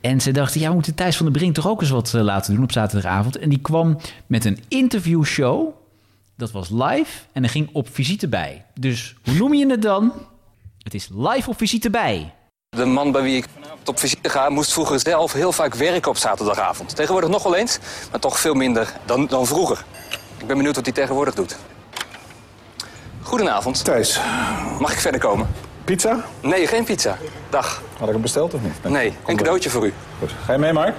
En 0.00 0.20
ze 0.20 0.30
dachten, 0.30 0.60
ja, 0.60 0.68
we 0.68 0.74
moeten 0.74 0.94
Thijs 0.94 1.16
van 1.16 1.26
der 1.26 1.34
Brink 1.34 1.54
toch 1.54 1.68
ook 1.68 1.80
eens 1.80 1.90
wat 1.90 2.14
eh, 2.14 2.22
laten 2.22 2.54
doen 2.54 2.62
op 2.62 2.72
zaterdagavond. 2.72 3.38
En 3.38 3.48
die 3.48 3.58
kwam 3.60 3.98
met 4.26 4.44
een 4.44 4.58
interviewshow. 4.68 5.68
Dat 6.38 6.50
was 6.50 6.68
live 6.70 7.10
en 7.32 7.42
er 7.42 7.48
ging 7.48 7.68
op 7.72 7.88
visite 7.90 8.28
bij. 8.28 8.64
Dus 8.74 9.14
hoe 9.24 9.34
noem 9.34 9.54
je 9.54 9.66
het 9.70 9.82
dan? 9.82 10.12
Het 10.82 10.94
is 10.94 11.08
live 11.14 11.50
op 11.50 11.58
visite 11.58 11.90
bij. 11.90 12.34
De 12.68 12.84
man 12.84 13.12
bij 13.12 13.22
wie 13.22 13.36
ik 13.36 13.46
vanavond 13.54 13.88
op 13.88 13.98
visite 13.98 14.28
ga, 14.28 14.48
moest 14.48 14.72
vroeger 14.72 15.00
zelf 15.00 15.32
heel 15.32 15.52
vaak 15.52 15.74
werken 15.74 16.10
op 16.10 16.16
zaterdagavond. 16.16 16.96
Tegenwoordig 16.96 17.30
nog 17.30 17.42
wel 17.42 17.54
eens, 17.56 17.78
maar 18.10 18.20
toch 18.20 18.38
veel 18.40 18.54
minder 18.54 18.92
dan, 19.04 19.26
dan 19.26 19.46
vroeger. 19.46 19.84
Ik 20.38 20.46
ben 20.46 20.56
benieuwd 20.56 20.74
wat 20.74 20.84
hij 20.84 20.94
tegenwoordig 20.94 21.34
doet. 21.34 21.56
Goedenavond. 23.22 23.84
Thijs, 23.84 24.20
Mag 24.78 24.92
ik 24.92 24.98
verder 24.98 25.20
komen? 25.20 25.48
pizza? 25.84 26.24
Nee, 26.42 26.66
geen 26.66 26.84
pizza. 26.84 27.18
Dag. 27.50 27.82
Had 27.98 28.06
ik 28.06 28.12
hem 28.12 28.22
besteld 28.22 28.54
of 28.54 28.60
niet? 28.62 28.82
Nee, 28.84 29.12
een 29.26 29.36
cadeautje 29.36 29.70
voor 29.70 29.86
u. 29.86 29.92
Goed. 30.18 30.30
Ga 30.44 30.52
je 30.52 30.58
mee, 30.58 30.72
Mark? 30.72 30.94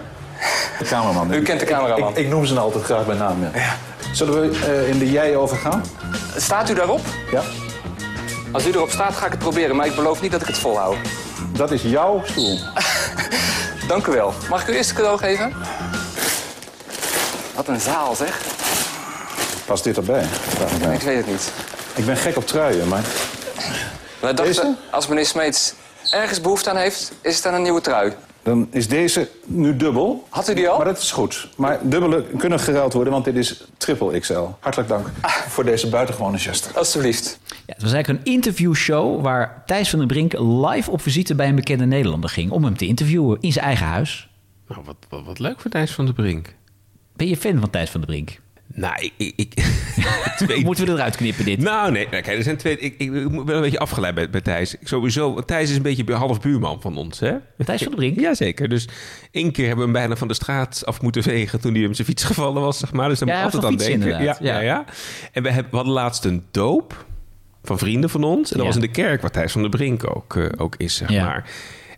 De 0.79 0.85
cameraman. 0.85 1.33
U 1.33 1.41
kent 1.41 1.59
de 1.59 1.65
cameraman. 1.65 2.09
Ik, 2.11 2.17
ik 2.17 2.27
noem 2.27 2.45
ze 2.45 2.59
altijd 2.59 2.83
graag 2.83 3.05
bij 3.05 3.15
naam, 3.15 3.41
ja. 3.41 3.75
Zullen 4.13 4.41
we 4.41 4.65
eh, 4.65 4.89
in 4.89 4.99
de 4.99 5.11
jij 5.11 5.35
overgaan? 5.35 5.83
Staat 6.37 6.69
u 6.69 6.73
daarop? 6.73 7.01
Ja. 7.31 7.41
Als 8.51 8.65
u 8.65 8.71
erop 8.71 8.89
staat, 8.89 9.15
ga 9.15 9.25
ik 9.25 9.31
het 9.31 9.39
proberen, 9.39 9.75
maar 9.75 9.85
ik 9.85 9.95
beloof 9.95 10.21
niet 10.21 10.31
dat 10.31 10.41
ik 10.41 10.47
het 10.47 10.57
volhoud. 10.57 10.97
Dat 11.51 11.71
is 11.71 11.81
jouw 11.81 12.21
stoel. 12.25 12.59
Dank 13.87 14.07
u 14.07 14.11
wel. 14.11 14.33
Mag 14.49 14.61
ik 14.61 14.67
u 14.67 14.75
eerst 14.75 14.89
een 14.89 14.95
cadeau 14.95 15.17
geven? 15.17 15.53
Wat 17.55 17.67
een 17.67 17.79
zaal, 17.79 18.15
zeg. 18.15 18.41
Past 19.65 19.83
dit 19.83 19.97
erbij? 19.97 20.25
Ik, 20.93 21.01
weet 21.01 21.17
het 21.17 21.27
niet. 21.27 21.51
ik 21.95 22.05
ben 22.05 22.17
gek 22.17 22.37
op 22.37 22.47
truien, 22.47 22.87
maar 22.87 23.03
We 24.19 24.33
dachten, 24.33 24.45
Deze? 24.45 24.75
als 24.91 25.07
meneer 25.07 25.25
Smeets 25.25 25.73
ergens 26.11 26.41
behoefte 26.41 26.69
aan 26.69 26.77
heeft, 26.77 27.11
is 27.21 27.35
het 27.35 27.45
aan 27.45 27.53
een 27.53 27.61
nieuwe 27.61 27.81
trui. 27.81 28.13
Dan 28.43 28.67
is 28.71 28.87
deze 28.87 29.29
nu 29.45 29.77
dubbel. 29.77 30.27
Had 30.29 30.49
u 30.49 30.53
die 30.53 30.69
al? 30.69 30.77
Maar 30.77 30.85
dat 30.85 30.97
is 30.97 31.11
goed. 31.11 31.49
Maar 31.55 31.79
dubbele 31.83 32.25
kunnen 32.37 32.59
geruild 32.59 32.93
worden, 32.93 33.13
want 33.13 33.25
dit 33.25 33.35
is 33.35 33.63
triple 33.77 34.19
XL. 34.19 34.45
Hartelijk 34.59 34.89
dank 34.89 35.07
voor 35.47 35.63
deze 35.63 35.89
buitengewone 35.89 36.37
geste. 36.37 36.77
Alsjeblieft. 36.77 37.39
Ja, 37.45 37.73
het 37.73 37.81
was 37.81 37.93
eigenlijk 37.93 38.25
een 38.25 38.33
interviewshow 38.33 39.21
waar 39.21 39.63
Thijs 39.65 39.89
van 39.89 39.99
den 39.99 40.07
Brink 40.07 40.33
live 40.39 40.91
op 40.91 41.01
visite 41.01 41.35
bij 41.35 41.47
een 41.47 41.55
bekende 41.55 41.85
Nederlander 41.85 42.29
ging 42.29 42.51
om 42.51 42.63
hem 42.63 42.77
te 42.77 42.87
interviewen 42.87 43.37
in 43.41 43.51
zijn 43.51 43.65
eigen 43.65 43.85
huis. 43.85 44.29
Nou, 44.67 44.81
wat, 44.85 44.95
wat, 45.09 45.25
wat 45.25 45.39
leuk 45.39 45.59
voor 45.59 45.71
Thijs 45.71 45.91
van 45.91 46.05
der 46.05 46.13
Brink. 46.13 46.55
Ben 47.15 47.27
je 47.27 47.37
fan 47.37 47.59
van 47.59 47.69
Thijs 47.69 47.89
van 47.89 48.01
den 48.01 48.09
Brink? 48.09 48.39
Nou, 48.79 49.11
ik... 49.17 49.53
twee... 50.37 50.63
Moeten 50.63 50.85
we 50.85 50.91
eruit 50.91 51.15
knippen 51.15 51.45
dit? 51.45 51.59
Nou, 51.59 51.91
nee. 51.91 52.09
Kijk, 52.09 52.27
er 52.27 52.43
zijn 52.43 52.57
twee... 52.57 52.77
Ik, 52.77 52.93
ik, 52.97 53.13
ik 53.13 53.45
ben 53.45 53.55
een 53.55 53.61
beetje 53.61 53.79
afgeleid 53.79 54.15
bij, 54.15 54.29
bij 54.29 54.41
Thijs. 54.41 54.73
Ik 54.77 54.87
Sowieso, 54.87 55.41
Thijs 55.41 55.69
is 55.69 55.75
een 55.75 55.81
beetje 55.81 56.13
half 56.13 56.41
buurman 56.41 56.81
van 56.81 56.97
ons, 56.97 57.19
hè? 57.19 57.33
Thijs 57.65 57.81
van 57.83 57.91
de 57.91 57.97
Brink? 57.97 58.19
Jazeker. 58.19 58.69
Dus 58.69 58.87
één 59.31 59.51
keer 59.51 59.67
hebben 59.67 59.85
we 59.85 59.91
hem 59.91 59.99
bijna 60.01 60.15
van 60.15 60.27
de 60.27 60.33
straat 60.33 60.85
af 60.85 61.01
moeten 61.01 61.23
vegen... 61.23 61.59
toen 61.61 61.73
hij 61.73 61.81
hem 61.81 61.93
zijn 61.93 62.07
fiets 62.07 62.23
gevallen 62.23 62.61
was, 62.61 62.77
zeg 62.77 62.93
maar. 62.93 63.09
Dus 63.09 63.19
daar 63.19 63.27
Ja, 63.29 63.43
moet 63.43 63.53
altijd 63.53 63.71
aan 63.71 63.77
denken. 63.77 64.23
Ja, 64.23 64.37
ja, 64.39 64.59
Ja. 64.59 64.85
En 65.31 65.43
we, 65.43 65.49
hebben, 65.49 65.69
we 65.71 65.75
hadden 65.75 65.93
laatst 65.95 66.25
een 66.25 66.43
doop 66.51 67.05
van 67.63 67.77
vrienden 67.77 68.09
van 68.09 68.23
ons. 68.23 68.51
En 68.51 68.57
dat 68.57 68.65
Ja. 68.67 68.73
was 68.73 68.75
in 68.75 68.81
de 68.81 69.01
kerk 69.01 69.21
waar 69.21 69.31
Thijs 69.31 69.51
van 69.51 69.61
de 69.61 69.69
Brink 69.69 70.15
ook, 70.15 70.35
eh, 70.35 70.45
ook 70.57 70.75
is, 70.77 70.95
zeg 70.95 71.09
maar. 71.09 71.49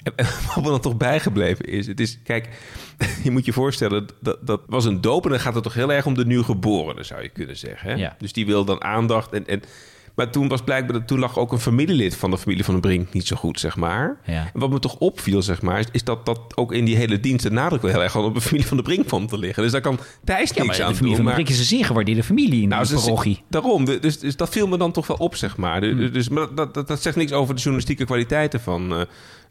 En, 0.03 0.13
en 0.15 0.25
wat 0.55 0.63
me 0.63 0.69
dan 0.69 0.79
toch 0.79 0.97
bijgebleven 0.97 1.65
is... 1.65 1.87
Het 1.87 1.99
is, 1.99 2.19
kijk, 2.23 2.49
je 3.23 3.31
moet 3.31 3.45
je 3.45 3.53
voorstellen... 3.53 4.05
Dat, 4.21 4.37
dat 4.47 4.61
was 4.67 4.85
een 4.85 5.01
doop 5.01 5.23
en 5.23 5.29
dan 5.29 5.39
gaat 5.39 5.53
het 5.53 5.63
toch 5.63 5.73
heel 5.73 5.91
erg 5.93 6.05
om 6.05 6.13
de 6.13 6.25
nieuwgeborene... 6.25 7.03
zou 7.03 7.21
je 7.21 7.29
kunnen 7.29 7.57
zeggen. 7.57 7.89
Hè? 7.89 7.95
Ja. 7.95 8.15
Dus 8.19 8.33
die 8.33 8.45
wil 8.45 8.65
dan 8.65 8.83
aandacht. 8.83 9.33
En, 9.33 9.47
en, 9.47 9.61
maar 10.15 10.31
toen 10.31 10.47
was 10.47 10.61
blijkbaar... 10.61 10.93
dat 10.99 11.07
toen 11.07 11.19
lag 11.19 11.37
ook 11.37 11.51
een 11.51 11.59
familielid 11.59 12.15
van 12.15 12.31
de 12.31 12.37
familie 12.37 12.63
van 12.63 12.73
de 12.73 12.79
Brink 12.79 13.13
niet 13.13 13.27
zo 13.27 13.35
goed, 13.35 13.59
zeg 13.59 13.75
maar. 13.75 14.19
Ja. 14.25 14.49
En 14.53 14.59
wat 14.59 14.69
me 14.69 14.79
toch 14.79 14.95
opviel, 14.97 15.41
zeg 15.41 15.61
maar... 15.61 15.79
is, 15.79 15.85
is 15.91 16.03
dat 16.03 16.25
dat 16.25 16.39
ook 16.55 16.73
in 16.73 16.85
die 16.85 16.95
hele 16.95 17.19
dienst... 17.19 17.43
de 17.43 17.51
nadruk 17.51 17.81
wel 17.81 17.91
heel 17.91 18.03
erg 18.03 18.15
op 18.15 18.33
de 18.33 18.41
familie 18.41 18.67
van 18.67 18.77
de 18.77 18.83
Brink 18.83 19.07
kwam 19.07 19.27
te 19.27 19.37
liggen. 19.37 19.63
Dus 19.63 19.71
daar 19.71 19.81
kan 19.81 19.99
Thijs 20.23 20.51
Ja, 20.53 20.63
niks 20.63 20.77
de 20.77 20.83
aan 20.83 20.95
familie 20.95 21.15
doen. 21.15 21.15
van 21.15 21.25
de 21.25 21.31
Brink 21.31 21.49
is 21.49 21.59
een 21.59 21.65
zeer 21.77 21.85
gewaardeerde 21.85 22.23
familie 22.23 22.61
in 22.61 22.69
nou, 22.69 22.87
de 22.87 22.93
parochie. 22.93 23.43
daarom. 23.49 23.85
De- 23.85 23.99
Dus, 23.99 24.19
dus 24.19 24.35
dat 24.35 24.49
viel 24.49 24.67
me 24.67 24.77
dan 24.77 24.91
toch 24.91 25.07
wel 25.07 25.17
op, 25.17 25.35
zeg 25.35 25.57
maar. 25.57 25.83
Hmm. 25.85 25.97
De- 25.99 26.09
Dus, 26.11 26.29
maar 26.29 26.55
dat, 26.55 26.73
dat, 26.73 26.87
dat 26.87 27.01
zegt 27.01 27.15
niks 27.15 27.31
over 27.31 27.53
de 27.55 27.59
journalistieke 27.61 28.05
kwaliteiten 28.05 28.59
van, 28.61 28.93
eh, 28.95 29.01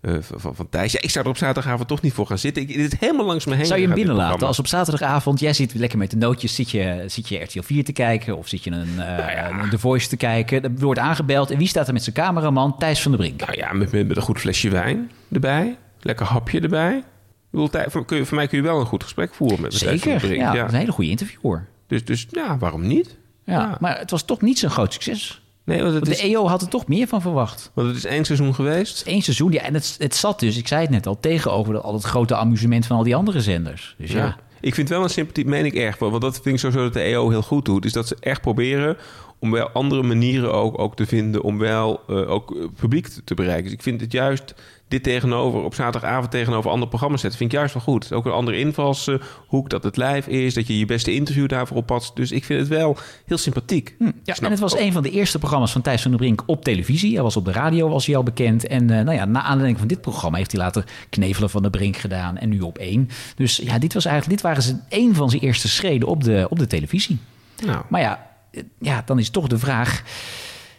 eh, 0.01 0.14
van, 0.20 0.55
van, 0.55 0.68
Thijs. 0.68 0.92
Ja, 0.92 1.01
ik 1.03 1.11
zou 1.11 1.24
er 1.24 1.30
op 1.30 1.36
zaterdagavond 1.36 1.88
toch 1.88 2.01
niet 2.01 2.12
voor 2.12 2.26
gaan 2.26 2.38
zitten. 2.38 2.62
Ik, 2.62 2.74
dit 2.74 2.96
helemaal 3.01 3.26
langs 3.26 3.44
me 3.44 3.55
heen. 3.55 3.66
Zou 3.66 3.80
je 3.80 3.86
hem 3.86 3.94
binnenlaten 3.94 4.46
als 4.46 4.59
op 4.59 4.66
zaterdagavond... 4.66 5.40
jij 5.40 5.53
zit 5.53 5.74
lekker 5.74 5.98
met 5.98 6.11
de 6.11 6.16
nootjes, 6.16 6.55
zit 6.55 6.70
je, 6.70 7.05
zit 7.07 7.28
je 7.28 7.38
RTL 7.38 7.61
4 7.61 7.84
te 7.84 7.92
kijken... 7.92 8.36
of 8.36 8.48
zit 8.48 8.64
je 8.64 8.70
een, 8.70 9.01
eh, 9.01 9.61
een 9.62 9.70
The 9.70 9.78
Voice 9.78 10.09
te 10.09 10.16
kijken. 10.16 10.62
Er 10.62 10.70
wordt 10.78 11.01
aangebeld 11.01 11.51
en 11.51 11.59
wie 11.59 11.68
staat 11.68 11.86
er 11.86 11.92
met 11.92 12.03
zijn 12.03 12.14
cameraman? 12.14 12.78
Thijs 12.78 13.03
van 13.03 13.11
der 13.11 13.20
Brink. 13.20 13.40
Nou 13.40 13.59
ja, 13.59 13.72
met, 13.72 13.92
met, 13.92 14.09
met 14.09 14.16
een 14.16 14.22
goed 14.22 14.38
flesje 14.38 14.70
wijn 14.70 15.11
erbij. 15.32 15.76
Lekker 16.01 16.26
hapje 16.26 16.61
erbij. 16.61 16.96
Ik 16.96 17.05
bedoel, 17.51 17.68
voor, 17.86 18.05
kun 18.05 18.16
je, 18.16 18.26
voor 18.26 18.36
mij 18.36 18.46
kun 18.46 18.59
je 18.59 18.64
wel 18.64 18.80
een 18.80 18.86
goed 18.86 19.03
gesprek 19.03 19.34
voeren 19.34 19.61
met, 19.61 19.72
met 19.72 19.80
Thijs 19.80 20.01
van 20.01 20.11
Zeker, 20.11 20.28
der 20.28 20.36
Brink. 20.36 20.55
ja, 20.55 20.64
is 20.64 20.72
een 20.72 20.78
hele 20.78 20.92
goede 20.92 21.11
interviewer. 21.11 21.66
Dus, 21.86 22.05
dus 22.05 22.26
ja, 22.30 22.59
waarom 22.59 22.86
niet? 22.86 23.16
Ja, 23.44 23.76
Maar 23.80 23.98
het 23.98 24.11
was 24.11 24.24
toch 24.24 24.40
niet 24.40 24.59
zo'n 24.59 24.70
groot 24.70 24.92
succes. 24.92 25.42
Nee, 25.70 25.82
want 25.82 25.94
het 25.94 26.04
Want 26.04 26.16
is, 26.16 26.22
de 26.22 26.28
EO 26.28 26.46
had 26.46 26.62
er 26.62 26.68
toch 26.68 26.86
meer 26.86 27.06
van 27.06 27.20
verwacht. 27.20 27.70
want 27.74 27.88
het 27.88 27.96
is 27.96 28.04
één 28.04 28.24
seizoen 28.24 28.54
geweest. 28.54 29.02
Eén 29.06 29.22
seizoen, 29.22 29.52
ja, 29.52 29.62
en 29.62 29.74
het, 29.74 29.94
het 29.98 30.14
zat 30.14 30.40
dus, 30.40 30.56
ik 30.56 30.68
zei 30.68 30.80
het 30.80 30.90
net 30.90 31.06
al, 31.06 31.20
tegenover 31.20 31.72
dat- 31.72 31.82
al 31.82 31.94
het 31.94 32.02
grote 32.04 32.34
amusement 32.36 32.86
van 32.86 32.96
al 32.96 33.02
die 33.02 33.16
andere 33.16 33.40
zenders. 33.40 33.94
Dus 33.98 34.12
ja, 34.12 34.18
Ja. 34.24 34.36
Ik 34.60 34.74
vind 34.74 34.88
wel 34.88 35.02
een 35.02 35.10
sympathie, 35.10 35.44
meen 35.46 35.64
ik 35.64 35.74
erg. 35.74 35.98
Want 35.98 36.20
dat 36.20 36.34
vind 36.42 36.46
ik 36.54 36.58
sowieso 36.60 36.82
dat 36.82 36.92
de 36.92 37.00
EO 37.00 37.30
heel 37.30 37.42
goed 37.42 37.64
doet. 37.64 37.84
Is 37.84 37.92
dat 37.92 38.08
ze 38.08 38.16
echt 38.20 38.40
proberen 38.40 38.96
om 39.38 39.50
wel 39.50 39.68
andere 39.68 40.02
manieren 40.02 40.52
ook, 40.52 40.78
ook 40.78 40.96
te 40.96 41.06
vinden... 41.06 41.42
om 41.42 41.58
wel 41.58 42.00
eh, 42.08 42.30
ook 42.30 42.56
eh, 42.56 42.64
publiek 42.80 43.08
te 43.24 43.34
bereiken. 43.34 43.64
Dus 43.64 43.72
ik 43.72 43.82
vind 43.82 44.00
het 44.00 44.12
juist 44.12 44.54
dit 44.91 45.03
tegenover... 45.03 45.62
op 45.62 45.74
zaterdagavond 45.74 46.30
tegenover 46.30 46.70
andere 46.70 46.88
programma's 46.88 47.20
zetten... 47.20 47.38
vind 47.38 47.53
ik 47.53 47.59
juist 47.59 47.74
wel 47.74 47.82
goed. 47.82 48.12
Ook 48.12 48.26
een 48.26 48.32
andere 48.32 48.59
invalshoek, 48.59 49.70
dat 49.70 49.82
het 49.82 49.97
live 49.97 50.30
is... 50.30 50.55
dat 50.55 50.66
je 50.66 50.78
je 50.78 50.86
beste 50.86 51.14
interview 51.14 51.49
daarvoor 51.49 51.76
oppast. 51.76 52.16
Dus 52.16 52.32
ik 52.32 52.45
vind 52.45 52.61
het 52.61 52.68
wel 52.68 52.97
heel 53.26 53.38
sympathiek. 53.38 53.95
Hm, 53.99 54.11
ja 54.24 54.34
en 54.41 54.51
het 54.51 54.61
was 54.61 54.76
een 54.76 54.93
van 54.93 55.03
de 55.03 55.11
eerste 55.11 55.38
programma's 55.38 55.72
van 55.72 55.82
Thijs 55.82 56.03
van 56.03 56.11
der 56.11 56.20
Brink 56.20 56.43
op 56.47 56.64
televisie. 56.64 57.14
Hij 57.14 57.22
was 57.22 57.36
op 57.36 57.45
de 57.45 57.53
radio, 57.53 57.88
was 57.88 58.07
hij 58.07 58.16
al 58.16 58.22
bekend. 58.22 58.66
En 58.66 58.91
eh, 58.91 59.05
nou 59.05 59.16
ja, 59.16 59.24
na 59.24 59.43
aanleiding 59.43 59.78
van 59.78 59.88
dit 59.88 60.01
programma 60.01 60.38
heeft 60.38 60.53
hij 60.53 60.61
later 60.61 60.84
Knevelen 61.09 61.51
van 61.51 61.62
de 61.62 61.70
Brink 61.70 61.97
gedaan. 61.97 62.38
En 62.38 62.49
nu 62.49 62.61
op 62.61 62.78
één. 62.78 63.09
Dus 63.36 63.57
ja, 63.57 63.78
dit, 63.78 63.95
was 63.95 64.05
eigenlijk, 64.05 64.36
dit 64.36 64.47
waren 64.47 64.62
zijn, 64.62 64.84
een 64.88 65.14
van 65.14 65.30
zijn 65.30 65.43
eerste 65.43 65.68
schreden 65.68 66.09
op 66.09 66.24
de, 66.24 66.47
op 66.49 66.59
de 66.59 66.66
televisie. 66.66 67.18
Nou, 67.64 67.82
Maar 67.88 68.01
ja, 68.01 68.26
eh, 68.51 68.62
ja, 68.78 69.03
dan 69.07 69.18
is 69.18 69.30
toch 69.30 69.47
de 69.47 69.59
vraag... 69.59 70.03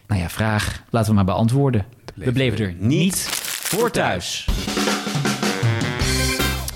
Nou 0.06 0.20
ja, 0.20 0.30
vraag, 0.30 0.82
laten 0.90 1.08
we 1.08 1.14
maar 1.14 1.24
beantwoorden. 1.24 1.86
We 2.14 2.32
bleven 2.32 2.58
er 2.58 2.74
niet 2.78 3.28
voor 3.78 3.90
thuis. 3.90 4.46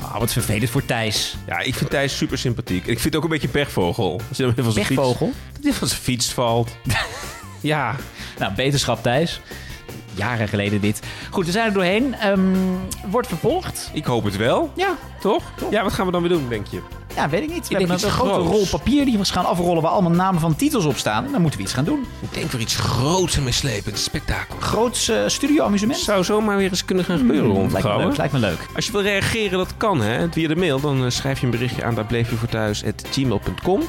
Ah, 0.03 0.19
wat 0.19 0.33
vervelend 0.33 0.71
voor 0.71 0.85
Thijs. 0.85 1.37
ja, 1.47 1.59
ik 1.59 1.75
vind 1.75 1.91
Thijs 1.91 2.17
super 2.17 2.39
sympathiek. 2.39 2.81
Ik 2.87 3.01
vind 3.01 3.05
het 3.05 3.17
ook 3.17 3.23
een 3.23 3.29
beetje 3.29 3.47
een 3.47 3.53
pechvogel. 3.53 4.21
Als 4.29 4.39
dan 4.39 4.55
weer 4.55 4.65
van 4.65 4.73
zijn 4.73 4.85
fiets- 4.87 5.01
Pechvogel? 5.01 5.33
Dat 5.55 5.63
hij 5.65 5.73
van 5.73 5.89
zijn 5.89 6.01
fiets 6.01 6.33
valt. 6.33 6.71
ja, 7.61 7.97
Nou, 8.39 8.53
beterschap 8.55 9.03
Thijs. 9.03 9.41
Jaren 10.15 10.49
geleden 10.49 10.81
dit. 10.81 11.01
Goed, 11.31 11.47
we 11.47 11.53
zijn 11.53 11.67
er 11.67 11.73
doorheen. 11.73 12.15
Ehm, 12.15 12.55
wordt 13.11 13.29
vervolgd. 13.29 13.91
ik 13.93 14.05
hoop 14.05 14.25
het 14.25 14.37
wel. 14.37 14.73
Ja, 14.77 14.97
Toch? 15.21 15.43
Ja, 15.71 15.83
wat 15.83 15.93
gaan 15.93 16.07
we 16.07 16.13
dan 16.13 16.21
weer 16.21 16.31
doen, 16.31 16.49
denk 16.49 16.67
je? 16.67 16.81
Ja, 17.17 17.29
weet 17.29 17.43
ik 17.43 17.49
niet. 17.49 17.69
We 17.69 17.69
denk 17.69 17.79
hebben 17.79 17.97
iets 17.97 18.05
een 18.05 18.11
grote 18.11 18.33
groots. 18.33 18.51
rol 18.51 18.79
papier 18.79 19.05
die 19.05 19.19
we 19.19 19.25
gaan 19.25 19.45
afrollen... 19.45 19.83
waar 19.83 19.91
allemaal 19.91 20.11
namen 20.11 20.41
van 20.41 20.57
titels 20.57 20.85
op 20.85 20.97
staan. 20.97 21.25
En 21.25 21.33
dan 21.33 21.41
moeten 21.41 21.59
we 21.59 21.65
iets 21.65 21.75
gaan 21.75 21.85
doen. 21.85 22.05
Ik 22.21 22.35
denk 22.35 22.51
voor 22.51 22.61
iets 22.61 22.77
groots 22.77 23.37
en 23.37 23.43
meeslepend. 23.43 23.99
Spektakel. 23.99 24.57
Groots 24.61 25.09
eh, 25.09 25.23
studio-amusement. 25.27 25.99
Zou 25.99 26.25
zomaar 26.25 26.57
weer 26.57 26.71
eens 26.71 26.85
kunnen 26.85 27.05
gaan 27.05 27.19
gebeuren 27.19 27.51
rond 27.51 27.73
Hmm, 27.73 27.73
lijkt 27.73 27.89
me 27.89 28.05
leuk. 28.05 28.17
Lijkt 28.17 28.33
me 28.33 28.39
leuk. 28.39 28.67
Als 28.75 28.87
je 28.87 28.93
wil 28.93 29.03
reageren, 29.03 29.59
dat 29.59 29.77
kan 29.77 30.01
hè. 30.01 30.33
Via 30.33 30.49
de 30.49 30.57
mail, 30.57 30.81
dan 30.81 31.05
eh, 31.05 31.11
schrijf 31.11 31.39
je 31.39 31.45
een 31.45 31.51
berichtje 31.51 31.85
aan 31.85 31.95
daar 31.95 32.07
bleef 32.07 32.31
je 32.31 32.37
voor 32.37 32.49
thuis 32.49 32.83
gmail.com. 33.11 33.81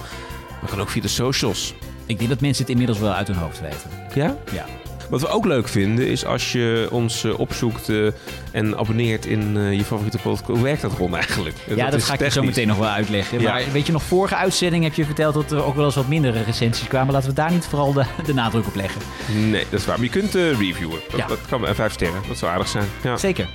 Maar 0.61 0.69
kan 0.69 0.82
ook 0.82 0.89
via 0.89 1.01
de 1.01 1.07
socials. 1.07 1.73
Ik 2.05 2.17
denk 2.17 2.30
dat 2.30 2.41
mensen 2.41 2.61
het 2.61 2.71
inmiddels 2.71 2.99
wel 2.99 3.11
uit 3.11 3.28
hun 3.28 3.38
hoofd 3.38 3.61
weten. 3.61 3.89
Ja? 4.13 4.36
Ja. 4.51 4.65
Wat 5.10 5.22
we 5.22 5.28
ook 5.28 5.45
leuk 5.45 5.68
vinden 5.68 6.08
is 6.08 6.26
als 6.26 6.51
je 6.51 6.88
ons 6.91 7.24
eh, 7.24 7.39
opzoekt 7.39 7.89
eh, 7.89 8.08
en 8.51 8.78
abonneert 8.78 9.26
in 9.26 9.58
eh, 9.58 9.74
je 9.74 9.84
favoriete 9.84 10.18
podcast. 10.18 10.45
Hoe 10.51 10.62
werkt 10.62 10.82
dat 10.82 10.91
Ron 10.97 11.16
eigenlijk? 11.16 11.55
Ja, 11.76 11.89
dat, 11.89 12.03
ga 12.03 12.14
ik 12.14 12.20
je 12.20 12.26
zo 12.26 12.32
technisch. 12.32 12.45
meteen 12.55 12.68
nog 12.68 12.78
wel 12.78 12.89
uitleggen. 12.89 13.39
Ja. 13.41 13.51
Maar 13.51 13.64
weet 13.72 13.86
je 13.86 13.91
nog, 13.91 14.03
vorige 14.03 14.36
uitzending 14.36 14.84
heb 14.84 14.93
je 14.93 15.05
verteld 15.05 15.34
dat 15.34 15.51
er 15.51 15.64
ook 15.64 15.76
wel 15.76 15.86
eens 15.86 15.95
wat 15.95 16.08
mindere 16.08 16.43
recensies 16.43 16.88
kwamen. 16.88 17.14
Laten 17.14 17.30
we 17.30 17.36
daar 17.36 17.51
niet 17.51 17.66
vooral 17.66 17.93
de, 17.93 18.03
de 18.26 18.34
nadruk 18.34 18.68
op 18.68 18.76
leggen. 18.76 19.01
Nee, 19.49 19.66
dat 19.70 19.80
is 19.80 19.86
waar. 19.86 19.95
Maar 19.95 20.05
je 20.05 20.12
kunt 20.12 20.34
reviewen. 20.34 20.99
Dat, 21.10 21.20
Ja. 21.20 21.28
dat 21.28 21.39
kan 21.49 21.68
en 21.68 21.76
vijf 21.76 21.93
sterren. 21.93 22.22
Dat 22.28 22.38
zou 22.38 22.51
aardig 22.51 22.68
zijn. 22.68 22.86
Ja. 23.03 23.18
Zeker. 23.18 23.49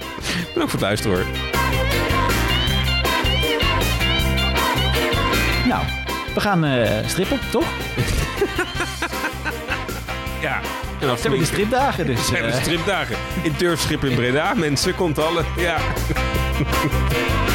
Bedankt 0.52 0.70
voor 0.70 0.80
het 0.80 0.80
luisteren 0.80 1.16
hoor. 1.16 1.26
Nou, 5.68 5.84
we 6.34 6.40
gaan 6.40 6.64
strippen, 7.08 7.38
toch? 7.50 7.66
Ja. 10.40 10.60
Ze 11.02 11.08
hebben 11.20 11.38
de 11.38 11.44
stripdagen, 11.44 12.06
dus... 12.06 12.24
Ze 12.26 12.34
hebben 12.34 12.52
stripdagen. 12.52 13.16
In 13.42 13.54
Durfschip 13.58 14.04
in 14.04 14.14
Breda. 14.14 14.54
Mensen, 14.54 14.94
komt 14.94 15.18
alle. 15.18 15.44
Ja. 15.56 15.76